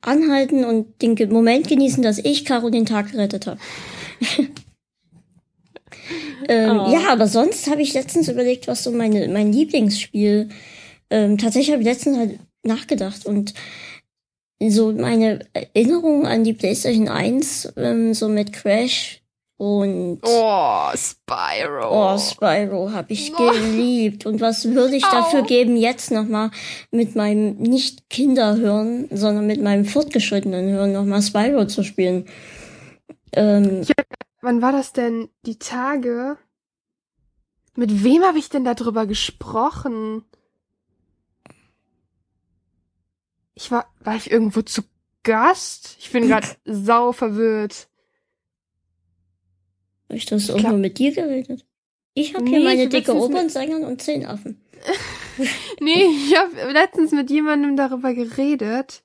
[0.00, 3.58] anhalten und den Moment genießen, dass ich Caro den Tag gerettet habe.
[6.48, 6.92] ähm, Oh.
[6.92, 10.48] Ja, aber sonst habe ich letztens überlegt, was so meine, mein Lieblingsspiel.
[11.10, 13.54] Ähm, tatsächlich habe ich letztens halt nachgedacht und
[14.60, 19.20] so meine Erinnerung an die PlayStation 1, ähm, so mit Crash
[19.58, 22.14] und Oh, Spyro.
[22.14, 23.50] Oh, Spyro habe ich Oh.
[23.50, 24.26] geliebt.
[24.26, 25.44] Und was würde ich dafür Au.
[25.46, 26.50] geben, jetzt nochmal
[26.90, 32.26] mit meinem nicht Kinderhören, sondern mit meinem fortgeschrittenen Hören nochmal Spyro zu spielen?
[33.32, 33.82] Ähm,
[34.40, 35.28] Wann war das denn?
[35.44, 36.38] Die Tage?
[37.74, 40.24] Mit wem habe ich denn darüber gesprochen?
[43.54, 44.82] Ich war, war ich irgendwo zu
[45.22, 45.96] Gast?
[45.98, 47.88] Ich bin gerade sau verwirrt.
[50.08, 51.66] hab ich das glaub- irgendwo mit dir geredet?
[52.14, 54.62] Ich habe hier Nee, meine dicke letztens Oper mit- und zehn Affen.
[55.80, 59.02] Nee, ich habe letztens mit jemandem darüber geredet.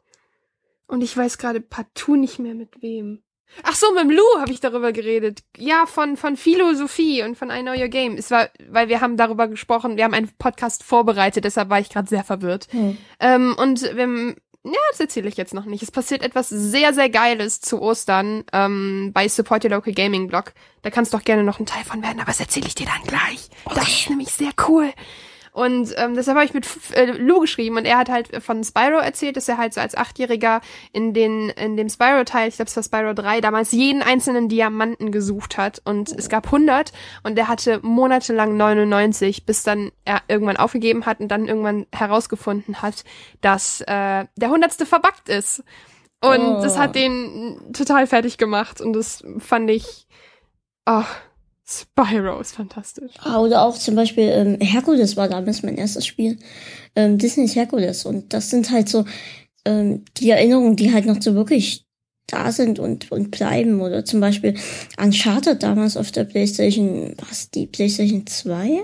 [0.88, 3.22] Und ich weiß gerade partout nicht mehr mit wem.
[3.64, 5.44] Ach so, mit dem Lou habe ich darüber geredet.
[5.58, 8.16] Ja, von, von Philosophie und von I Know Your Game.
[8.16, 11.90] Es war, weil wir haben darüber gesprochen, wir haben einen Podcast vorbereitet, deshalb war ich
[11.90, 12.68] gerade sehr verwirrt.
[12.72, 12.98] Hm.
[13.20, 15.82] Ähm, und ähm, ja, das erzähle ich jetzt noch nicht.
[15.82, 20.54] Es passiert etwas sehr, sehr Geiles zu Ostern ähm, bei Support Your Local Gaming Blog.
[20.84, 22.86] Da kannst du doch gerne noch ein Teil von werden, aber das erzähle ich dir
[22.86, 23.50] dann gleich.
[23.74, 24.92] Das ist nämlich sehr cool.
[25.52, 29.00] Und ähm, deshalb habe ich mit äh, Lou geschrieben und er hat halt von Spyro
[29.00, 30.62] erzählt, dass er halt so als Achtjähriger
[30.94, 35.12] in den in dem Spyro-Teil, ich glaube es war Spyro 3, damals jeden einzelnen Diamanten
[35.12, 36.94] gesucht hat und es gab 100
[37.24, 42.82] und er hatte monatelang 99, bis dann er irgendwann aufgegeben hat und dann irgendwann herausgefunden
[42.82, 43.04] hat,
[43.42, 45.64] dass äh, der hundertste verbuggt ist.
[46.24, 46.62] Und Oh.
[46.62, 50.08] das hat den total fertig gemacht und das fand ich,
[50.86, 51.04] oh,
[51.72, 53.14] Spyro ist fantastisch.
[53.20, 56.38] Ah, Oder auch zum Beispiel ähm, Herkules war damals mein erstes Spiel.
[56.96, 58.06] Ähm, Disneys Herkules.
[58.06, 59.06] Und das sind halt so
[59.66, 61.86] ähm, die Erinnerungen, die halt noch so wirklich
[62.28, 63.82] da sind und, und bleiben.
[63.82, 64.56] Oder zum Beispiel
[65.02, 68.84] Uncharted damals auf der Playstation, was, die Playstation 2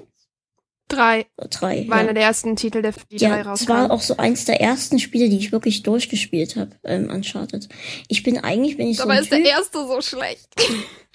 [0.89, 1.85] Drei 3?
[1.89, 2.03] war ja.
[2.03, 3.69] einer der ersten Titel, der für die drei Ja, es rauskam.
[3.69, 7.67] war auch so eins der ersten Spiele, die ich wirklich durchgespielt habe, ähm, Uncharted.
[8.07, 10.47] Ich bin eigentlich, bin ich so Aber ein ist der typ, erste so schlecht?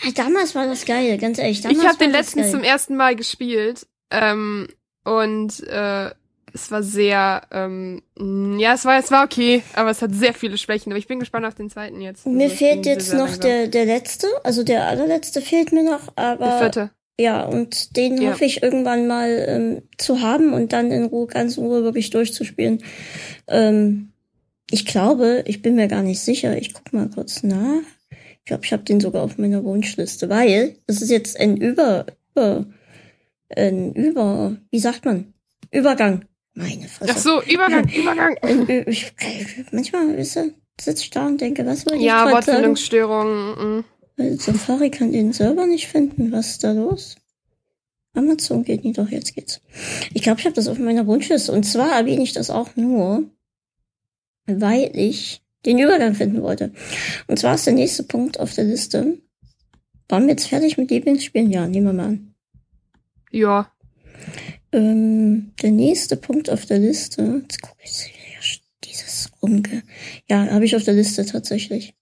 [0.04, 1.60] Ah, damals war das geil, ganz ehrlich.
[1.62, 2.50] Damals Ich habe den geil.
[2.50, 4.68] zum ersten Mal gespielt ähm,
[5.04, 6.10] und äh,
[6.54, 8.02] es war sehr, ähm,
[8.58, 10.92] ja, es war, es war okay, aber es hat sehr viele Schwächen.
[10.92, 12.26] Aber ich bin gespannt auf den zweiten jetzt.
[12.26, 13.40] Mir Also fehlt jetzt noch langsam.
[13.40, 16.90] der, der letzte, also der allerletzte fehlt mir noch, aber der vierte.
[17.20, 18.30] Ja, und den Ja.
[18.32, 22.10] hoffe ich irgendwann mal ähm, zu haben und dann in Ruhe, ganz in Ruhe wirklich
[22.10, 22.82] durchzuspielen.
[23.48, 24.12] Ähm,
[24.70, 26.56] ich glaube, ich bin mir gar nicht sicher.
[26.56, 27.82] Ich guck mal kurz nach.
[28.10, 32.06] Ich glaube, ich habe den sogar auf meiner Wunschliste, weil das ist jetzt ein Über,
[32.34, 32.66] über,
[33.54, 35.32] ein Über, wie sagt man?
[35.70, 36.24] Übergang.
[36.54, 37.12] Meine Fresse.
[37.14, 38.36] Ach so, Übergang, Übergang.
[38.88, 39.12] Ich,
[39.70, 40.46] manchmal ist er,
[40.80, 42.32] sitze ich da und denke, was wollte Ja, ich sagen?
[42.32, 43.84] Wortfindungsstörungen.
[44.16, 46.32] Weil Safari kann den Server nicht finden.
[46.32, 47.16] Was ist da los?
[48.14, 49.62] Amazon geht nicht, doch jetzt geht's.
[50.12, 51.52] Ich glaube, ich habe das auf meiner Wunschliste.
[51.52, 53.24] Und zwar erwähne ich das auch nur,
[54.46, 56.72] weil ich den Übergang finden wollte.
[57.26, 59.18] Und zwar ist der nächste Punkt auf der Liste.
[60.08, 61.50] Waren wir jetzt fertig mit Lieblingsspielen?
[61.50, 62.34] Ja, nehmen wir mal an.
[63.30, 63.72] Ja.
[64.72, 67.40] Ähm, der nächste Punkt auf der Liste.
[67.42, 69.82] Jetzt gucke ich dieses Rumge.
[70.28, 71.94] Ja, habe ich auf der Liste tatsächlich.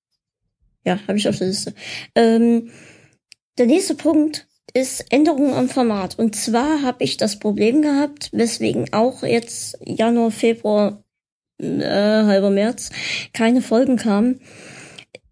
[0.84, 1.74] Ja, habe ich auf der Liste.
[2.14, 2.70] Ähm,
[3.58, 6.18] der nächste Punkt ist Änderungen am Format.
[6.18, 11.02] Und zwar habe ich das Problem gehabt, weswegen auch jetzt Januar, Februar,
[11.58, 12.90] äh, halber März
[13.32, 14.40] keine Folgen kamen.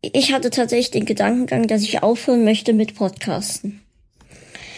[0.03, 3.81] Ich hatte tatsächlich den Gedankengang, dass ich aufhören möchte mit Podcasten.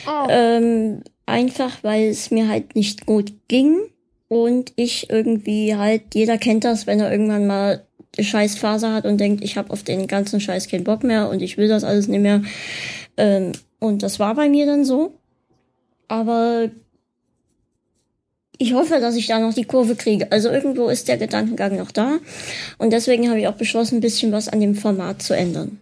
[0.06, 0.26] Oh.
[0.30, 3.80] Ähm, einfach, weil es mir halt nicht gut ging
[4.28, 9.18] und ich irgendwie halt, jeder kennt das, wenn er irgendwann mal eine Scheißphase hat und
[9.18, 12.08] denkt, ich habe auf den ganzen Scheiß keinen Bock mehr und ich will das alles
[12.08, 12.42] nicht mehr.
[13.16, 15.14] Ähm, und das war bei mir dann so.
[16.08, 16.70] Aber
[18.58, 20.30] ich hoffe, dass ich da noch die Kurve kriege.
[20.32, 22.18] Also irgendwo ist der Gedankengang noch da.
[22.78, 25.78] Und deswegen habe ich auch beschlossen, ein bisschen was an dem Format zu ändern.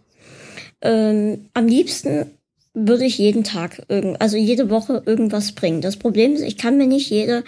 [0.81, 2.27] Ähm, am liebsten
[2.75, 5.81] würde ich jeden Tag, irgend, also jede Woche irgendwas bringen.
[5.81, 7.43] Das Problem ist, ich kann mir nicht jede,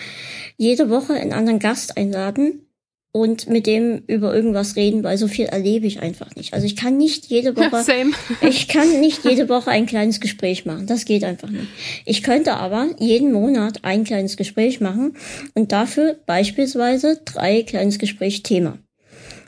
[0.56, 2.66] jede Woche einen anderen Gast einladen
[3.12, 6.54] und mit dem über irgendwas reden, weil so viel erlebe ich einfach nicht.
[6.54, 8.12] Also ich kann nicht jede Woche, Same.
[8.40, 10.86] ich kann nicht jede Woche ein kleines Gespräch machen.
[10.86, 11.66] Das geht einfach nicht.
[12.04, 15.16] Ich könnte aber jeden Monat ein kleines Gespräch machen
[15.54, 18.78] und dafür beispielsweise drei kleines Gespräch Thema.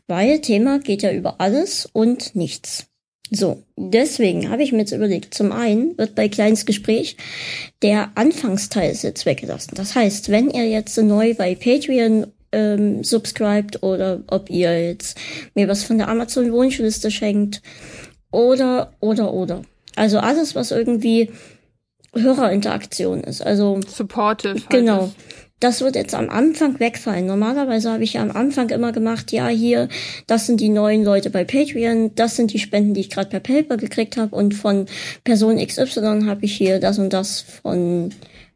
[0.09, 2.87] Weil Thema geht ja über alles und nichts.
[3.35, 7.17] So, deswegen habe ich mir jetzt überlegt, zum einen wird bei kleines Gespräch
[7.81, 9.73] der Anfangsteil jetzt weggelassen.
[9.75, 15.19] Das heißt, wenn ihr jetzt neu bei Patreon ähm, subscribt oder ob ihr jetzt
[15.55, 17.63] mir was von der Amazon Wunschliste schenkt
[18.31, 19.63] oder oder oder.
[19.97, 21.31] Also alles, was irgendwie
[22.15, 23.45] Hörerinteraktion ist.
[23.45, 24.55] Also Supportive.
[24.55, 25.07] Halt Genau.
[25.07, 25.17] ist.
[25.61, 27.27] Das wird jetzt am Anfang wegfallen.
[27.27, 29.89] Normalerweise habe ich ja am Anfang immer gemacht, ja, hier,
[30.27, 33.39] das sind die neuen Leute bei Patreon, das sind die Spenden, die ich gerade per
[33.39, 34.87] PayPal gekriegt habe und von
[35.23, 38.13] Person XY habe ich hier das und das von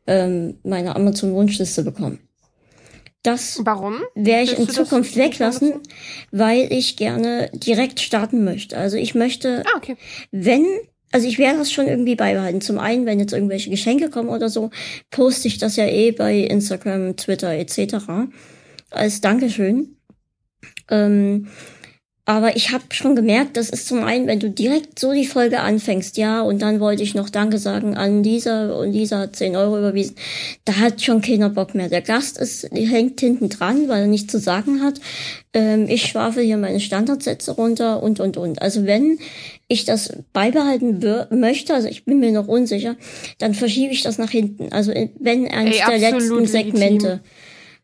[0.08, 2.18] ähm, meiner Amazon-Wunschliste bekommen.
[3.26, 3.96] Das Warum?
[4.14, 5.80] werde ich Willst in Zukunft weglassen,
[6.30, 8.76] weil ich gerne direkt starten möchte.
[8.76, 9.96] Also ich möchte Ah, okay.
[10.30, 10.64] wenn,
[11.10, 12.60] also ich werde das schon irgendwie beibehalten.
[12.60, 14.70] Zum einen, wenn jetzt irgendwelche Geschenke kommen oder so,
[15.10, 17.96] poste ich das ja eh bei Instagram, Twitter etc.
[18.90, 19.96] als Dankeschön.
[20.88, 21.48] Ähm,
[22.28, 25.60] aber ich habe schon gemerkt, das ist zum einen, wenn du direkt so die Folge
[25.60, 29.54] anfängst, ja, und dann wollte ich noch Danke sagen an Lisa und Lisa hat 10
[29.54, 30.16] Euro überwiesen,
[30.64, 31.88] da hat schon keiner Bock mehr.
[31.88, 35.00] Der Gast ist, hängt hinten dran, weil er nichts zu sagen hat.
[35.54, 38.60] Ähm, ich schwafel hier meine Standardsätze runter und, und, und.
[38.60, 39.20] Also wenn
[39.68, 41.00] ich das beibehalten
[41.30, 42.96] möchte, also ich bin mir noch unsicher,
[43.38, 44.72] dann verschiebe ich das nach hinten.
[44.72, 46.46] Also äh, wenn eines Ey, der letzten legitim.
[46.46, 47.20] Segmente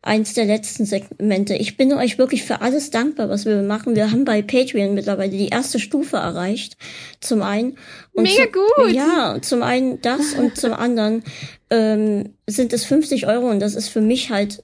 [0.03, 1.55] eins der letzten Segmente.
[1.55, 3.95] Ich bin euch wirklich für alles dankbar, was wir machen.
[3.95, 6.77] Wir haben bei Patreon mittlerweile die erste Stufe erreicht.
[7.21, 7.77] Zum einen.
[8.11, 8.91] Und Mega gut.
[8.93, 11.23] Ja, zum einen das und zum anderen
[11.69, 14.61] ähm, sind es 50 Euro und das ist für mich halt,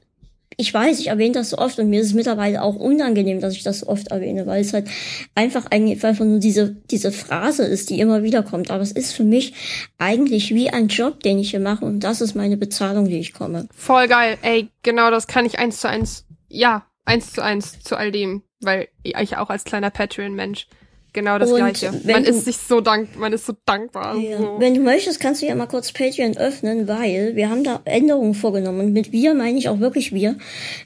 [0.60, 3.54] ich weiß, ich erwähne das so oft und mir ist es mittlerweile auch unangenehm, dass
[3.54, 4.90] ich das so oft erwähne, weil es halt
[5.34, 8.70] einfach eigentlich einfach nur diese, diese Phrase ist, die immer wieder kommt.
[8.70, 9.54] Aber es ist für mich
[9.98, 13.32] eigentlich wie ein Job, den ich hier mache und das ist meine Bezahlung, die ich
[13.32, 13.70] komme.
[13.74, 14.38] Voll geil.
[14.42, 18.44] Ey, genau das kann ich eins zu eins, ja, eins zu eins zu all dem,
[18.60, 20.68] weil ich auch als kleiner Patreon-Mensch
[21.14, 21.92] genau das Und Gleiche.
[22.06, 24.16] Man du- ist sich so dank, man ist so dankbar.
[24.18, 24.38] Ja.
[24.38, 24.56] So.
[24.60, 28.34] Wenn du möchtest, kannst du ja mal kurz Patreon öffnen, weil wir haben da Änderungen
[28.34, 28.80] vorgenommen.
[28.82, 30.38] Und mit wir meine ich auch wirklich wir.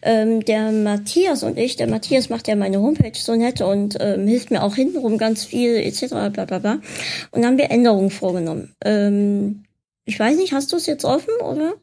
[0.02, 4.28] Ähm, der Matthias und ich, der Matthias macht ja meine Homepage so nett und ähm,
[4.28, 6.08] hilft mir auch hintenrum ganz viel etc.
[6.32, 6.74] Bla bla bla.
[7.32, 8.76] Und dann haben wir Änderungen vorgenommen.
[8.84, 9.64] Ähm,
[10.06, 11.74] ich weiß nicht, hast du es jetzt offen, oder?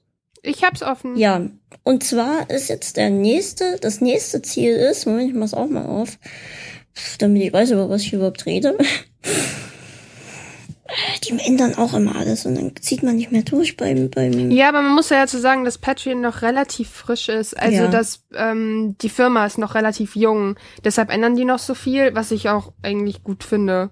[0.42, 1.16] Ich hab's offen.
[1.16, 1.42] Ja.
[1.84, 5.84] Und zwar ist jetzt der nächste, das nächste Ziel ist, Moment, ich mach's auch mal
[5.84, 6.18] auf,
[7.18, 8.76] damit ich weiß, über was ich überhaupt rede.
[11.24, 14.68] Die ändern auch immer alles und dann zieht man nicht mehr durch beim, beim, Ja,
[14.70, 17.56] aber man muss ja dazu sagen, dass Patreon noch relativ frisch ist.
[17.56, 17.88] Also, Ja.
[17.88, 20.56] dass ähm, die Firma ist noch relativ jung.
[20.84, 23.90] Deshalb ändern die noch so viel, was ich auch eigentlich gut finde.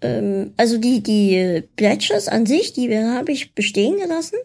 [0.00, 4.38] ähm, also die, die Pledges an sich, die habe ich bestehen gelassen.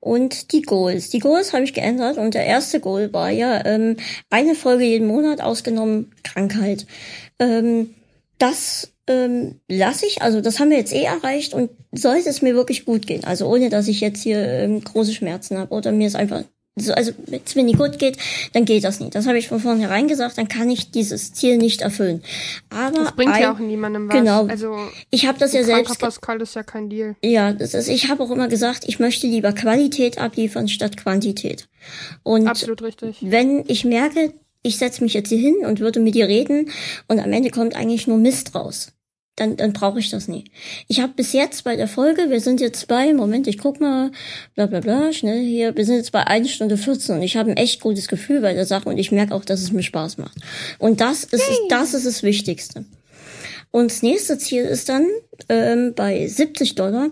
[0.00, 1.10] Und die Goals.
[1.10, 3.96] Die Goals habe ich geändert und der erste Goal war ja ähm,
[4.30, 6.86] eine Folge jeden Monat ausgenommen Krankheit.
[7.38, 7.94] Ähm,
[8.38, 12.54] das ähm, lasse ich, also das haben wir jetzt eh erreicht und sollte es mir
[12.54, 16.06] wirklich gut gehen, also ohne dass ich jetzt hier ähm, große Schmerzen habe oder mir
[16.06, 16.44] es einfach
[16.78, 18.18] so, also wenn es mir nicht gut geht,
[18.52, 19.14] dann geht das nicht.
[19.14, 22.22] Das habe ich von vornherein gesagt, dann kann ich dieses Ziel nicht erfüllen.
[22.70, 24.16] Aber das bringt ein, ja auch niemandem was.
[24.16, 24.46] Genau.
[24.46, 24.76] Also
[25.10, 25.98] ich habe das ja selbst.
[25.98, 27.16] Pascal ist ja kein Deal.
[27.22, 31.68] Ja, das ist, ich habe auch immer gesagt, ich möchte lieber Qualität abliefern statt Quantität.
[32.22, 33.18] Und Absolut richtig.
[33.20, 34.32] wenn ich merke,
[34.62, 36.70] ich setze mich jetzt hier hin und würde mit dir reden
[37.06, 38.92] und am Ende kommt eigentlich nur Mist raus
[39.38, 40.44] dann, dann brauche ich das nie.
[40.88, 44.10] Ich habe bis jetzt bei der Folge, wir sind jetzt bei, Moment, ich guck mal,
[44.54, 47.50] bla bla bla, schnell hier, wir sind jetzt bei 1 Stunde 14 und ich habe
[47.50, 50.18] ein echt gutes Gefühl bei der Sache und ich merke auch, dass es mir Spaß
[50.18, 50.38] macht.
[50.78, 51.56] Und das ist, hey.
[51.68, 52.84] das ist das Wichtigste.
[53.70, 55.06] Und das nächste Ziel ist dann
[55.48, 57.10] ähm, bei 70 Dollar.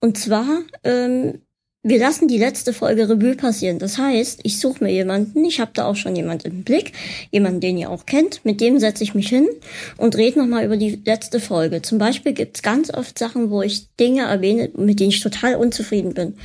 [0.00, 1.40] Und zwar ähm,
[1.88, 3.78] wir lassen die letzte Folge Revue passieren.
[3.78, 6.92] Das heißt, ich suche mir jemanden, ich habe da auch schon jemanden im Blick,
[7.30, 9.48] jemanden, den ihr auch kennt, mit dem setze ich mich hin
[9.96, 11.82] und rede nochmal über die letzte Folge.
[11.82, 16.14] Zum Beispiel gibt's ganz oft Sachen, wo ich Dinge erwähne, mit denen ich total unzufrieden
[16.14, 16.36] bin.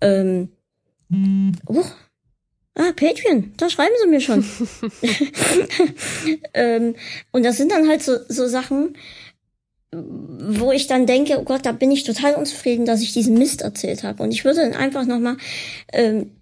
[0.00, 0.48] Ähm,
[1.66, 1.84] oh,
[2.80, 4.44] Ah, Patreon, da schreiben sie mir schon.
[6.54, 6.94] ähm,
[7.32, 8.94] und das sind dann halt so, so Sachen,
[9.92, 13.62] wo ich dann denke, oh Gott, da bin ich total unzufrieden, dass ich diesen Mist
[13.62, 14.22] erzählt habe.
[14.22, 15.36] Und ich würde dann einfach nochmal
[15.92, 16.32] ähm,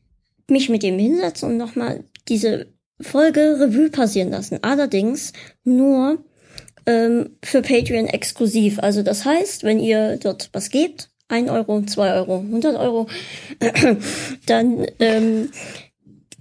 [0.48, 2.66] mich mit dem hinsetzen und nochmal diese
[3.00, 4.58] Folge Revue passieren lassen.
[4.62, 5.32] Allerdings
[5.64, 6.18] nur
[6.86, 8.80] ähm, für Patreon exklusiv.
[8.80, 13.08] Also das heißt, wenn ihr dort was gebt, ein Euro, zwei Euro, 100 Euro,
[14.46, 15.50] dann ähm,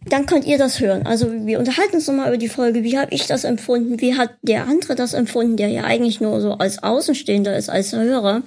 [0.07, 1.05] dann könnt ihr das hören.
[1.05, 2.83] Also wir unterhalten uns nochmal über die Folge.
[2.83, 3.99] Wie habe ich das empfunden?
[3.99, 7.91] Wie hat der andere das empfunden, der ja eigentlich nur so als Außenstehender ist, als
[7.93, 8.43] Hörer?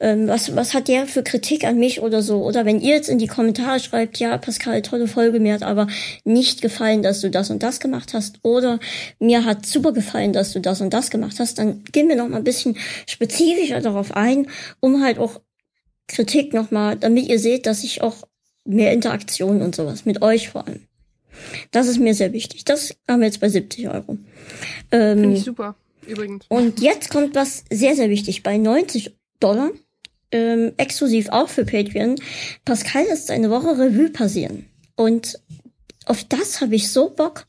[0.00, 2.42] Ähm, was, was hat der für Kritik an mich oder so?
[2.42, 5.86] Oder wenn ihr jetzt in die Kommentare schreibt, ja, Pascal, tolle Folge, mir hat aber
[6.24, 8.38] nicht gefallen, dass du das und das gemacht hast.
[8.42, 8.78] Oder
[9.18, 11.58] mir hat super gefallen, dass du das und das gemacht hast.
[11.58, 14.48] Dann gehen wir nochmal ein bisschen spezifischer darauf ein,
[14.80, 15.40] um halt auch
[16.08, 18.26] Kritik nochmal, damit ihr seht, dass ich auch
[18.66, 20.85] mehr Interaktion und sowas mit euch vor allem.
[21.70, 22.64] Das ist mir sehr wichtig.
[22.64, 24.18] Das haben wir jetzt bei 70 Euro.
[24.92, 25.74] Ähm, Finde ich super,
[26.06, 26.44] übrigens.
[26.48, 28.42] Und jetzt kommt was sehr, sehr wichtig.
[28.42, 29.70] Bei 90 Dollar,
[30.32, 32.16] ähm, exklusiv auch für Patreon,
[32.64, 34.66] Pascal lässt eine Woche Revue passieren.
[34.96, 35.38] Und
[36.06, 37.46] auf das habe ich so Bock,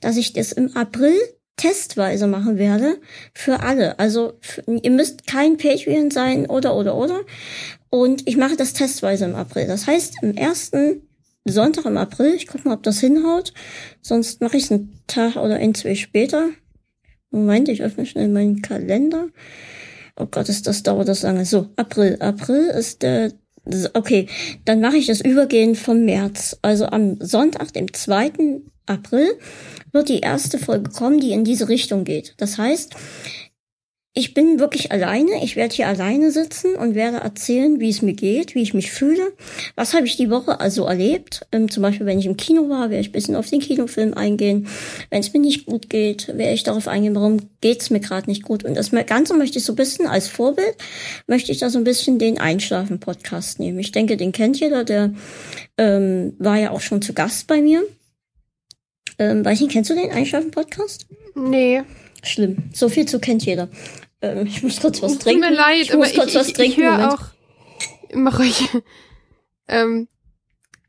[0.00, 1.16] dass ich das im April
[1.56, 2.98] testweise machen werde
[3.34, 3.98] für alle.
[3.98, 7.20] Also für, ihr müsst kein Patreon sein oder oder oder.
[7.90, 9.66] Und ich mache das testweise im April.
[9.66, 11.02] Das heißt, im ersten
[11.50, 13.52] Sonntag im April, ich guck mal, ob das hinhaut.
[14.02, 16.50] Sonst mache ich es einen Tag oder ein, zwei später.
[17.30, 19.28] Moment, ich öffne schnell meinen Kalender.
[20.16, 21.44] Oh Gott, ist das dauert das lange.
[21.44, 22.16] So, April.
[22.20, 23.32] April ist der
[23.92, 24.26] Okay,
[24.64, 26.58] dann mache ich das übergehend vom März.
[26.62, 28.32] Also am Sonntag, dem 2.
[28.86, 29.38] April,
[29.92, 32.34] wird die erste Folge kommen, die in diese Richtung geht.
[32.38, 32.94] Das heißt,
[34.12, 35.44] ich bin wirklich alleine.
[35.44, 38.90] Ich werde hier alleine sitzen und werde erzählen, wie es mir geht, wie ich mich
[38.90, 39.32] fühle.
[39.76, 41.46] Was habe ich die Woche also erlebt?
[41.52, 44.14] Ähm, zum Beispiel, wenn ich im Kino war, werde ich ein bisschen auf den Kinofilm
[44.14, 44.66] eingehen.
[45.10, 48.28] Wenn es mir nicht gut geht, werde ich darauf eingehen, warum geht es mir gerade
[48.28, 48.64] nicht gut.
[48.64, 50.74] Und das Ganze möchte ich so ein bisschen als Vorbild,
[51.28, 53.78] möchte ich da so ein bisschen den Einschlafen-Podcast nehmen.
[53.78, 55.14] Ich denke, den kennt jeder, der
[55.78, 57.84] ähm, war ja auch schon zu Gast bei mir.
[59.20, 61.06] Ähm, nicht, kennst du den Einschlafen-Podcast?
[61.36, 61.82] Nee.
[62.22, 62.70] Schlimm.
[62.72, 63.68] So viel zu kennt jeder.
[64.22, 65.42] Ähm, ich muss kurz was trinken.
[65.42, 66.80] Tut mir leid, ich muss kurz ich, was ich, trinken.
[66.80, 67.24] Ich höre auch.
[68.14, 68.68] Mach ruhig.
[69.68, 70.08] ähm,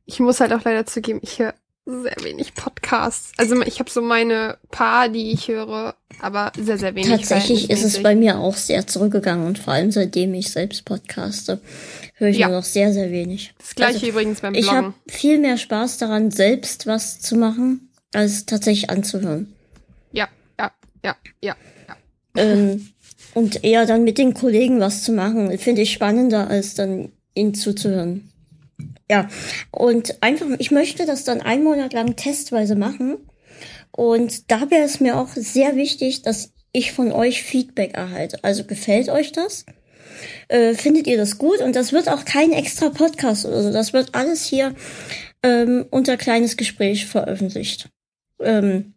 [0.05, 1.53] ich muss halt auch leider zugeben, ich höre
[1.85, 3.31] sehr wenig Podcasts.
[3.37, 7.09] Also ich habe so meine paar, die ich höre, aber sehr, sehr wenig.
[7.09, 11.59] Tatsächlich ist es bei mir auch sehr zurückgegangen und vor allem seitdem ich selbst podcaste,
[12.15, 12.47] höre ich ja.
[12.47, 13.53] nur noch sehr, sehr wenig.
[13.57, 14.69] Das gleiche also, übrigens beim Bloggen.
[14.69, 19.53] Ich habe viel mehr Spaß daran, selbst was zu machen, als tatsächlich anzuhören.
[21.03, 21.55] Ja, ja,
[21.87, 21.95] ja.
[22.35, 22.89] Ähm,
[23.33, 27.53] und eher dann mit den Kollegen was zu machen, finde ich spannender, als dann ihnen
[27.53, 28.29] zuzuhören.
[29.09, 29.27] Ja,
[29.71, 33.17] und einfach, ich möchte das dann einen Monat lang testweise machen.
[33.91, 38.41] Und da wäre es mir auch sehr wichtig, dass ich von euch Feedback erhalte.
[38.43, 39.65] Also gefällt euch das?
[40.47, 41.59] Äh, findet ihr das gut?
[41.59, 43.71] Und das wird auch kein extra Podcast oder so.
[43.73, 44.73] Das wird alles hier
[45.43, 47.89] ähm, unter kleines Gespräch veröffentlicht.
[48.39, 48.93] Ähm,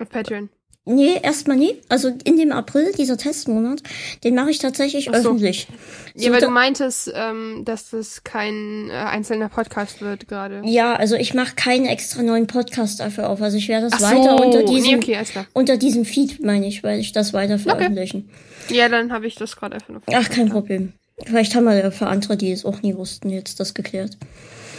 [0.00, 0.48] Auf Patreon.
[0.90, 1.74] Nee, erstmal nie.
[1.90, 3.82] Also in dem April, dieser Testmonat,
[4.24, 5.10] den mache ich tatsächlich so.
[5.10, 5.68] öffentlich.
[6.14, 10.62] Ja, So, weil da- du meintest, ähm, dass das kein äh, einzelner Podcast wird gerade.
[10.64, 13.42] Ja, also ich mache keinen extra neuen Podcast dafür auf.
[13.42, 15.46] Also ich werde das Ach weiter so, unter nee, diesem, okay, alles klar.
[15.52, 18.30] unter diesem Feed, meine ich, weil ich das weiter veröffentlichen.
[18.70, 20.00] Ja, dann habe ich das gerade einfach nur.
[20.14, 20.94] Ach, kein Problem.
[21.26, 24.16] Vielleicht haben wir ja für andere, die es auch nie wussten, jetzt das geklärt.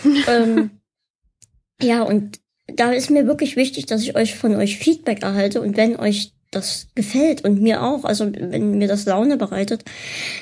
[0.28, 0.72] ähm,
[1.82, 2.40] ja, und
[2.76, 6.34] da ist mir wirklich wichtig, dass ich euch von euch Feedback erhalte und wenn euch
[6.52, 9.86] das gefällt und mir auch, also wenn mir das Laune bereitet,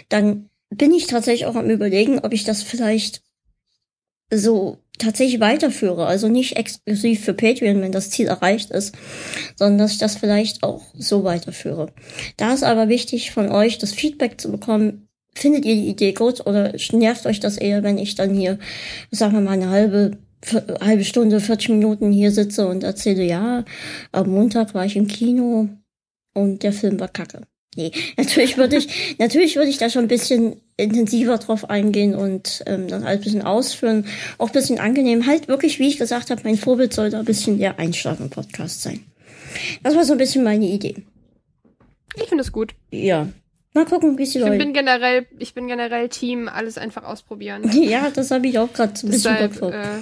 [0.10, 3.22] dann bin ich tatsächlich auch am überlegen, ob ich das vielleicht
[4.32, 6.06] so tatsächlich weiterführe.
[6.06, 8.96] Also nicht exklusiv für Patreon, wenn das Ziel erreicht ist,
[9.56, 11.94] sondern dass ich das vielleicht auch so weiterführe.
[12.36, 15.08] Da ist aber wichtig von euch, das Feedback zu bekommen.
[15.34, 18.58] Findet ihr die Idee gut oder nervt euch das eher, wenn ich dann hier,
[19.12, 20.18] sagen wir mal, eine halbe,
[20.54, 23.66] halbe Stunde, 40 Minuten hier sitze und erzähle, ja,
[24.12, 25.70] am Montag war ich im Kino
[26.34, 27.42] und der Film war kacke.
[27.76, 32.64] Nee, natürlich würde ich, natürlich würde ich da schon ein bisschen intensiver drauf eingehen und
[32.66, 34.06] ähm, das alles ein bisschen ausführen.
[34.38, 35.26] Auch ein bisschen angenehm.
[35.26, 39.06] Halt wirklich, wie ich gesagt habe, mein Vorbild sollte ein bisschen der Einschlafen-Podcast sein.
[39.84, 41.04] Das war so ein bisschen meine Idee.
[42.16, 42.74] Ich finde es gut.
[42.92, 43.28] Ja.
[43.74, 47.70] Mal gucken, wie es die Ich bin generell, ich bin generell Team, alles einfach ausprobieren.
[47.74, 49.74] Ja, das habe ich auch gerade so ein bisschen Bock drauf.
[49.74, 50.00] äh,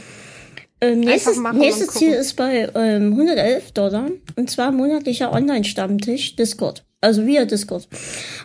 [0.82, 1.88] Ähm, nächstes nächstes.
[1.90, 6.84] Ziel ist bei ähm, 111 Dollar und zwar monatlicher Online-Stammtisch Discord.
[7.02, 7.88] Also via Discord.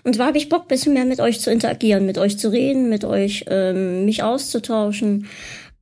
[0.05, 2.91] Und zwar habe ich Bock, bisschen mehr mit euch zu interagieren, mit euch zu reden,
[2.91, 5.27] mit euch ähm, mich auszutauschen.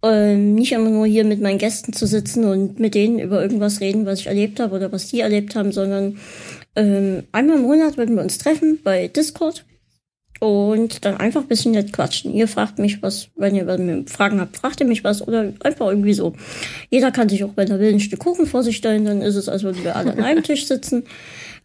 [0.01, 3.81] Ähm, nicht immer nur hier mit meinen Gästen zu sitzen und mit denen über irgendwas
[3.81, 6.19] reden, was ich erlebt habe oder was die erlebt haben, sondern
[6.77, 9.65] ähm, einmal im Monat würden wir uns treffen bei Discord
[10.41, 12.33] und dann einfach ein bisschen nett quatschen.
[12.33, 15.89] Ihr fragt mich was, wenn ihr wenn Fragen habt, fragt ihr mich was oder einfach
[15.89, 16.35] irgendwie so.
[16.91, 19.37] Jeder kann sich auch, wenn er will, ein Stück Kuchen vor sich stellen, dann ist
[19.37, 21.05] es, als würden wir alle an einem Tisch sitzen.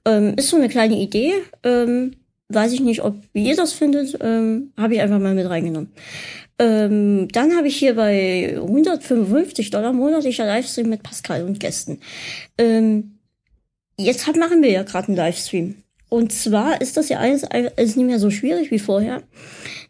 [0.06, 1.32] Ähm, ist so eine kleine Idee.
[1.64, 2.18] Ähm,
[2.50, 4.18] weiß ich nicht, ob wie ihr das findet.
[4.20, 5.94] Ähm, habe ich einfach mal mit reingenommen.
[6.60, 12.00] Ähm, dann habe ich hier bei 155 Dollar monatlicher Livestream mit Pascal und Gästen.
[12.58, 13.20] Ähm,
[13.98, 15.82] jetzt hab, machen wir ja gerade einen Livestream.
[16.14, 19.23] Und zwar ist das ja alles, alles nicht mehr so schwierig wie vorher.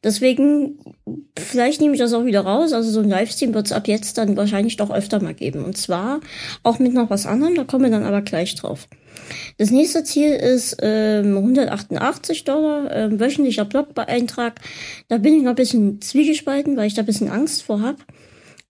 [0.06, 0.80] Deswegen,
[1.38, 2.72] vielleicht nehme ich das auch wieder raus.
[2.72, 5.66] Also so ein Livestream wird es ab jetzt dann wahrscheinlich doch öfter mal geben.
[5.66, 6.22] Und zwar
[6.64, 8.88] auch mit noch was anderem, da kommen wir dann aber gleich drauf.
[9.58, 14.62] Das nächste Ziel ist ähm, 188 Dollar, ähm, wöchentlicher Blog-Eintrag.
[15.10, 17.98] Da bin ich noch ein bisschen zwiegespalten, weil ich da ein bisschen Angst vor hab.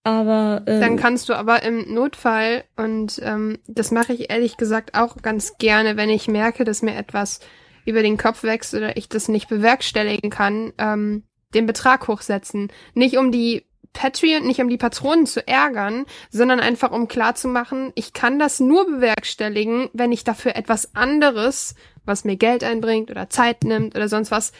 [0.04, 4.96] Aber ähm, Dann kannst du aber im Notfall, und ähm, das mache ich ehrlich gesagt
[4.96, 7.40] auch ganz gerne, wenn ich merke, dass mir etwas
[7.86, 11.24] über den Kopf wächst oder ich das nicht bewerkstelligen kann, ähm,
[11.54, 12.72] den Betrag hochsetzen.
[12.94, 18.12] Nicht um die Patreon, nicht um die Patronen zu ärgern, sondern einfach um klarzumachen, ich
[18.12, 23.64] kann das nur bewerkstelligen, wenn ich dafür etwas anderes, was mir Geld einbringt oder Zeit
[23.64, 24.52] nimmt oder sonst was,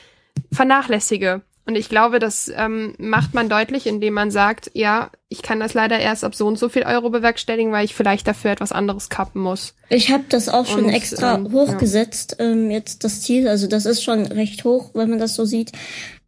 [0.52, 1.42] vernachlässige.
[1.66, 5.74] Und ich glaube, das ähm, macht man deutlich, indem man sagt, ja, ich kann das
[5.74, 9.10] leider erst ab so und so viel Euro bewerkstelligen, weil ich vielleicht dafür etwas anderes
[9.10, 9.74] kappen muss.
[9.90, 13.48] Ich habe das auch schon Und, extra ähm, hochgesetzt, ähm, jetzt das Ziel.
[13.48, 15.72] Also das ist schon recht hoch, wenn man das so sieht,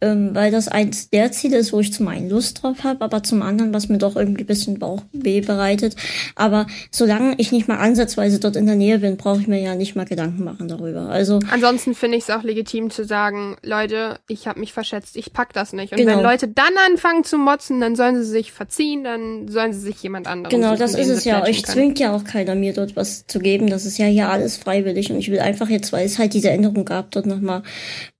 [0.02, 3.24] ähm, weil das eins der Ziele ist, wo ich zum einen Lust drauf habe, aber
[3.24, 5.96] zum anderen, was mir doch irgendwie ein bisschen Bauchweh bereitet.
[6.36, 9.76] Aber solange ich nicht mal ansatzweise dort in der Nähe bin, brauche ich mir ja
[9.76, 11.10] nicht mal Gedanken machen darüber.
[11.10, 15.32] Also Ansonsten finde ich es auch legitim zu sagen, Leute, ich habe mich verschätzt, ich
[15.32, 15.92] pack das nicht.
[15.92, 16.18] Und Genau.
[16.18, 20.02] wenn Leute dann anfangen zu motzen, dann sollen sie sich verziehen, dann sollen sie sich
[20.02, 21.44] jemand anderen Genau, suchen, das ist es ja.
[21.44, 23.68] Euch zwingt ja auch keiner, mir dort was zu geben.
[23.68, 25.12] Das ist ja hier alles freiwillig.
[25.12, 27.64] Und ich will einfach jetzt, weil es halt diese Änderung gab, dort nochmal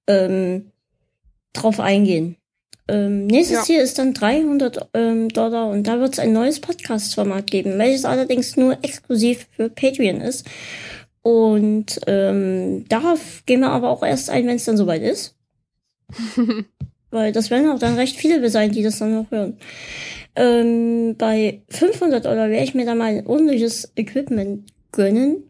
[0.08, 0.72] ähm,
[1.54, 2.38] drauf eingehen.
[2.88, 3.64] Ähm, nächstes Ja.
[3.64, 8.06] Ziel ist dann 300 ähm, Dollar und da wird es ein neues Podcast-Format geben, welches
[8.06, 10.46] allerdings nur exklusiv für Patreon ist.
[11.24, 15.36] Und ähm, darauf gehen wir aber auch erst ein, wenn es dann soweit ist.
[17.10, 19.58] Weil das werden auch dann recht viele sein, die das dann noch hören.
[20.36, 25.44] Ähm, bei 500 Dollar werde ich mir da mal ein ordentliches Equipment gönnen.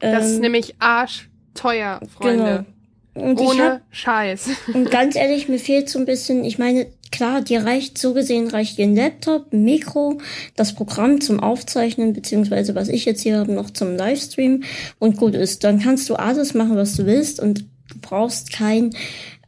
[0.00, 2.66] Das ist Ähm, nämlich arschteuer, Freunde.
[3.14, 3.28] Genau.
[3.28, 4.48] Und ich Ohne hab, Scheiß.
[4.74, 8.48] und ganz ehrlich, mir fehlt so ein bisschen, ich meine, klar, dir reicht, so gesehen
[8.48, 10.18] reicht dir ein Laptop, ein Mikro,
[10.56, 14.62] das Programm zum Aufzeichnen, beziehungsweise was ich jetzt hier habe, noch zum Livestream
[14.98, 15.62] und gut ist.
[15.62, 17.60] Dann kannst du alles machen, was du willst und
[17.90, 18.94] du brauchst kein,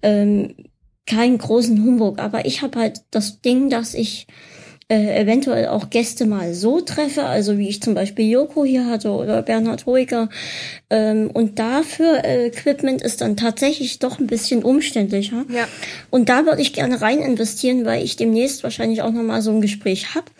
[0.02, 0.54] ähm,
[1.06, 2.18] keinen großen Humbug.
[2.18, 4.26] Aber ich habe halt das Ding, dass ich
[4.88, 9.10] äh, eventuell auch Gäste mal so treffe, also wie ich zum Beispiel Joko hier hatte
[9.10, 10.28] oder Bernhard Hoeker.
[10.90, 15.44] Ähm, und dafür äh, Equipment ist dann tatsächlich doch ein bisschen umständlicher.
[15.48, 15.66] Ja.
[16.10, 19.60] Und da würde ich gerne rein investieren, weil ich demnächst wahrscheinlich auch nochmal so ein
[19.60, 20.30] Gespräch hab.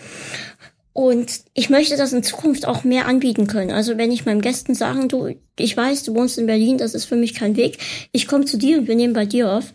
[0.92, 3.72] Und ich möchte das in Zukunft auch mehr anbieten können.
[3.72, 7.06] Also wenn ich meinen Gästen sagen, du, ich weiß, du wohnst in Berlin, das ist
[7.06, 7.78] für mich kein Weg.
[8.12, 9.72] Ich komme zu dir und wir nehmen bei dir auf.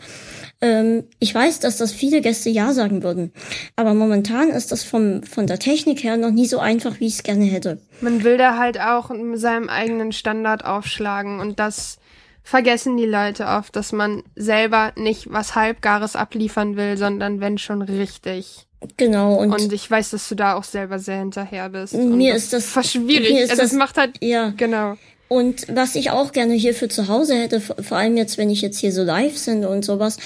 [0.61, 3.31] Ähm, ich weiß, dass das viele Gäste ja sagen würden.
[3.77, 7.13] Aber momentan ist das vom, von der Technik her noch nie so einfach, wie ich
[7.13, 7.79] es gerne hätte.
[8.01, 11.97] Man will da halt auch mit seinem eigenen Standard aufschlagen und das
[12.43, 17.81] vergessen die Leute oft, dass man selber nicht was Halbgares abliefern will, sondern wenn schon
[17.81, 18.65] richtig.
[18.97, 19.35] Genau.
[19.35, 21.93] Und, Und ich weiß, dass du da auch selber sehr hinterher bist.
[21.93, 23.31] Mir ist das- schwierig.
[23.33, 24.49] mir ist also das- es macht halt ja.
[24.57, 24.95] genau.
[25.29, 28.61] Und was ich auch gerne hier für zu Hause hätte, vor allem jetzt, wenn ich
[28.61, 30.17] jetzt hier so live sende und sowas,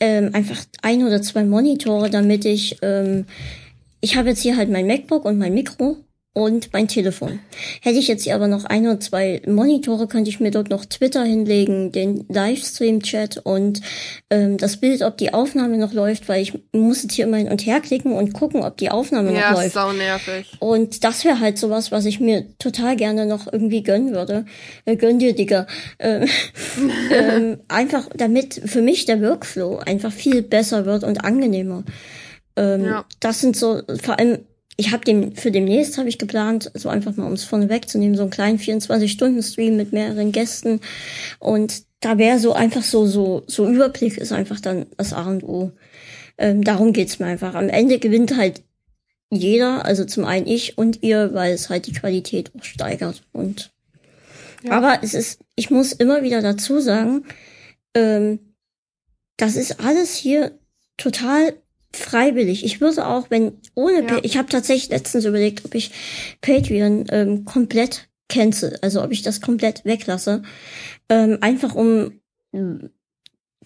[0.00, 3.26] ähm, einfach ein oder zwei Monitore, damit ich, ähm,
[4.00, 5.96] ich habe jetzt hier halt mein MacBook und mein Mikro
[6.38, 7.40] und mein Telefon.
[7.82, 10.84] Hätte ich jetzt hier aber noch ein oder zwei Monitore, könnte ich mir dort noch
[10.84, 13.80] Twitter hinlegen, den Livestream-Chat und
[14.30, 17.48] ähm, das Bild, ob die Aufnahme noch läuft, weil ich muss jetzt hier immer hin
[17.48, 19.74] und her klicken und gucken, ob die Aufnahme Ja, noch ist läuft.
[19.74, 20.52] sau nervig.
[20.60, 24.44] Und das wäre halt sowas, was ich mir total gerne noch irgendwie gönnen würde.
[24.84, 25.66] Äh, gönn dir, Digga.
[25.98, 26.26] Ähm,
[27.12, 31.84] ähm, einfach damit für mich der Workflow einfach viel besser wird und angenehmer.
[32.56, 33.04] Ähm, Ja.
[33.20, 34.38] Das sind so, vor allem,
[34.80, 38.16] ich habe dem, für demnächst habe ich geplant, so einfach mal, um es vorne wegzunehmen,
[38.16, 40.80] so einen kleinen 24-Stunden-Stream mit mehreren Gästen.
[41.40, 45.42] Und da wäre so einfach so, so, so Überblick ist einfach dann das A und
[45.42, 45.72] O.
[46.38, 47.56] Ähm, darum geht's mir einfach.
[47.56, 48.62] Am Ende gewinnt halt
[49.30, 53.24] jeder, also zum einen ich und ihr, weil es halt die Qualität auch steigert.
[53.32, 53.72] Und
[54.62, 54.70] Ja.
[54.70, 57.24] aber es ist, ich muss immer wieder dazu sagen,
[57.94, 58.38] ähm,
[59.36, 60.56] das ist alles hier
[60.96, 61.54] total
[61.92, 62.64] freiwillig.
[62.64, 64.18] Ich würde auch, wenn ohne, Ja.
[64.22, 65.90] Ich habe tatsächlich letztens überlegt, ob ich
[66.40, 70.42] Patreon ähm, komplett cancel, also ob ich das komplett weglasse,
[71.08, 72.20] ähm, einfach um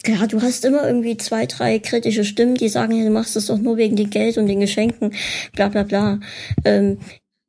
[0.03, 3.47] Klar, du hast immer irgendwie zwei, drei kritische Stimmen, die sagen, ja, du machst das
[3.47, 5.15] doch nur wegen dem Geld und den Geschenken,
[5.53, 6.19] bla bla bla.
[6.65, 6.99] Ähm,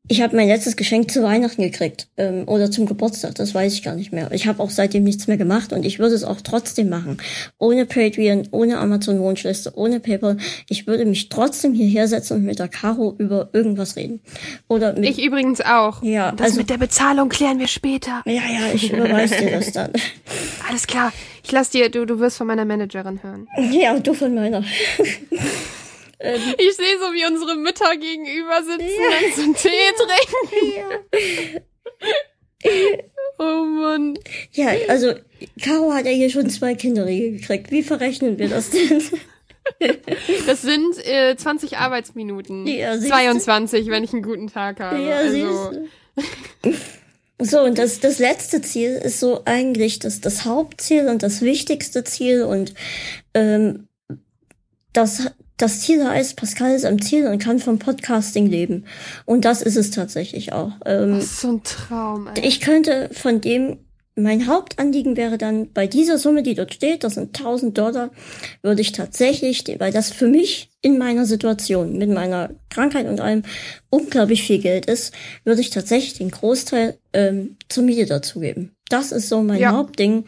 [0.10, 3.84] ich habe mein letztes Geschenk zu Weihnachten gekriegt ähm, oder zum Geburtstag, das weiß ich
[3.84, 4.32] gar nicht mehr.
[4.34, 7.18] Ich habe auch seitdem nichts mehr gemacht und ich würde es auch trotzdem machen.
[7.58, 10.38] Ohne Patreon, ohne Amazon Wunschliste, ohne PayPal.
[10.68, 14.20] Ich würde mich trotzdem hierher setzen und mit der Caro über irgendwas reden.
[14.68, 16.04] Oder mit, Ich übrigens auch.
[16.04, 18.22] Ja, Das also- mit der Bezahlung klären wir später.
[18.26, 19.92] ja, ja, ich überweise dir das dann.
[20.70, 21.14] Alles klar.
[21.46, 23.48] Ich lass dir, du, du wirst von meiner Managerin hören.
[23.72, 24.64] ja, du von meiner.
[26.24, 31.64] Ich sehe so, wie unsere Mütter gegenüber sitzen und so einen Tee trinken.
[33.40, 34.18] Oh Mann.
[34.52, 35.14] Ja, also
[35.62, 37.72] Caro hat ja hier schon zwei Kinderriegel gekriegt.
[37.72, 39.02] Wie verrechnen wir das denn?
[40.46, 42.68] Das sind äh, 20 Arbeitsminuten.
[42.68, 43.10] Ja, siehst du?
[43.16, 45.02] 22, wenn ich einen guten Tag habe.
[45.02, 45.72] Ja, also.
[47.40, 52.04] So, und das, das letzte Ziel ist so eigentlich das, das Hauptziel und das wichtigste
[52.04, 52.74] Ziel und
[53.34, 53.88] ähm,
[54.94, 55.32] das,
[55.64, 58.84] das Ziel heißt, Pascal ist am Ziel und kann vom Podcasting leben.
[59.26, 60.74] Und das ist es tatsächlich auch.
[60.86, 62.46] Ähm, das ist so ein Traum, ey.
[62.46, 63.78] ich könnte von dem,
[64.16, 68.12] mein Hauptanliegen wäre dann, bei dieser Summe, die dort steht, das sind 1000 Dollar,
[68.62, 73.44] würde ich tatsächlich, weil das für mich in meiner Situation, mit meiner Krankheit und allem
[73.90, 75.14] unglaublich viel Geld ist,
[75.46, 78.76] würde ich tatsächlich den Großteil ähm, zur Miete dazugeben.
[78.90, 79.72] Das ist so mein Ja.
[79.72, 80.26] Hauptding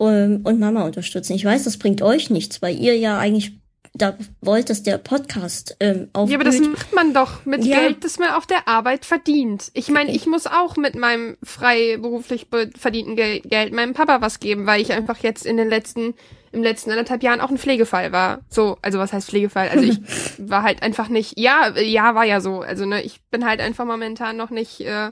[0.00, 1.34] ähm, und Mama unterstützen.
[1.34, 3.58] Ich weiß, das bringt euch nichts, weil ihr ja eigentlich
[3.98, 6.32] da wollt, dass der Podcast ähm, aufblüht.
[6.32, 7.80] Ja, aber das macht man doch mit Ja.
[7.80, 9.70] Geld, das man auf der Arbeit verdient.
[9.74, 14.40] Ich meine, ich muss auch mit meinem freiberuflich be- verdienten Gel Geld meinem Papa was
[14.40, 16.14] geben, weil ich einfach jetzt in den letzten,
[16.52, 18.40] im letzten anderthalb Jahren auch ein Pflegefall war.
[18.50, 19.68] So, also was heißt Pflegefall?
[19.68, 19.98] Also ich
[20.38, 22.60] war halt einfach nicht, ja, ja, war ja so.
[22.60, 25.10] Also ne, ich bin halt einfach momentan noch nicht, äh,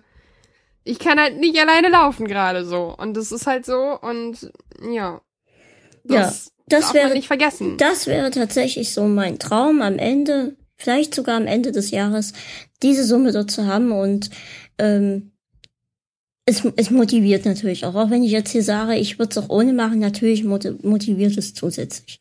[0.84, 2.94] ich kann halt nicht alleine laufen gerade so.
[2.96, 4.50] Und das ist halt so und
[4.90, 5.20] ja.
[6.06, 7.76] Das, das wäre nicht vergessen.
[7.78, 12.32] Das wäre tatsächlich so mein Traum am Ende, vielleicht sogar am Ende des Jahres,
[12.82, 14.30] diese Summe dort zu haben und
[14.78, 15.32] ähm,
[16.46, 17.94] es, es motiviert natürlich auch.
[17.94, 21.36] Auch wenn ich jetzt hier sage, ich würde es auch ohne machen, natürlich moti- motiviert
[21.38, 22.20] es zusätzlich.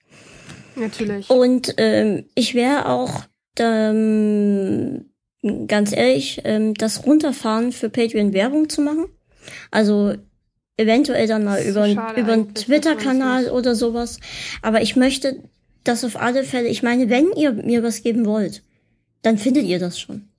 [0.75, 1.29] Natürlich.
[1.29, 3.23] Und ähm, ich wäre auch
[3.59, 5.09] ähm,
[5.67, 9.05] ganz ehrlich, ähm, das Runterfahren für Patreon Werbung zu machen.
[9.71, 10.13] Also
[10.77, 14.19] eventuell dann mal über, so über einen Twitter-Kanal oder sowas.
[14.61, 15.37] Aber ich möchte
[15.83, 18.63] das auf alle Fälle, ich meine, wenn ihr mir was geben wollt,
[19.21, 20.29] dann findet ihr das schon.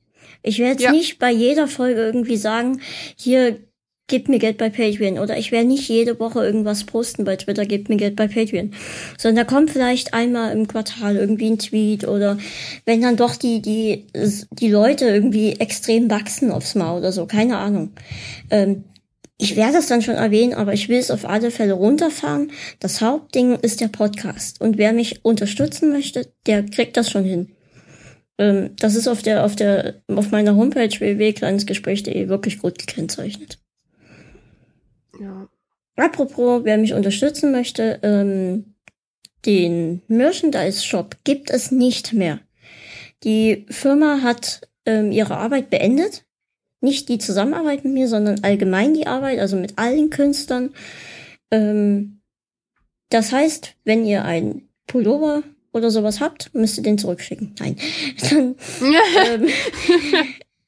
[0.43, 0.93] Ich werde jetzt Ja.
[0.93, 2.81] nicht bei jeder Folge irgendwie sagen,
[3.17, 3.59] hier,
[4.07, 5.19] gebt mir Geld bei Patreon.
[5.19, 8.75] Oder ich werde nicht jede Woche irgendwas posten bei Twitter, gebt mir Geld bei Patreon.
[9.17, 12.37] Sondern da kommt vielleicht einmal im Quartal irgendwie ein Tweet oder
[12.85, 14.05] wenn dann doch die, die,
[14.51, 17.93] die Leute irgendwie extrem wachsen aufs Mal oder so, keine Ahnung.
[18.51, 18.85] Ähm,
[19.37, 22.53] ich werde es dann schon erwähnen, aber ich will es auf alle Fälle runterfahren.
[22.79, 24.61] Das Hauptding ist der Podcast.
[24.61, 27.55] Und wer mich unterstützen möchte, der kriegt das schon hin.
[28.39, 33.59] Ähm, das ist auf der, auf der, auf meiner Homepage www.kleinesgespräch.de wirklich gut gekennzeichnet.
[35.21, 35.49] Ja.
[35.97, 38.75] Apropos, wer mich unterstützen möchte, ähm,
[39.47, 42.41] den Merchandise-Shop gibt es nicht mehr.
[43.23, 46.25] Die Firma hat ähm, ihre Arbeit beendet.
[46.85, 50.75] Nicht die Zusammenarbeit mit mir, sondern allgemein die Arbeit, also mit allen Künstlern.
[51.51, 52.21] Ähm,
[53.09, 55.43] das heißt, wenn ihr ein Pullover
[55.73, 57.55] oder sowas habt, müsst ihr den zurückschicken.
[57.59, 57.77] Nein.
[58.31, 58.55] Dann,
[59.27, 59.49] ähm,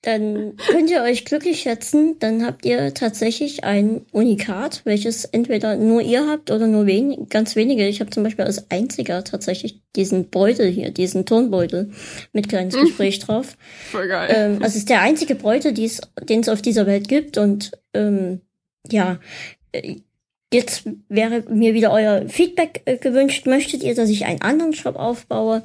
[0.07, 6.01] dann könnt ihr euch glücklich schätzen, dann habt ihr tatsächlich ein Unikat, welches entweder nur
[6.01, 7.89] ihr habt oder nur wen ganz wenige.
[7.89, 11.91] Ich habe zum Beispiel als einziger tatsächlich diesen Beutel hier, diesen Tonbeutel
[12.33, 13.57] mit kleines Gespräch drauf.
[13.91, 14.33] Voll geil.
[14.33, 18.43] Ähm, also es ist der einzige Beutel, den es auf dieser Welt gibt und ähm,
[18.89, 19.19] ja,
[19.73, 19.97] äh,
[20.53, 23.47] Jetzt wäre mir wieder euer Feedback äh, gewünscht.
[23.47, 25.65] Möchtet ihr, dass ich einen anderen Shop aufbaue?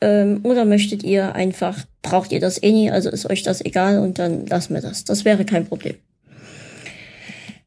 [0.00, 3.98] Ähm, oder möchtet ihr einfach, braucht ihr das eh nie, also ist euch das egal
[3.98, 5.04] und dann lassen wir das.
[5.04, 5.96] Das wäre kein Problem.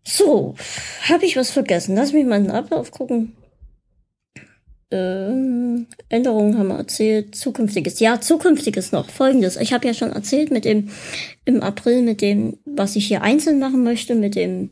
[0.03, 0.55] So,
[1.03, 1.95] habe ich was vergessen?
[1.95, 3.35] Lass mich mal in den Ablauf gucken.
[4.91, 7.35] Ähm, Änderungen haben wir erzählt.
[7.35, 7.99] Zukünftiges.
[7.99, 9.10] Ja, zukünftiges noch.
[9.10, 9.57] Folgendes.
[9.57, 10.89] Ich habe ja schon erzählt mit dem
[11.45, 14.72] im April mit dem, was ich hier einzeln machen möchte, mit dem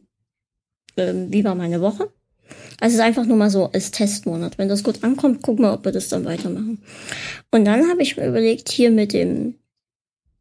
[0.97, 2.11] ähm, wie war meine Woche.
[2.81, 4.57] Also es ist einfach nur mal so als Testmonat.
[4.57, 6.81] Wenn das gut ankommt, gucken wir, ob wir das dann weitermachen.
[7.51, 9.53] Und dann habe ich mir überlegt, hier mit dem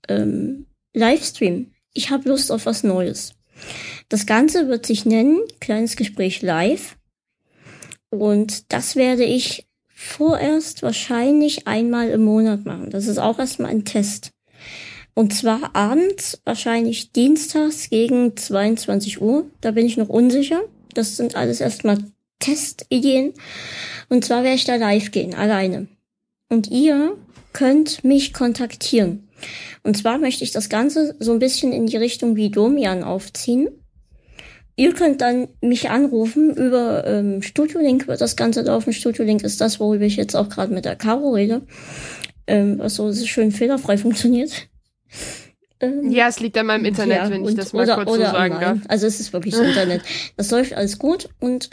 [0.08, 0.64] ähm,
[0.94, 3.34] Livestream, ich habe Lust auf was Neues.
[4.08, 6.96] Das Ganze wird sich nennen, kleines Gespräch live.
[8.08, 12.88] Und das werde ich vorerst wahrscheinlich einmal im Monat machen.
[12.88, 14.30] Das ist auch erstmal ein Test.
[15.12, 19.44] Und zwar abends, wahrscheinlich dienstags gegen 22 Uhr.
[19.60, 20.62] Da bin ich noch unsicher.
[20.94, 21.98] Das sind alles erstmal
[22.40, 23.34] Testideen.
[24.08, 25.86] Und zwar werde ich da live gehen, alleine.
[26.48, 27.16] Und ihr
[27.52, 29.28] könnt mich kontaktieren.
[29.82, 33.68] Und zwar möchte ich das Ganze so ein bisschen in die Richtung wie Domian aufziehen.
[34.76, 38.92] Ihr könnt dann mich anrufen über ähm, Studio Link wird das Ganze laufen.
[38.92, 41.62] Studio Link ist das, worüber ich jetzt auch gerade mit der Caro rede.
[42.46, 44.68] Ähm, was so schön fehlerfrei funktioniert.
[45.80, 48.26] Ähm, ja, es liegt an meinem Internet, ja, wenn ich das mal oder, kurz oder
[48.26, 48.78] so sagen darf.
[48.88, 50.02] Also es ist wirklich das Internet.
[50.36, 51.70] Das läuft alles gut und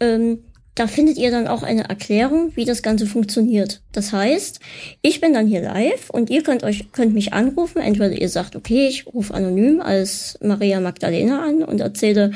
[0.00, 0.40] ähm,
[0.74, 3.82] da findet ihr dann auch eine Erklärung, wie das Ganze funktioniert.
[3.92, 4.60] Das heißt,
[5.02, 7.82] ich bin dann hier live und ihr könnt euch könnt mich anrufen.
[7.82, 12.30] Entweder ihr sagt, okay, ich rufe anonym als Maria Magdalena an und erzähle,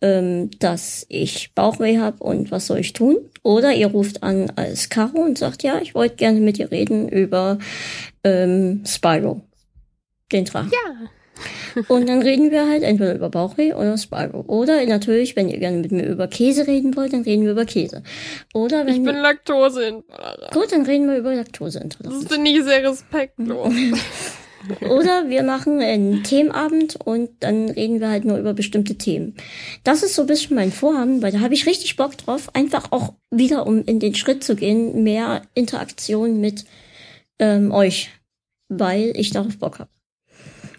[0.00, 3.16] ähm, dass ich Bauchweh habe und was soll ich tun.
[3.42, 7.08] Oder ihr ruft an als Caro und sagt, ja, ich wollte gerne mit dir reden
[7.08, 7.58] über
[8.24, 9.42] ähm, Spyro
[10.32, 10.70] den Drachen.
[10.72, 11.10] Ja.
[11.88, 14.44] Und dann reden wir halt entweder über Bauchweh oder Spyro.
[14.46, 17.64] Oder natürlich, wenn ihr gerne mit mir über Käse reden wollt, dann reden wir über
[17.64, 18.02] Käse.
[18.52, 20.52] Oder wenn ich bin Laktoseintolerant.
[20.52, 22.24] Gut, dann reden wir über Laktoseintoleranz.
[22.24, 23.72] Das finde ich sehr respektlos.
[24.80, 29.34] Oder wir machen einen Themenabend und dann reden wir halt nur über bestimmte Themen.
[29.82, 32.92] Das ist so ein bisschen mein Vorhaben, weil da habe ich richtig Bock drauf, einfach
[32.92, 36.64] auch wieder, um in den Schritt zu gehen, mehr Interaktion mit
[37.40, 38.10] ähm, euch,
[38.68, 39.90] weil ich darauf Bock habe.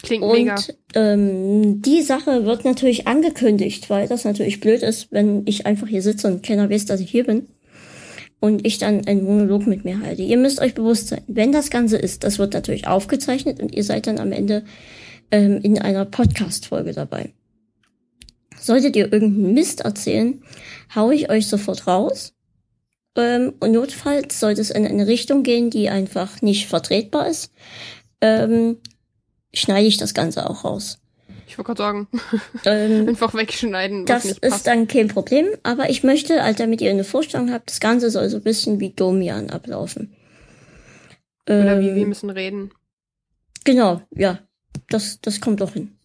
[0.03, 0.55] Klingt und, mega.
[0.95, 6.01] Ähm, die Sache wird natürlich angekündigt, weil das natürlich blöd ist, wenn ich einfach hier
[6.01, 7.47] sitze und keiner weiß, dass ich hier bin.
[8.41, 10.21] Und ich dann einen Monolog mit mir halte.
[10.21, 13.85] Ihr müsst euch bewusst sein, wenn das Ganze ist, das wird natürlich aufgezeichnet und ihr
[13.85, 14.65] seid dann am Ende
[15.31, 17.31] ähm, in einer Podcast-Folge dabei.
[18.59, 20.43] Solltet ihr irgendeinen Mist erzählen,
[20.93, 22.33] hau ich euch sofort raus.
[23.15, 27.53] Ähm, und notfalls sollte es in eine Richtung gehen, die einfach nicht vertretbar ist.
[28.19, 28.77] Ähm,
[29.53, 30.99] schneide ich das Ganze auch raus.
[31.47, 32.07] Ich wollte gerade sagen,
[32.65, 34.05] ähm, einfach wegschneiden.
[34.05, 34.67] das ist passt.
[34.67, 38.29] dann kein Problem, aber ich möchte, halt, damit ihr eine Vorstellung habt, das Ganze soll
[38.29, 40.15] so ein bisschen wie Domian ablaufen.
[41.47, 42.71] Oder ähm, wie wir müssen reden.
[43.65, 44.39] Genau, ja,
[44.89, 45.95] das, das kommt doch hin.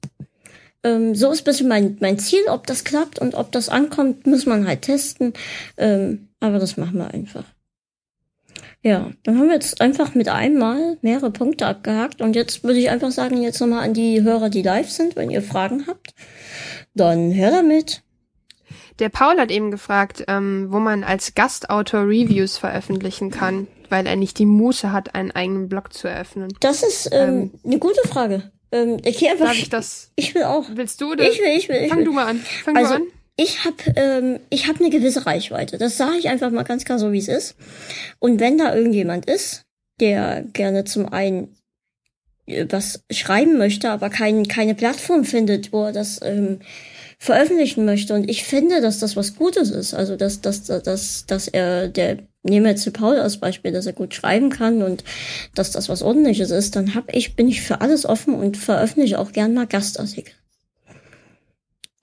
[0.85, 2.43] Ähm, so ist ein bisschen mein, mein Ziel.
[2.49, 5.33] Ob das klappt und ob das ankommt, muss man halt testen.
[5.77, 7.45] Ähm, aber das machen wir einfach.
[8.83, 12.91] Ja, dann haben wir jetzt einfach mit einmal mehrere Punkte abgehakt und jetzt würde ich
[12.91, 16.15] einfach sagen, jetzt nochmal an die Hörer, die live sind, wenn ihr Fragen habt,
[16.95, 18.03] dann hör damit.
[18.99, 24.17] Der Paul hat eben gefragt, ähm, wo man als Gastautor Reviews veröffentlichen kann, weil er
[24.17, 26.49] nicht die Muße hat, einen eigenen Blog zu eröffnen.
[26.61, 28.51] Das ist ähm, ähm, eine gute Frage.
[28.73, 30.11] Ähm, ich einfach, Darf ich das?
[30.17, 30.67] Ich will auch.
[30.75, 31.13] Willst du?
[31.13, 31.31] Oder?
[31.31, 31.83] Ich will, ich will.
[31.83, 32.05] Ich Fang will.
[32.05, 32.39] du mal an.
[32.65, 33.09] Fang also, du an
[33.39, 35.79] ich habe ähm, ich hab eine gewisse Reichweite.
[35.79, 37.55] Das sage ich einfach mal ganz klar so, wie es ist.
[38.19, 39.65] Und wenn da irgendjemand ist,
[40.01, 41.57] der gerne zum einen
[42.47, 46.59] äh, was schreiben möchte, aber kein, keine Plattform findet, wo er das ähm,
[47.21, 48.13] veröffentlichen möchte.
[48.13, 49.95] Und ich finde, dass das was Gutes ist.
[49.95, 54.15] Also, dass, dass, dass, dass er der nehme jetzt Paul als Beispiel, dass er gut
[54.15, 55.05] schreiben kann und
[55.55, 59.21] dass das was ordentliches ist, dann hab ich, bin ich für alles offen und veröffentliche
[59.21, 60.33] auch gern mal Gastartikel.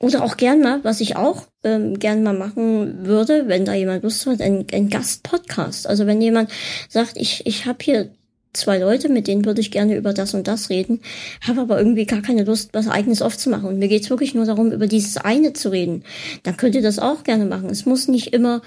[0.05, 4.03] Oder auch gern mal, was ich auch ähm, gern mal machen würde, wenn da jemand
[4.03, 5.87] Lust hat, ein, ein Gastpodcast.
[5.87, 6.51] Also wenn jemand
[6.89, 8.11] sagt, ich, ich habe hier
[8.53, 11.01] zwei Leute, mit denen würde ich gerne über das und das reden,
[11.41, 13.67] habe aber irgendwie gar keine Lust, was eigenes aufzumachen.
[13.67, 16.03] Und mir geht's wirklich nur darum, über dieses eine zu reden.
[16.43, 17.71] Dann könnt ihr das auch gerne machen.
[17.71, 18.61] Es muss nicht immer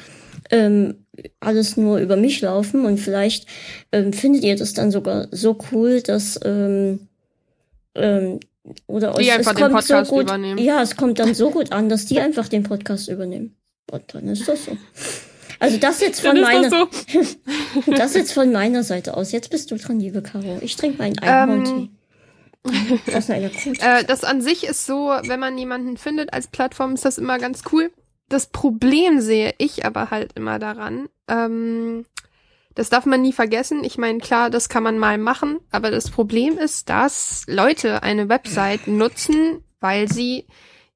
[0.50, 0.96] ähm,
[1.38, 3.46] alles nur über mich laufen und vielleicht
[3.92, 7.06] ähm, findet ihr das dann sogar so cool, dass ähm,
[7.94, 8.40] ähm,
[8.86, 10.58] oder Die es, einfach es den Podcast so gut, übernehmen.
[10.58, 13.56] Ja, es kommt dann so gut an, dass die einfach den Podcast übernehmen.
[13.90, 14.76] Und dann ist das so.
[15.60, 16.80] Also das jetzt von meiner, das
[17.84, 17.90] so.
[17.92, 19.32] das jetzt von meiner Seite aus.
[19.32, 20.58] Jetzt bist du dran, liebe Caro.
[20.60, 21.90] Ich trinke meinen Einhorn-Tee.
[23.10, 23.80] Das eine gute.
[23.80, 27.38] Äh, das an sich ist so, wenn man jemanden findet als Plattform, ist das immer
[27.38, 27.90] ganz cool.
[28.28, 31.08] Das Problem sehe ich aber halt immer daran.
[31.28, 32.04] Ähm,
[32.78, 33.82] das darf man nie vergessen.
[33.82, 38.28] Ich meine, klar, das kann man mal machen, aber das Problem ist, dass Leute eine
[38.28, 40.46] Website nutzen, weil sie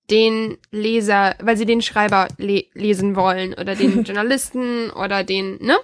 [0.08, 5.76] den Leser, weil sie den Schreiber le lesen wollen oder den Journalisten oder den, ne?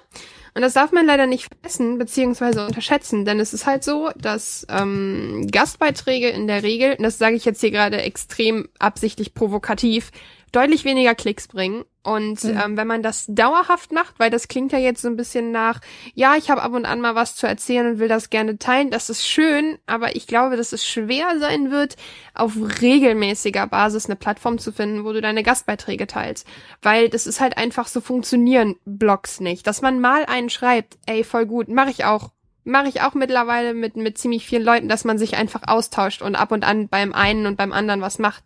[0.54, 4.66] Und das darf man leider nicht vergessen beziehungsweise unterschätzen, denn es ist halt so, dass
[4.70, 10.12] ähm, Gastbeiträge in der Regel, und das sage ich jetzt hier gerade extrem absichtlich provokativ,
[10.52, 11.84] deutlich weniger Klicks bringen.
[12.02, 12.58] Und Mhm.
[12.64, 15.80] ähm, wenn man das dauerhaft macht, weil das klingt ja jetzt so ein bisschen nach,
[16.14, 18.90] ja, ich habe ab und an mal was zu erzählen und will das gerne teilen,
[18.90, 21.96] das ist schön, aber ich glaube, dass es schwer sein wird,
[22.32, 26.46] auf regelmäßiger Basis eine Plattform zu finden, wo du deine Gastbeiträge teilst.
[26.80, 29.66] Weil das ist halt einfach so funktionieren Blogs nicht.
[29.66, 32.30] Dass man mal einen schreibt, ey, voll gut, mache ich auch.
[32.64, 36.36] Mache ich auch mittlerweile mit, mit ziemlich vielen Leuten, dass man sich einfach austauscht und
[36.36, 38.44] ab und an beim einen und beim anderen was macht.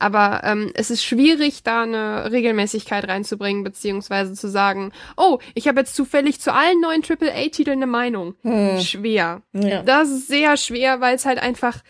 [0.00, 5.80] Aber ähm, es ist schwierig, da eine Regelmäßigkeit reinzubringen, beziehungsweise zu sagen, oh, ich habe
[5.80, 8.34] jetzt zufällig zu allen neuen AAA-Titeln eine Meinung.
[8.42, 8.80] Hm.
[8.80, 9.42] Schwer.
[9.52, 9.82] Ja.
[9.82, 11.82] Das ist sehr schwer, weil es halt einfach,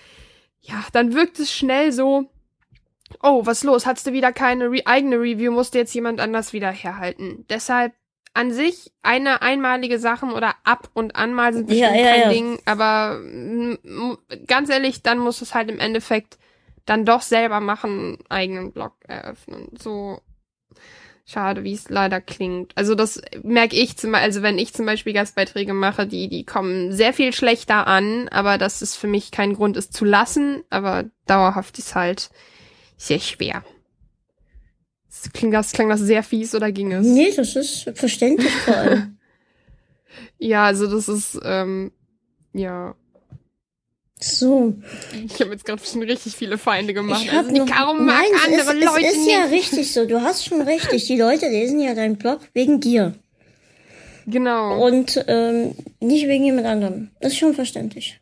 [0.60, 2.24] ja, dann wirkt es schnell so,
[3.22, 3.86] oh, was los?
[3.86, 7.44] Hattest du wieder keine Re eigene Review, musste jetzt jemand anders wieder herhalten.
[7.48, 7.92] Deshalb
[8.34, 12.20] an sich eine einmalige Sachen oder ab und an mal sind bestimmt Ja, ja, kein
[12.22, 12.28] ja.
[12.28, 16.38] Ding, aber mm, m- ganz ehrlich, dann muss es halt im Endeffekt
[16.90, 19.68] dann doch selber machen, einen eigenen Blog eröffnen.
[19.80, 20.20] So
[21.24, 22.76] schade, wie es leider klingt.
[22.76, 26.44] Also das merke ich zum Beispiel, also wenn ich zum Beispiel Gastbeiträge mache, die, die
[26.44, 30.64] kommen sehr viel schlechter an, aber das ist für mich kein Grund, es zu lassen,
[30.68, 32.30] aber dauerhaft ist halt
[32.96, 33.64] sehr schwer.
[35.08, 37.06] Das klingt das, klang das sehr fies oder ging es?
[37.06, 39.16] Nee, das ist verständlich vor allem.
[40.38, 41.92] Ja, also das ist, ähm,
[42.52, 42.96] ja.
[44.22, 44.74] So.
[45.26, 47.22] Ich habe jetzt gerade schon richtig viele Feinde gemacht.
[47.24, 49.30] Ich hab also noch, Caro mag nein, es andere ist, Leute es ist nicht.
[49.32, 50.04] ja richtig so.
[50.06, 51.06] Du hast schon richtig.
[51.06, 53.14] Die Leute lesen ja deinen Blog wegen dir
[54.26, 54.84] Genau.
[54.86, 57.10] und ähm, nicht wegen jemand anderem.
[57.20, 58.19] Das ist schon verständlich.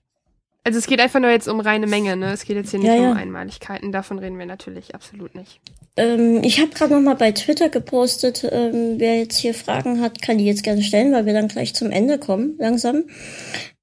[0.65, 2.33] Also es geht einfach nur jetzt um reine Menge, ne?
[2.33, 3.11] Es geht jetzt hier nicht Ja, ja.
[3.13, 3.91] um Einmaligkeiten.
[3.91, 5.61] Davon reden wir natürlich absolut nicht.
[5.97, 10.21] Ähm, ich habe gerade noch mal bei Twitter gepostet, ähm, wer jetzt hier Fragen hat,
[10.21, 13.05] kann die jetzt gerne stellen, weil wir dann gleich zum Ende kommen, langsam.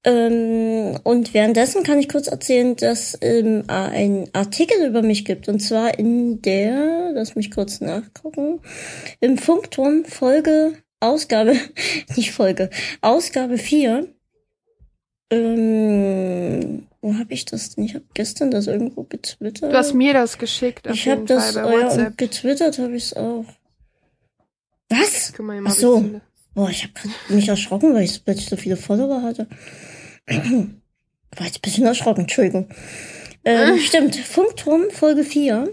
[0.04, 5.48] Ähm, und währenddessen kann ich kurz erzählen, dass ähm, ein Artikel über mich gibt.
[5.48, 8.60] Und zwar in der, lass mich kurz nachgucken,
[9.20, 11.56] im Funkturm Folge, Ausgabe,
[12.16, 12.70] nicht Folge,
[13.00, 14.06] Ausgabe 4.
[15.30, 17.84] Ähm, wo habe ich das denn?
[17.84, 19.72] Ich habe gestern das irgendwo getwittert.
[19.72, 22.06] Du hast mir das geschickt, Ich habe das, Fall oh bei ja, WhatsApp.
[22.08, 23.44] und getwittert habe ich es auch.
[24.88, 25.32] Was?
[25.36, 25.98] Guck mal, Ach so.
[26.00, 26.20] finde.
[26.54, 26.92] Boah, ich habe
[27.28, 29.46] mich erschrocken, weil ich plötzlich so viele Follower hatte.
[30.26, 32.68] War jetzt ein bisschen erschrocken, Entschuldigung.
[33.44, 35.68] Ähm, stimmt, Funkturm Folge 4.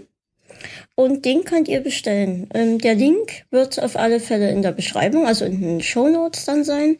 [0.96, 2.48] Und den könnt ihr bestellen.
[2.54, 6.62] Ähm, der Link wird auf alle Fälle in der Beschreibung, also in den Shownotes dann
[6.62, 6.98] sein.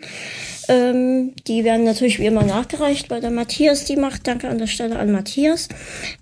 [0.66, 4.26] Ähm, die werden natürlich wie immer nachgereicht, weil der Matthias die macht.
[4.26, 5.68] Danke an der Stelle an Matthias.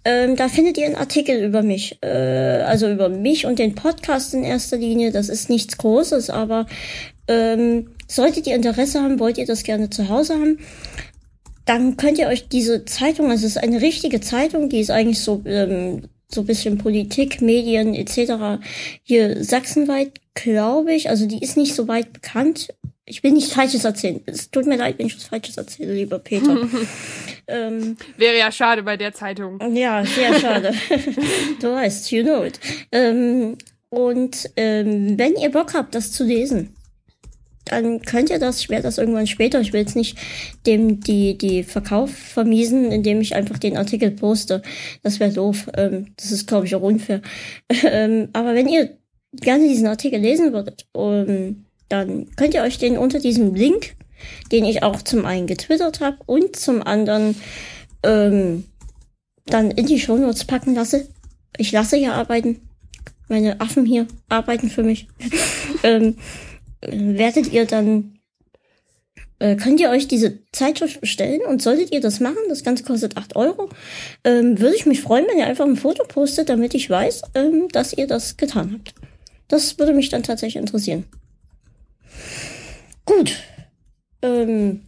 [0.04, 4.34] Ähm, da findet ihr einen Artikel über mich, äh, also über mich und den Podcast
[4.34, 5.10] in erster Linie.
[5.10, 6.66] Das ist nichts Großes, aber
[7.26, 10.58] ähm, solltet ihr Interesse haben, wollt ihr das gerne zu Hause haben,
[11.64, 15.20] dann könnt ihr euch diese Zeitung, also es ist eine richtige Zeitung, die ist eigentlich
[15.20, 16.02] so ähm,
[16.34, 18.62] so ein bisschen Politik, Medien etc.
[19.02, 21.08] hier sachsenweit, glaube ich.
[21.08, 22.74] Also die ist nicht so weit bekannt.
[23.04, 24.20] Ich will nicht Falsches erzählen.
[24.26, 26.56] Es tut mir leid, wenn ich was Falsches erzähle, lieber Peter.
[27.48, 29.58] ähm, Wäre ja schade bei der Zeitung.
[29.74, 30.72] ja, sehr schade.
[31.60, 32.60] du weißt, you know it.
[32.92, 33.58] Ähm,
[33.90, 36.74] und ähm, wenn ihr Bock habt, das zu lesen,
[37.72, 40.18] dann könnt ihr das, ich werde das irgendwann später, ich will jetzt nicht
[40.66, 44.62] dem die, die Verkauf vermiesen, indem ich einfach den Artikel poste.
[45.02, 45.70] Das wäre doof.
[45.76, 47.22] Ähm, das ist, glaube ich, auch unfair.
[47.84, 48.96] ähm, aber wenn ihr
[49.32, 53.94] gerne diesen Artikel lesen würdet, um, dann könnt ihr euch den unter diesem Link,
[54.50, 57.36] den ich auch zum einen getwittert habe und zum anderen
[58.02, 58.64] ähm,
[59.46, 61.08] dann in die Shownotes packen lasse.
[61.56, 62.60] Ich lasse ja arbeiten.
[63.28, 65.08] Meine Affen hier arbeiten für mich.
[65.82, 66.16] ähm,
[66.82, 68.18] werdet ihr dann
[69.42, 73.16] äh, könnt ihr euch diese Zeitschrift bestellen und solltet ihr das machen, das Ganze kostet
[73.16, 73.70] 8 Euro,
[74.22, 77.66] ähm, würde ich mich freuen, wenn ihr einfach ein Foto postet, damit ich weiß, ähm,
[77.72, 78.94] dass ihr das getan habt.
[79.48, 81.06] Das würde mich dann tatsächlich interessieren.
[83.04, 83.36] Gut.
[84.22, 84.82] Ähm,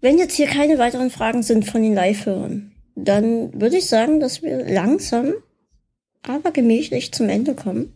[0.00, 4.42] wenn jetzt hier keine weiteren Fragen sind von den Live-Hörern, dann würde ich sagen, dass
[4.42, 5.32] wir langsam,
[6.22, 7.94] aber gemächlich zum Ende kommen.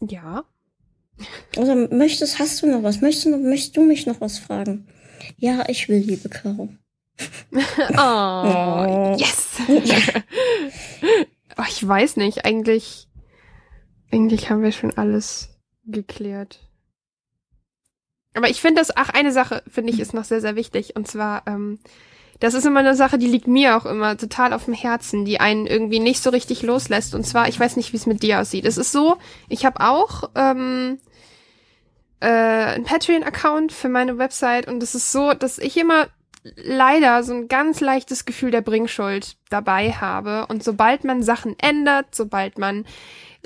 [0.00, 0.44] Ja.
[1.56, 3.00] Oder möchtest, hast du noch was?
[3.00, 4.86] Möchtest du, noch, möchtest du mich noch was fragen?
[5.36, 6.68] Ja, ich will, liebe Caro.
[7.98, 9.58] oh, yes!
[11.56, 13.08] oh, ich weiß nicht, eigentlich,
[14.12, 15.50] eigentlich haben wir schon alles
[15.84, 16.60] geklärt.
[18.34, 20.94] Aber ich finde das, ach, eine Sache finde ich ist noch sehr, sehr wichtig.
[20.94, 21.80] Und zwar, ähm,
[22.38, 25.40] das ist immer eine Sache, die liegt mir auch immer total auf dem Herzen, die
[25.40, 27.14] einen irgendwie nicht so richtig loslässt.
[27.14, 28.64] Und zwar, ich weiß nicht, wie es mit dir aussieht.
[28.64, 29.16] Es ist so,
[29.48, 30.98] ich habe auch ähm,
[32.20, 36.08] äh, einen Patreon-Account für meine Website und es ist so, dass ich immer
[36.56, 40.46] leider so ein ganz leichtes Gefühl der Bringschuld dabei habe.
[40.46, 42.84] Und sobald man Sachen ändert, sobald man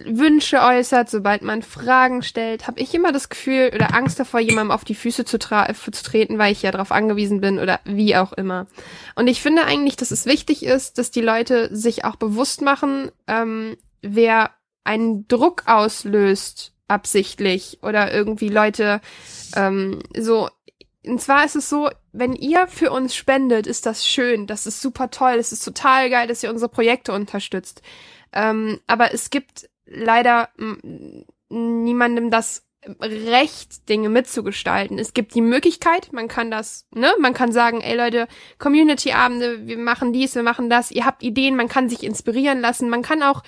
[0.04, 4.70] Wünsche äußert, sobald man Fragen stellt, habe ich immer das Gefühl oder Angst davor, jemandem
[4.70, 8.32] auf die Füße zu, zu treten, weil ich ja darauf angewiesen bin oder wie auch
[8.32, 8.66] immer.
[9.14, 13.10] Und ich finde eigentlich, dass es wichtig ist, dass die Leute sich auch bewusst machen,
[13.26, 14.50] ähm, wer
[14.84, 19.00] einen Druck auslöst, absichtlich oder irgendwie Leute
[19.56, 20.48] ähm, so.
[21.04, 24.80] Und zwar ist es so, wenn ihr für uns spendet, ist das schön, das ist
[24.80, 27.82] super toll, es ist total geil, dass ihr unsere Projekte unterstützt.
[28.32, 30.48] Ähm, aber es gibt leider
[31.48, 34.98] niemandem das Recht, Dinge mitzugestalten.
[34.98, 38.26] Es gibt die Möglichkeit, man kann das, ne, man kann sagen, ey Leute,
[38.58, 42.90] Community-Abende, wir machen dies, wir machen das, ihr habt Ideen, man kann sich inspirieren lassen,
[42.90, 43.44] man kann auch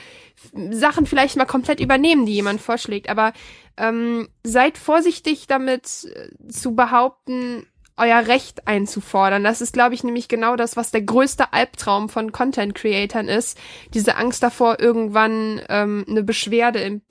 [0.71, 3.33] Sachen vielleicht mal komplett übernehmen, die jemand vorschlägt, aber
[3.77, 7.67] ähm, seid vorsichtig damit äh, zu behaupten,
[7.97, 9.45] euer Recht einzufordern.
[9.45, 13.59] Das ist, glaube ich, nämlich genau das, was der größte Albtraum von Content-Creatern ist.
[13.93, 17.03] Diese Angst davor, irgendwann ähm, eine Beschwerde im,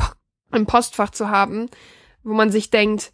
[0.53, 1.69] im Postfach zu haben,
[2.23, 3.11] wo man sich denkt,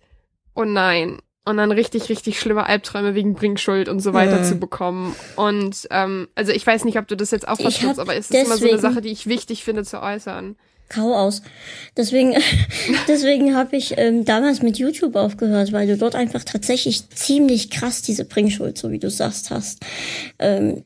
[0.56, 4.44] oh nein, und dann richtig, richtig schlimme Albträume wegen Bringschuld und so weiter mhm.
[4.44, 5.16] zu bekommen.
[5.36, 8.46] Und ähm, also ich weiß nicht, ob du das jetzt auch verstehst, aber es ist
[8.46, 10.56] immer so eine Sache, die ich wichtig finde zu äußern.
[10.90, 11.42] Kau aus.
[11.98, 12.36] Deswegen,
[13.08, 18.02] deswegen habe ich ähm, damals mit YouTube aufgehört, weil du dort einfach tatsächlich ziemlich krass
[18.02, 19.80] diese Bringschuld, so wie du sagst, hast.
[20.40, 20.84] Ähm,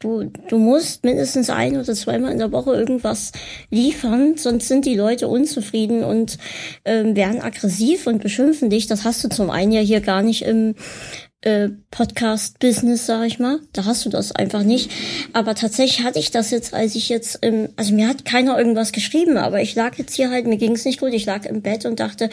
[0.00, 3.32] du, du musst mindestens ein oder zweimal in der Woche irgendwas
[3.70, 6.38] liefern, sonst sind die Leute unzufrieden und
[6.84, 8.86] ähm, werden aggressiv und beschimpfen dich.
[8.86, 10.74] Das hast du zum einen ja hier gar nicht im
[11.44, 13.60] äh, Podcast-Business, sag ich mal.
[13.72, 14.90] Da hast du das einfach nicht.
[15.32, 18.92] Aber tatsächlich hatte ich das jetzt, als ich jetzt, im, also mir hat keiner irgendwas
[18.92, 21.60] geschrieben, aber ich lag jetzt hier halt, mir ging es nicht gut, ich lag im
[21.60, 22.30] Bett und dachte,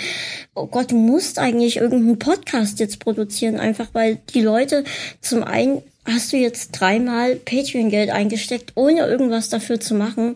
[0.55, 4.83] oh Gott, du musst eigentlich irgendeinen Podcast jetzt produzieren, einfach weil die Leute
[5.19, 10.35] zum einen hast du jetzt dreimal Patreon-Geld eingesteckt, ohne irgendwas dafür zu machen.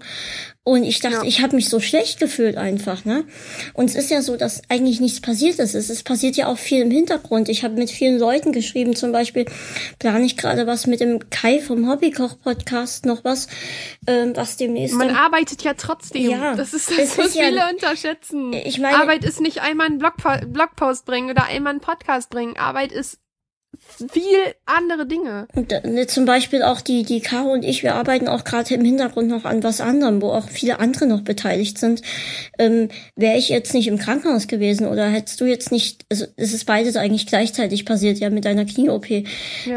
[0.68, 1.24] Und ich dachte, ja.
[1.24, 3.24] ich habe mich so schlecht gefühlt einfach, ne?
[3.74, 5.76] Und es ist ja so, dass eigentlich nichts passiert ist.
[5.76, 7.50] Es, passiert ja auch viel im Hintergrund.
[7.50, 9.46] Ich habe mit vielen Leuten geschrieben, zum Beispiel
[10.00, 13.48] plane ich gerade was mit dem Kai vom Hobbykoch-Podcast, noch was,
[14.08, 14.96] ähm, was demnächst.
[14.96, 16.32] Man arbeitet ja trotzdem.
[16.32, 18.52] Ja, das ist das, was viele ja, unterschätzen.
[18.54, 22.58] Ich meine, Arbeit ist nicht einmal einen Blogpost bringen oder einmal einen Podcast bringen.
[22.58, 23.20] Arbeit ist
[24.12, 25.48] viel andere Dinge.
[25.56, 28.84] Und, äh, zum Beispiel auch die, die Caro und ich, wir arbeiten auch gerade im
[28.84, 32.02] Hintergrund noch an was anderem, wo auch viele andere noch beteiligt sind.
[32.58, 36.54] Ähm, Wäre ich jetzt nicht im Krankenhaus gewesen oder hättest du jetzt nicht, also es
[36.54, 39.26] ist beides eigentlich gleichzeitig passiert, ja, mit deiner Knie-OP, ja.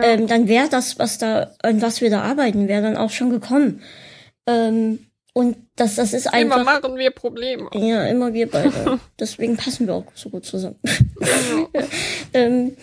[0.03, 3.31] ähm, dann wäre das, was da, an was wir da arbeiten, wäre dann auch schon
[3.31, 3.83] gekommen.
[4.47, 4.99] Ähm,
[5.39, 6.57] und das, das ist einfach.
[6.57, 7.71] Immer machen wir Probleme.
[7.73, 8.99] Ja, immer wir beide.
[9.21, 10.81] Deswegen passen wir auch so gut zusammen.
[10.83, 11.83] Ja.
[12.35, 12.77] ähm,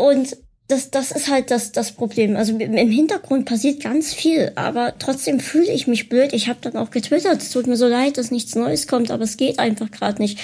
[0.00, 0.36] und
[0.68, 2.36] das, das ist halt das, das Problem.
[2.36, 6.34] Also im Hintergrund passiert ganz viel, aber trotzdem fühle ich mich blöd.
[6.34, 9.24] Ich habe dann auch getwittert, es tut mir so leid, dass nichts Neues kommt, aber
[9.24, 10.38] es geht einfach gerade nicht.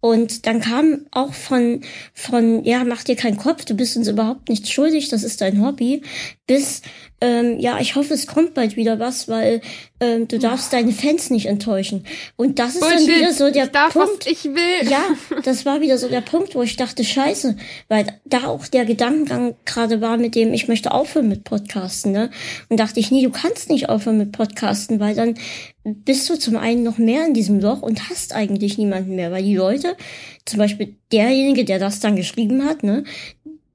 [0.00, 1.82] Und dann kam auch von,
[2.14, 5.62] von, ja, mach dir keinen Kopf, du bist uns überhaupt nichts schuldig, das ist dein
[5.62, 6.02] Hobby,
[6.46, 6.80] bis,
[7.20, 9.60] ähm, ja, ich hoffe, es kommt bald wieder was, weil
[10.00, 12.04] ähm, du darfst deine Fans nicht enttäuschen.
[12.36, 13.08] Und das ist Bullshit.
[13.08, 14.26] dann wieder so der ich darf, Punkt.
[14.26, 14.88] Ich will.
[14.88, 15.02] Ja,
[15.44, 17.56] das war wieder so der Punkt, wo ich dachte, scheiße,
[17.88, 22.30] weil da auch der Gedankengang gerade war, mit dem ich möchte aufhören mit Podcasten, ne?
[22.70, 25.34] Und dachte ich, nee, du kannst nicht aufhören mit Podcasten, weil dann
[25.84, 29.42] bist du zum einen noch mehr in diesem Loch und hast eigentlich niemanden mehr, weil
[29.42, 29.96] die Leute,
[30.44, 33.04] zum Beispiel derjenige, der das dann geschrieben hat, ne,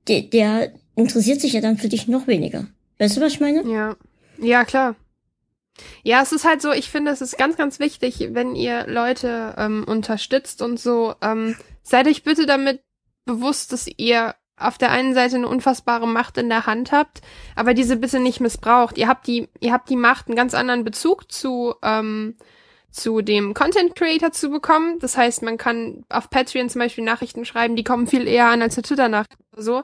[0.07, 2.68] der, der interessiert sich ja dann für dich noch weniger.
[2.99, 3.64] Weißt du, was ich meine?
[3.69, 3.95] Ja.
[4.38, 4.95] Ja, klar.
[6.03, 9.56] Ja, es ist halt so, ich finde, es ist ganz, ganz wichtig, wenn ihr Leute
[9.57, 12.82] ähm, unterstützt und so, ähm, seid euch bitte damit
[13.26, 17.22] bewusst, dass ihr auf der einen Seite eine unfassbare Macht in der Hand habt,
[17.56, 18.98] aber diese bitte nicht missbraucht.
[18.98, 22.36] Ihr habt die, ihr habt die Macht, einen ganz anderen Bezug zu, ähm,
[22.90, 24.98] zu dem Content Creator zu bekommen.
[24.99, 28.61] Das heißt, man kann auf Patreon zum Beispiel Nachrichten schreiben, die kommen viel eher an
[28.61, 29.84] als eine Twitter-Nachricht oder so.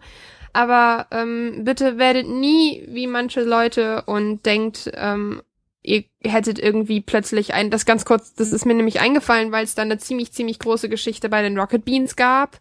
[0.54, 5.42] Aber ähm, bitte werdet nie wie manche Leute und denkt, ähm,
[5.84, 9.76] ihr hättet irgendwie plötzlich ein, das ganz kurz, das ist mir nämlich eingefallen, weil es
[9.76, 12.60] da eine ziemlich, ziemlich große Geschichte bei den Rocket Beans gab,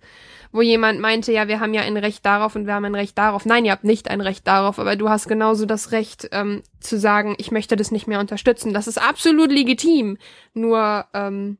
[0.52, 3.16] wo jemand meinte, ja, wir haben ja ein Recht darauf und wir haben ein Recht
[3.16, 3.46] darauf.
[3.46, 6.98] Nein, ihr habt nicht ein Recht darauf, aber du hast genauso das Recht ähm, zu
[6.98, 8.74] sagen, ich möchte das nicht mehr unterstützen.
[8.74, 10.18] Das ist absolut legitim.
[10.54, 11.58] Nur ähm,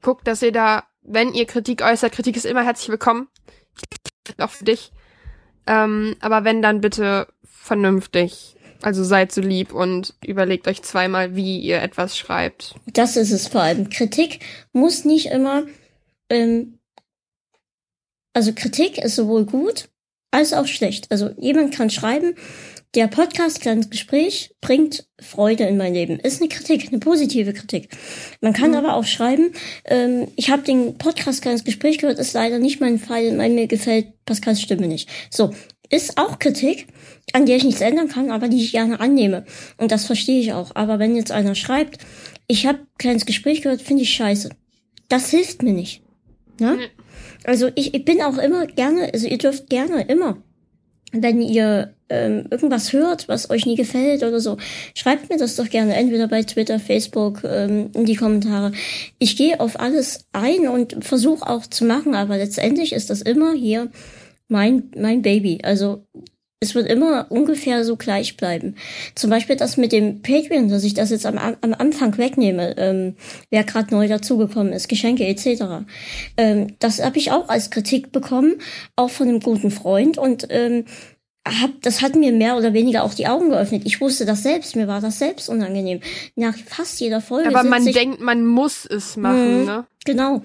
[0.00, 3.28] guckt, dass ihr da, wenn ihr Kritik äußert, Kritik ist immer herzlich willkommen.
[4.38, 4.92] Auch für dich.
[5.66, 8.54] Ähm, aber wenn dann bitte vernünftig
[8.84, 12.74] also seid so lieb und überlegt euch zweimal, wie ihr etwas schreibt.
[12.86, 13.88] Das ist es vor allem.
[13.88, 14.40] Kritik
[14.72, 15.64] muss nicht immer,
[16.28, 16.78] ähm,
[18.34, 19.88] also Kritik ist sowohl gut
[20.30, 21.10] als auch schlecht.
[21.10, 22.34] Also jemand kann schreiben,
[22.94, 26.18] der Podcast Kleines Gespräch bringt Freude in mein Leben.
[26.18, 27.88] Ist eine Kritik, eine positive Kritik.
[28.40, 28.76] Man kann mhm.
[28.76, 29.52] aber auch schreiben,
[29.84, 33.66] ähm, ich habe den Podcast Kleines Gespräch gehört, ist leider nicht mein Fall, weil mir
[33.66, 35.08] gefällt Pascals Stimme nicht.
[35.30, 35.52] So,
[35.90, 36.86] ist auch Kritik,
[37.32, 39.44] an der ich nichts ändern kann, aber die ich gerne annehme.
[39.76, 40.72] Und das verstehe ich auch.
[40.74, 41.98] Aber wenn jetzt einer schreibt,
[42.46, 44.50] ich habe kleines Gespräch gehört, finde ich scheiße.
[45.08, 46.03] Das hilft mir nicht.
[46.58, 46.76] Ne?
[46.76, 46.90] Nee.
[47.44, 50.38] Also ich, ich bin auch immer gerne, also ihr dürft gerne immer,
[51.12, 54.56] wenn ihr ähm, irgendwas hört, was euch nie gefällt oder so,
[54.94, 58.72] schreibt mir das doch gerne, entweder bei Twitter, Facebook, ähm, in die Kommentare.
[59.18, 63.52] Ich gehe auf alles ein und versuche auch zu machen, aber letztendlich ist das immer
[63.52, 63.90] hier
[64.48, 65.60] mein, mein Baby.
[65.62, 66.06] Also
[66.60, 68.76] es wird immer ungefähr so gleich bleiben.
[69.14, 73.16] Zum Beispiel das mit dem Patreon, dass ich das jetzt am, am Anfang wegnehme, ähm,
[73.50, 75.84] wer gerade neu dazugekommen ist, Geschenke etc.
[76.36, 78.56] Ähm, das habe ich auch als Kritik bekommen,
[78.96, 80.86] auch von einem guten Freund und ähm,
[81.46, 83.82] hab, das hat mir mehr oder weniger auch die Augen geöffnet.
[83.84, 86.00] Ich wusste das selbst, mir war das selbst unangenehm.
[86.36, 87.48] Nach fast jeder Folge.
[87.48, 89.86] Aber man denkt, man muss es machen, mh, ne?
[90.06, 90.42] Genau.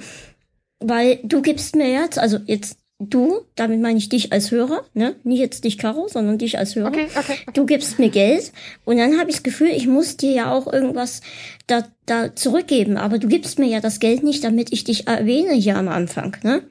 [0.81, 5.15] Weil du gibst mir jetzt, also jetzt du, damit meine ich dich als Hörer, ne?
[5.23, 6.89] Nicht jetzt dich, Caro, sondern dich als Hörer.
[6.89, 7.51] Okay, okay, okay.
[7.53, 8.51] Du gibst mir Geld
[8.85, 11.21] und dann habe ich das Gefühl, ich muss dir ja auch irgendwas
[11.67, 12.97] da, da zurückgeben.
[12.97, 16.35] Aber du gibst mir ja das Geld nicht, damit ich dich erwähne hier am Anfang,
[16.43, 16.63] ne?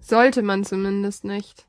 [0.00, 1.66] Sollte man zumindest nicht.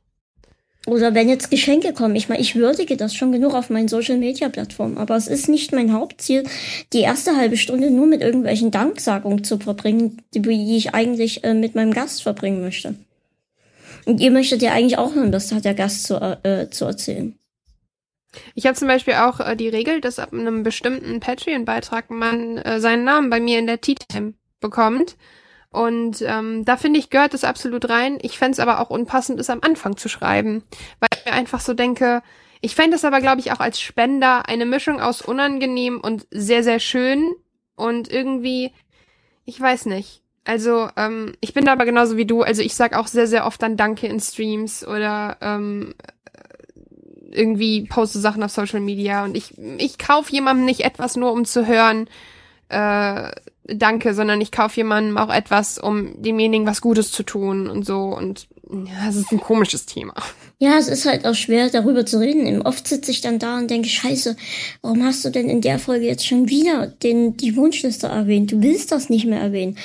[0.87, 2.15] Oder wenn jetzt Geschenke kommen.
[2.15, 4.97] Ich meine, ich würdige das schon genug auf meinen Social Media Plattformen.
[4.97, 6.43] Aber es ist nicht mein Hauptziel,
[6.91, 11.75] die erste halbe Stunde nur mit irgendwelchen Danksagungen zu verbringen, die ich eigentlich äh, mit
[11.75, 12.95] meinem Gast verbringen möchte.
[14.06, 17.38] Und ihr möchtet ja eigentlich auch hören, das hat der Gast zu, äh, zu erzählen.
[18.56, 22.80] Ich habe zum Beispiel auch äh, die Regel, dass ab einem bestimmten Patreon-Beitrag man äh,
[22.80, 25.18] seinen Namen bei mir in der Tea Time bekommt.
[25.69, 28.19] Und ähm, da finde ich, gehört es absolut rein.
[28.22, 30.64] Ich fände es aber auch unpassend, es am Anfang zu schreiben.
[30.99, 32.22] Weil ich mir einfach so denke,
[32.61, 36.64] ich fände es aber, glaube ich, auch als Spender eine Mischung aus unangenehm und sehr,
[36.64, 37.32] sehr schön.
[37.76, 38.73] Und irgendwie,
[39.45, 40.20] ich weiß nicht.
[40.43, 42.41] Also, ähm, ich bin aber genauso wie du.
[42.41, 45.93] Also ich sag auch sehr, sehr oft dann Danke in Streams oder ähm,
[47.31, 51.45] irgendwie poste Sachen auf Social Media und ich, ich kaufe jemandem nicht etwas nur, um
[51.45, 52.09] zu hören,
[52.69, 53.31] äh,
[53.68, 58.05] Danke, sondern ich kaufe jemandem auch etwas, um demjenigen was Gutes zu tun und so.
[58.05, 60.14] Und ja, das ist ein komisches Thema.
[60.57, 62.61] Ja, es ist halt auch schwer, darüber zu reden.
[62.61, 64.38] Oft sitze ich dann da und denke, scheiße,
[64.81, 68.52] warum hast du denn in der Folge jetzt schon wieder den, die Wunschliste erwähnt?
[68.52, 69.77] Du willst das nicht mehr erwähnen.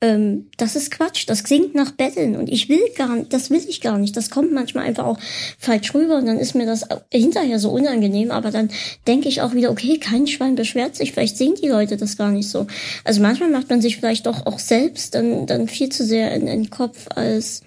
[0.00, 1.24] Ähm, das ist Quatsch.
[1.28, 2.36] Das klingt nach Betteln.
[2.36, 4.16] Und ich will gar nicht, das will ich gar nicht.
[4.16, 5.18] Das kommt manchmal einfach auch
[5.58, 8.30] falsch rüber und dann ist mir das hinterher so unangenehm.
[8.30, 8.70] Aber dann
[9.06, 11.12] denke ich auch wieder, okay, kein Schwein beschwert sich.
[11.12, 12.66] Vielleicht sehen die Leute das gar nicht so.
[13.04, 16.48] Also manchmal macht man sich vielleicht doch auch selbst dann, dann viel zu sehr in,
[16.48, 17.62] in den Kopf als,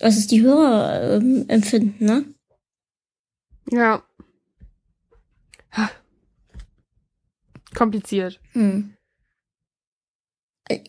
[0.00, 2.24] was es die Hörer ähm, empfinden, ne?
[3.70, 4.02] Ja.
[7.74, 8.40] Kompliziert.
[8.52, 8.94] Hm.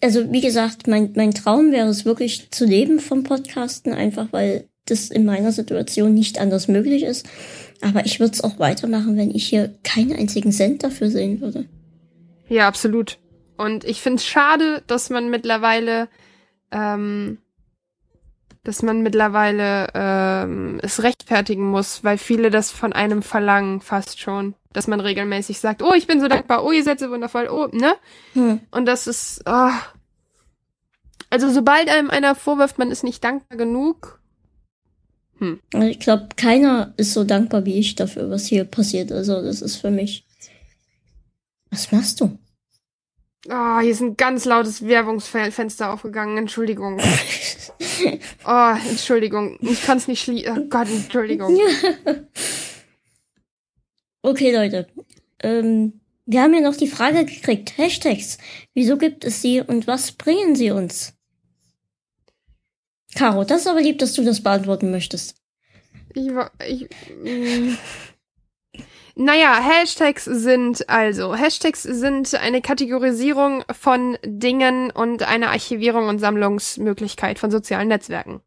[0.01, 4.67] Also wie gesagt, mein, mein Traum wäre es wirklich zu leben vom Podcasten, einfach weil
[4.85, 7.27] das in meiner Situation nicht anders möglich ist.
[7.81, 11.65] Aber ich würde es auch weitermachen, wenn ich hier keinen einzigen Cent dafür sehen würde.
[12.47, 13.19] Ja, absolut.
[13.57, 16.07] Und ich finde es schade, dass man mittlerweile
[16.71, 17.39] ähm,
[18.67, 24.55] dass man mittlerweile ähm, es rechtfertigen muss, weil viele das von einem verlangen, fast schon.
[24.73, 27.67] Dass man regelmäßig sagt, oh, ich bin so dankbar, oh, ihr seid so wundervoll, oh,
[27.71, 27.95] ne?
[28.33, 28.59] Hm.
[28.71, 29.69] Und das ist, oh.
[31.29, 34.19] also sobald einem einer vorwirft, man ist nicht dankbar genug,
[35.39, 39.11] Also Ich glaube, keiner ist so dankbar wie ich dafür, was hier passiert.
[39.11, 40.25] Also das ist für mich.
[41.69, 42.37] Was machst du?
[43.49, 46.99] Oh, hier ist ein ganz lautes Werbungsfenster aufgegangen, Entschuldigung.
[48.45, 51.57] Oh, Entschuldigung, ich kann es nicht schließen, oh Gott, Entschuldigung.
[54.27, 54.87] Okay, Leute.
[55.41, 57.77] Ähm, wir haben ja noch die Frage gekriegt.
[57.77, 58.37] Hashtags.
[58.73, 61.13] Wieso gibt es sie und was bringen sie uns?
[63.15, 65.37] Caro, das ist aber lieb, dass du das beantworten möchtest.
[66.13, 66.89] Ich war, ich,
[67.23, 67.77] mm.
[69.19, 77.39] Naja, Hashtags sind also, Hashtags sind eine Kategorisierung von Dingen und eine Archivierung und Sammlungsmöglichkeit
[77.39, 78.41] von sozialen Netzwerken.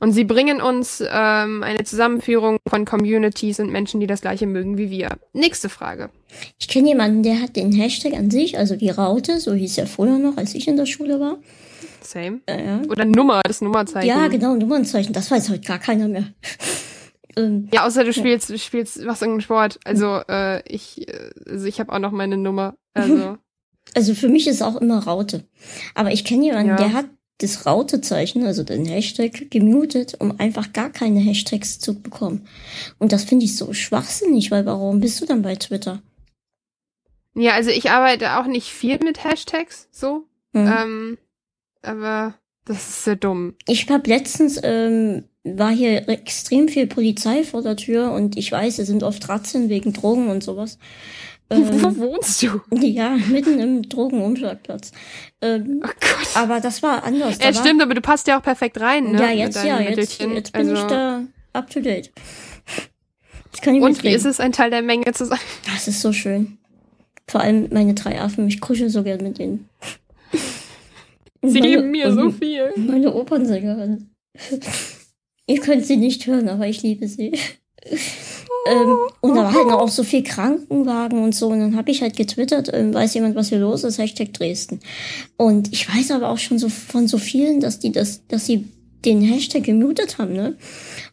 [0.00, 4.78] Und sie bringen uns ähm, eine Zusammenführung von Communities und Menschen, die das gleiche mögen
[4.78, 5.10] wie wir.
[5.32, 6.10] Nächste Frage.
[6.58, 9.86] Ich kenne jemanden, der hat den Hashtag an sich, also die Raute, so hieß er
[9.86, 11.38] vorher noch, als ich in der Schule war.
[12.00, 12.40] Same.
[12.46, 12.84] Äh.
[12.88, 14.08] Oder Nummer, das Nummerzeichen.
[14.08, 15.12] ja, genau, Nummernzeichen.
[15.12, 16.24] Das weiß heute gar keiner mehr.
[17.36, 19.80] Ähm, Ja, außer du spielst, du spielst was irgendeinen Sport.
[19.84, 22.76] Also äh, ich, äh, also ich habe auch noch meine Nummer.
[22.94, 23.38] Also
[23.94, 25.44] Also für mich ist auch immer Raute.
[25.94, 26.76] Aber ich kenne jemanden, Ja.
[26.76, 27.06] der hat
[27.38, 32.46] das Raute-Zeichen, also den Hashtag, gemutet, um einfach gar keine Hashtags zu bekommen.
[32.98, 36.00] Und das finde ich so schwachsinnig, weil warum bist du dann bei Twitter?
[37.34, 40.26] ja, also ich arbeite auch nicht viel mit Hashtags, so.
[40.52, 40.66] Hm.
[40.78, 41.18] Ähm,
[41.82, 42.34] aber
[42.64, 43.54] das ist sehr dumm.
[43.66, 48.78] Ich habe letztens, ähm, war hier extrem viel Polizei vor der Tür und ich weiß,
[48.78, 50.78] es sind oft Razzien wegen Drogen und sowas.
[51.50, 52.60] Wo Ähm, wohnst du?
[52.80, 54.92] ja, mitten im Drogenumschlagplatz.
[55.42, 56.28] Ähm, Oh Gott.
[56.36, 57.38] aber das war anders.
[57.38, 59.20] Da Ja, war, stimmt, aber du passt ja auch perfekt rein, ne?
[59.20, 61.22] Ja, jetzt ja, jetzt, jetzt bin ich Also- da
[61.52, 62.10] up to date.
[63.54, 65.38] Ich Und wie ist es, ein Teil der Menge zu sein?
[65.66, 66.56] Das ist so schön.
[67.28, 69.68] Vor allem meine drei Affen, ich kuschel so gern mit denen.
[71.44, 72.72] Sie Meine- geben mir so viel.
[72.76, 74.10] Meine Opernsängerin.
[75.46, 77.32] Ihr könnt sie nicht hören, aber ich liebe sie.
[78.70, 81.48] ähm, und da war halt noch auch so viel Krankenwagen und so.
[81.48, 84.80] Und dann habe ich halt getwittert, ähm, weiß jemand, was hier los ist, Hashtag Dresden.
[85.36, 88.68] Und ich weiß aber auch schon so von so vielen, dass die das, dass sie
[89.04, 90.56] den Hashtag gemutet haben, ne?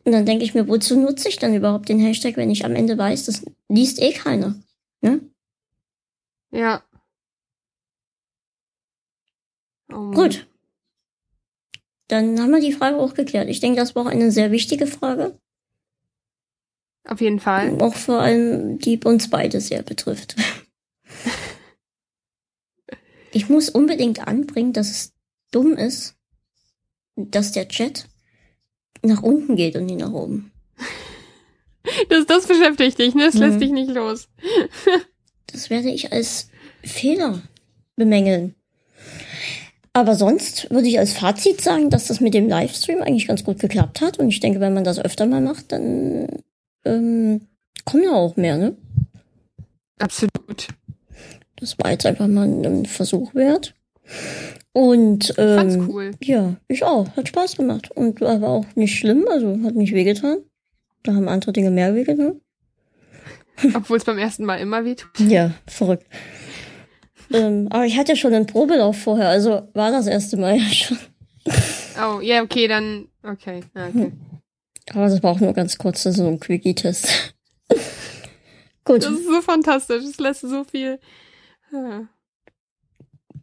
[0.06, 2.76] Und dann denke ich mir, wozu nutze ich dann überhaupt den Hashtag, wenn ich am
[2.76, 4.56] Ende weiß, das liest eh keiner.
[5.02, 5.22] Ne?
[6.52, 6.84] Ja.
[9.92, 10.12] Oh.
[10.12, 10.48] Gut.
[12.08, 13.50] Dann haben wir die Frage auch geklärt.
[13.50, 15.38] Ich denke, das war auch eine sehr wichtige Frage.
[17.08, 17.80] Auf jeden Fall.
[17.82, 20.36] Auch vor allem, die uns beide sehr betrifft.
[23.32, 25.14] Ich muss unbedingt anbringen, dass es
[25.52, 26.16] dumm ist,
[27.16, 28.08] dass der Chat
[29.04, 30.52] nach unten geht und nicht nach oben.
[32.10, 33.26] Das, das beschäftigt dich, ne?
[33.26, 33.42] Das Mhm.
[33.42, 34.30] lässt dich nicht los.
[35.52, 36.50] Das werde ich als
[36.84, 37.42] Fehler
[37.96, 38.56] bemängeln.
[40.00, 43.60] Aber sonst würde ich als Fazit sagen, dass das mit dem Livestream eigentlich ganz gut
[43.60, 44.18] geklappt hat.
[44.18, 46.28] Und ich denke, wenn man das öfter mal macht, dann
[46.86, 47.42] ähm,
[47.84, 48.78] kommen ja auch mehr, ne?
[50.00, 50.70] Absolut.
[51.58, 53.76] Das war jetzt einfach mal ein Versuch wert.
[54.72, 56.12] Und Fand's ähm, cool.
[56.24, 57.10] ja, ich auch.
[57.18, 57.92] Hat Spaß gemacht.
[57.92, 60.38] Und war aber auch nicht schlimm, also hat nicht wehgetan.
[61.04, 62.40] Da haben andere Dinge mehr wehgetan.
[63.74, 65.20] Obwohl es beim ersten Mal immer wehtut.
[65.20, 66.06] Ja, verrückt.
[67.32, 70.66] Ähm, aber ich hatte ja schon einen Probelauf vorher, also war das erste Mal ja
[70.70, 70.98] schon.
[72.02, 73.08] Oh, ja, okay, dann.
[73.24, 74.12] Okay, ja, okay.
[74.92, 77.36] Aber das war auch nur ganz kurz, so ein Quickie-Test.
[78.86, 79.04] Gut.
[79.04, 80.04] Das ist so fantastisch.
[80.04, 81.00] Es lässt so viel.
[81.72, 82.02] Ah.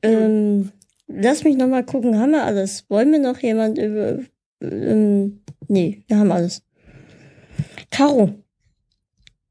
[0.03, 0.73] Ähm,
[1.07, 2.85] lass mich noch mal gucken, haben wir alles?
[2.89, 4.19] Wollen wir noch jemand über...
[4.61, 6.63] Ähm, nee, wir haben alles.
[7.91, 8.35] Caro,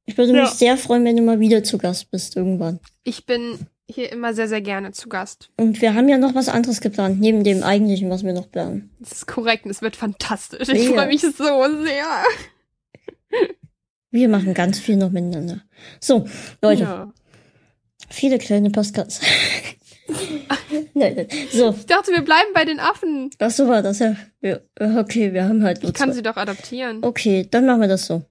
[0.06, 0.42] ich würde Ja.
[0.42, 2.80] mich sehr freuen, wenn du mal wieder zu Gast bist irgendwann.
[3.04, 3.60] Ich bin
[3.90, 5.50] hier immer sehr, sehr gerne zu Gast.
[5.58, 8.90] Und wir haben ja noch was anderes geplant, neben dem eigentlichen, was wir noch planen.
[9.00, 10.70] Das ist korrekt und es wird fantastisch.
[10.70, 10.94] Ich Ja.
[10.94, 11.32] freue mich so
[11.84, 12.06] sehr.
[14.12, 15.62] Wir machen ganz viel noch miteinander.
[16.00, 16.26] So,
[16.62, 17.14] Leute, Ja.
[18.10, 19.20] viele kleine Podcasts.
[20.94, 21.28] nein, nein.
[21.52, 23.30] So, Ich dachte, wir bleiben bei den Affen.
[23.40, 24.16] ach so war das ja.
[24.40, 26.16] Wir, okay, wir haben halt nur Ich kann zwei.
[26.16, 27.04] sie doch adoptieren.
[27.04, 28.24] Okay, dann machen wir das so.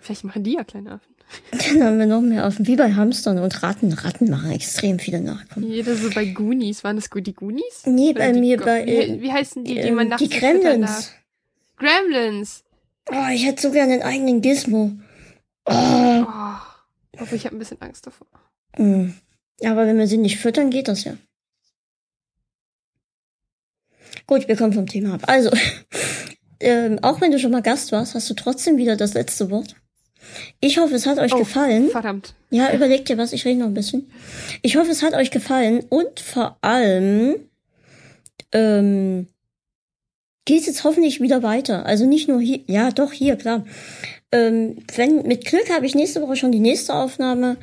[0.00, 1.15] Vielleicht machen die ja kleine Affen.
[1.50, 3.92] Dann haben wir noch mehr Affen, wie bei Hamstern und Ratten.
[3.92, 5.70] Ratten machen extrem viele Nachkommen.
[5.70, 6.84] Jeder so bei Goonies.
[6.84, 7.82] Waren das gut die Goonies?
[7.84, 10.22] Nee, Oder bei mir Go- bei, Wie, äh, wie heißen die, die ähm, man nachts
[10.22, 11.12] die Gremlins.
[11.76, 12.64] Gremlins.
[13.10, 14.92] Oh, ich hätte so gerne einen eigenen Gizmo.
[15.66, 15.72] Oh.
[15.72, 16.26] Oh.
[17.18, 18.26] Aber ich habe ein bisschen Angst davor.
[18.78, 19.10] Mm.
[19.64, 21.16] Aber wenn wir sie nicht füttern, geht das ja.
[24.26, 25.22] Gut, wir kommen vom Thema ab.
[25.26, 25.50] Also,
[26.60, 29.76] ähm, auch wenn du schon mal Gast warst, hast du trotzdem wieder das letzte Wort.
[30.60, 31.90] Ich hoffe, es hat euch Oh, gefallen.
[31.90, 32.34] Verdammt.
[32.50, 34.10] Ja, überlegt ihr was, ich rede noch ein bisschen.
[34.62, 37.36] Ich hoffe, es hat euch gefallen und vor allem
[38.52, 39.26] ähm,
[40.44, 41.84] geht es jetzt hoffentlich wieder weiter.
[41.86, 43.64] Also nicht nur hier, ja doch hier, klar.
[44.32, 47.56] Ähm, wenn mit Glück habe ich nächste Woche schon die nächste Aufnahme.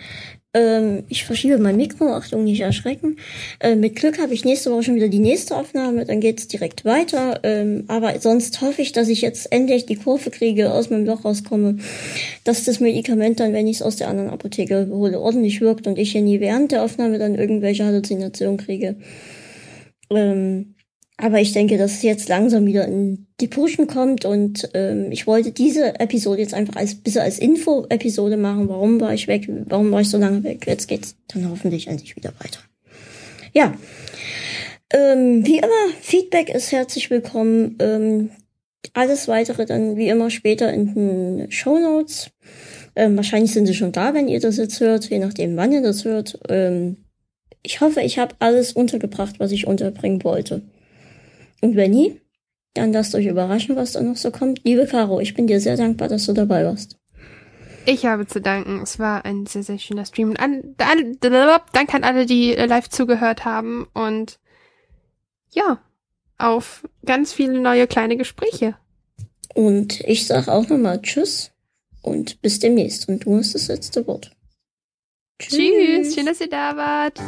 [0.54, 3.18] Ähm, ich verschiebe mein Mikro, Achtung, nicht erschrecken.
[3.60, 6.86] Ähm, mit Glück habe ich nächste Woche schon wieder die nächste Aufnahme, dann geht's direkt
[6.86, 7.40] weiter.
[7.44, 11.26] Ähm, aber sonst hoffe ich, dass ich jetzt endlich die Kurve kriege, aus meinem Loch
[11.26, 11.78] rauskomme,
[12.44, 15.98] dass das Medikament dann, wenn ich es aus der anderen Apotheke hole, ordentlich wirkt und
[15.98, 18.96] ich hier nie während der Aufnahme dann irgendwelche Halluzinationen kriege.
[20.12, 20.73] Ähm,
[21.18, 25.28] aber ich denke, dass es jetzt langsam wieder in die Pushen kommt und ähm, ich
[25.28, 28.68] wollte diese Episode jetzt einfach als bisschen als Info-Episode machen.
[28.68, 29.48] Warum war ich weg?
[29.66, 30.66] Warum war ich so lange weg?
[30.66, 32.60] Jetzt geht's dann hoffentlich endlich wieder weiter.
[33.54, 33.74] Ja.
[34.92, 37.78] Ähm, wie immer, Feedback ist herzlich willkommen.
[37.80, 38.30] Ähm,
[38.94, 42.32] alles weitere dann wie immer später in den Show Notes.
[42.96, 45.82] Ähm, wahrscheinlich sind sie schon da, wenn ihr das jetzt hört, je nachdem, wann ihr
[45.82, 46.40] das hört.
[46.50, 46.98] Ähm,
[47.64, 50.62] ich hoffe, ich habe alles untergebracht, was ich unterbringen wollte.
[51.64, 52.20] Und wenn nie,
[52.74, 54.60] dann lasst euch überraschen, was da noch so kommt.
[54.66, 56.98] Liebe Caro, ich bin dir sehr dankbar, dass du dabei warst.
[57.86, 58.82] Ich habe zu danken.
[58.82, 60.32] Es war ein sehr, sehr schöner Stream.
[60.32, 63.88] Und an, an, danke an alle, die äh, live zugehört haben.
[63.94, 64.40] Und
[65.52, 65.82] ja,
[66.38, 68.76] auf ganz viele neue kleine Gespräche.
[69.54, 71.52] Und ich sag auch nochmal Tschüss
[72.02, 73.08] und bis demnächst.
[73.08, 74.36] Und du hast das letzte Wort.
[75.40, 76.14] Tschüss.
[76.14, 77.22] Schön, dass ihr da wart.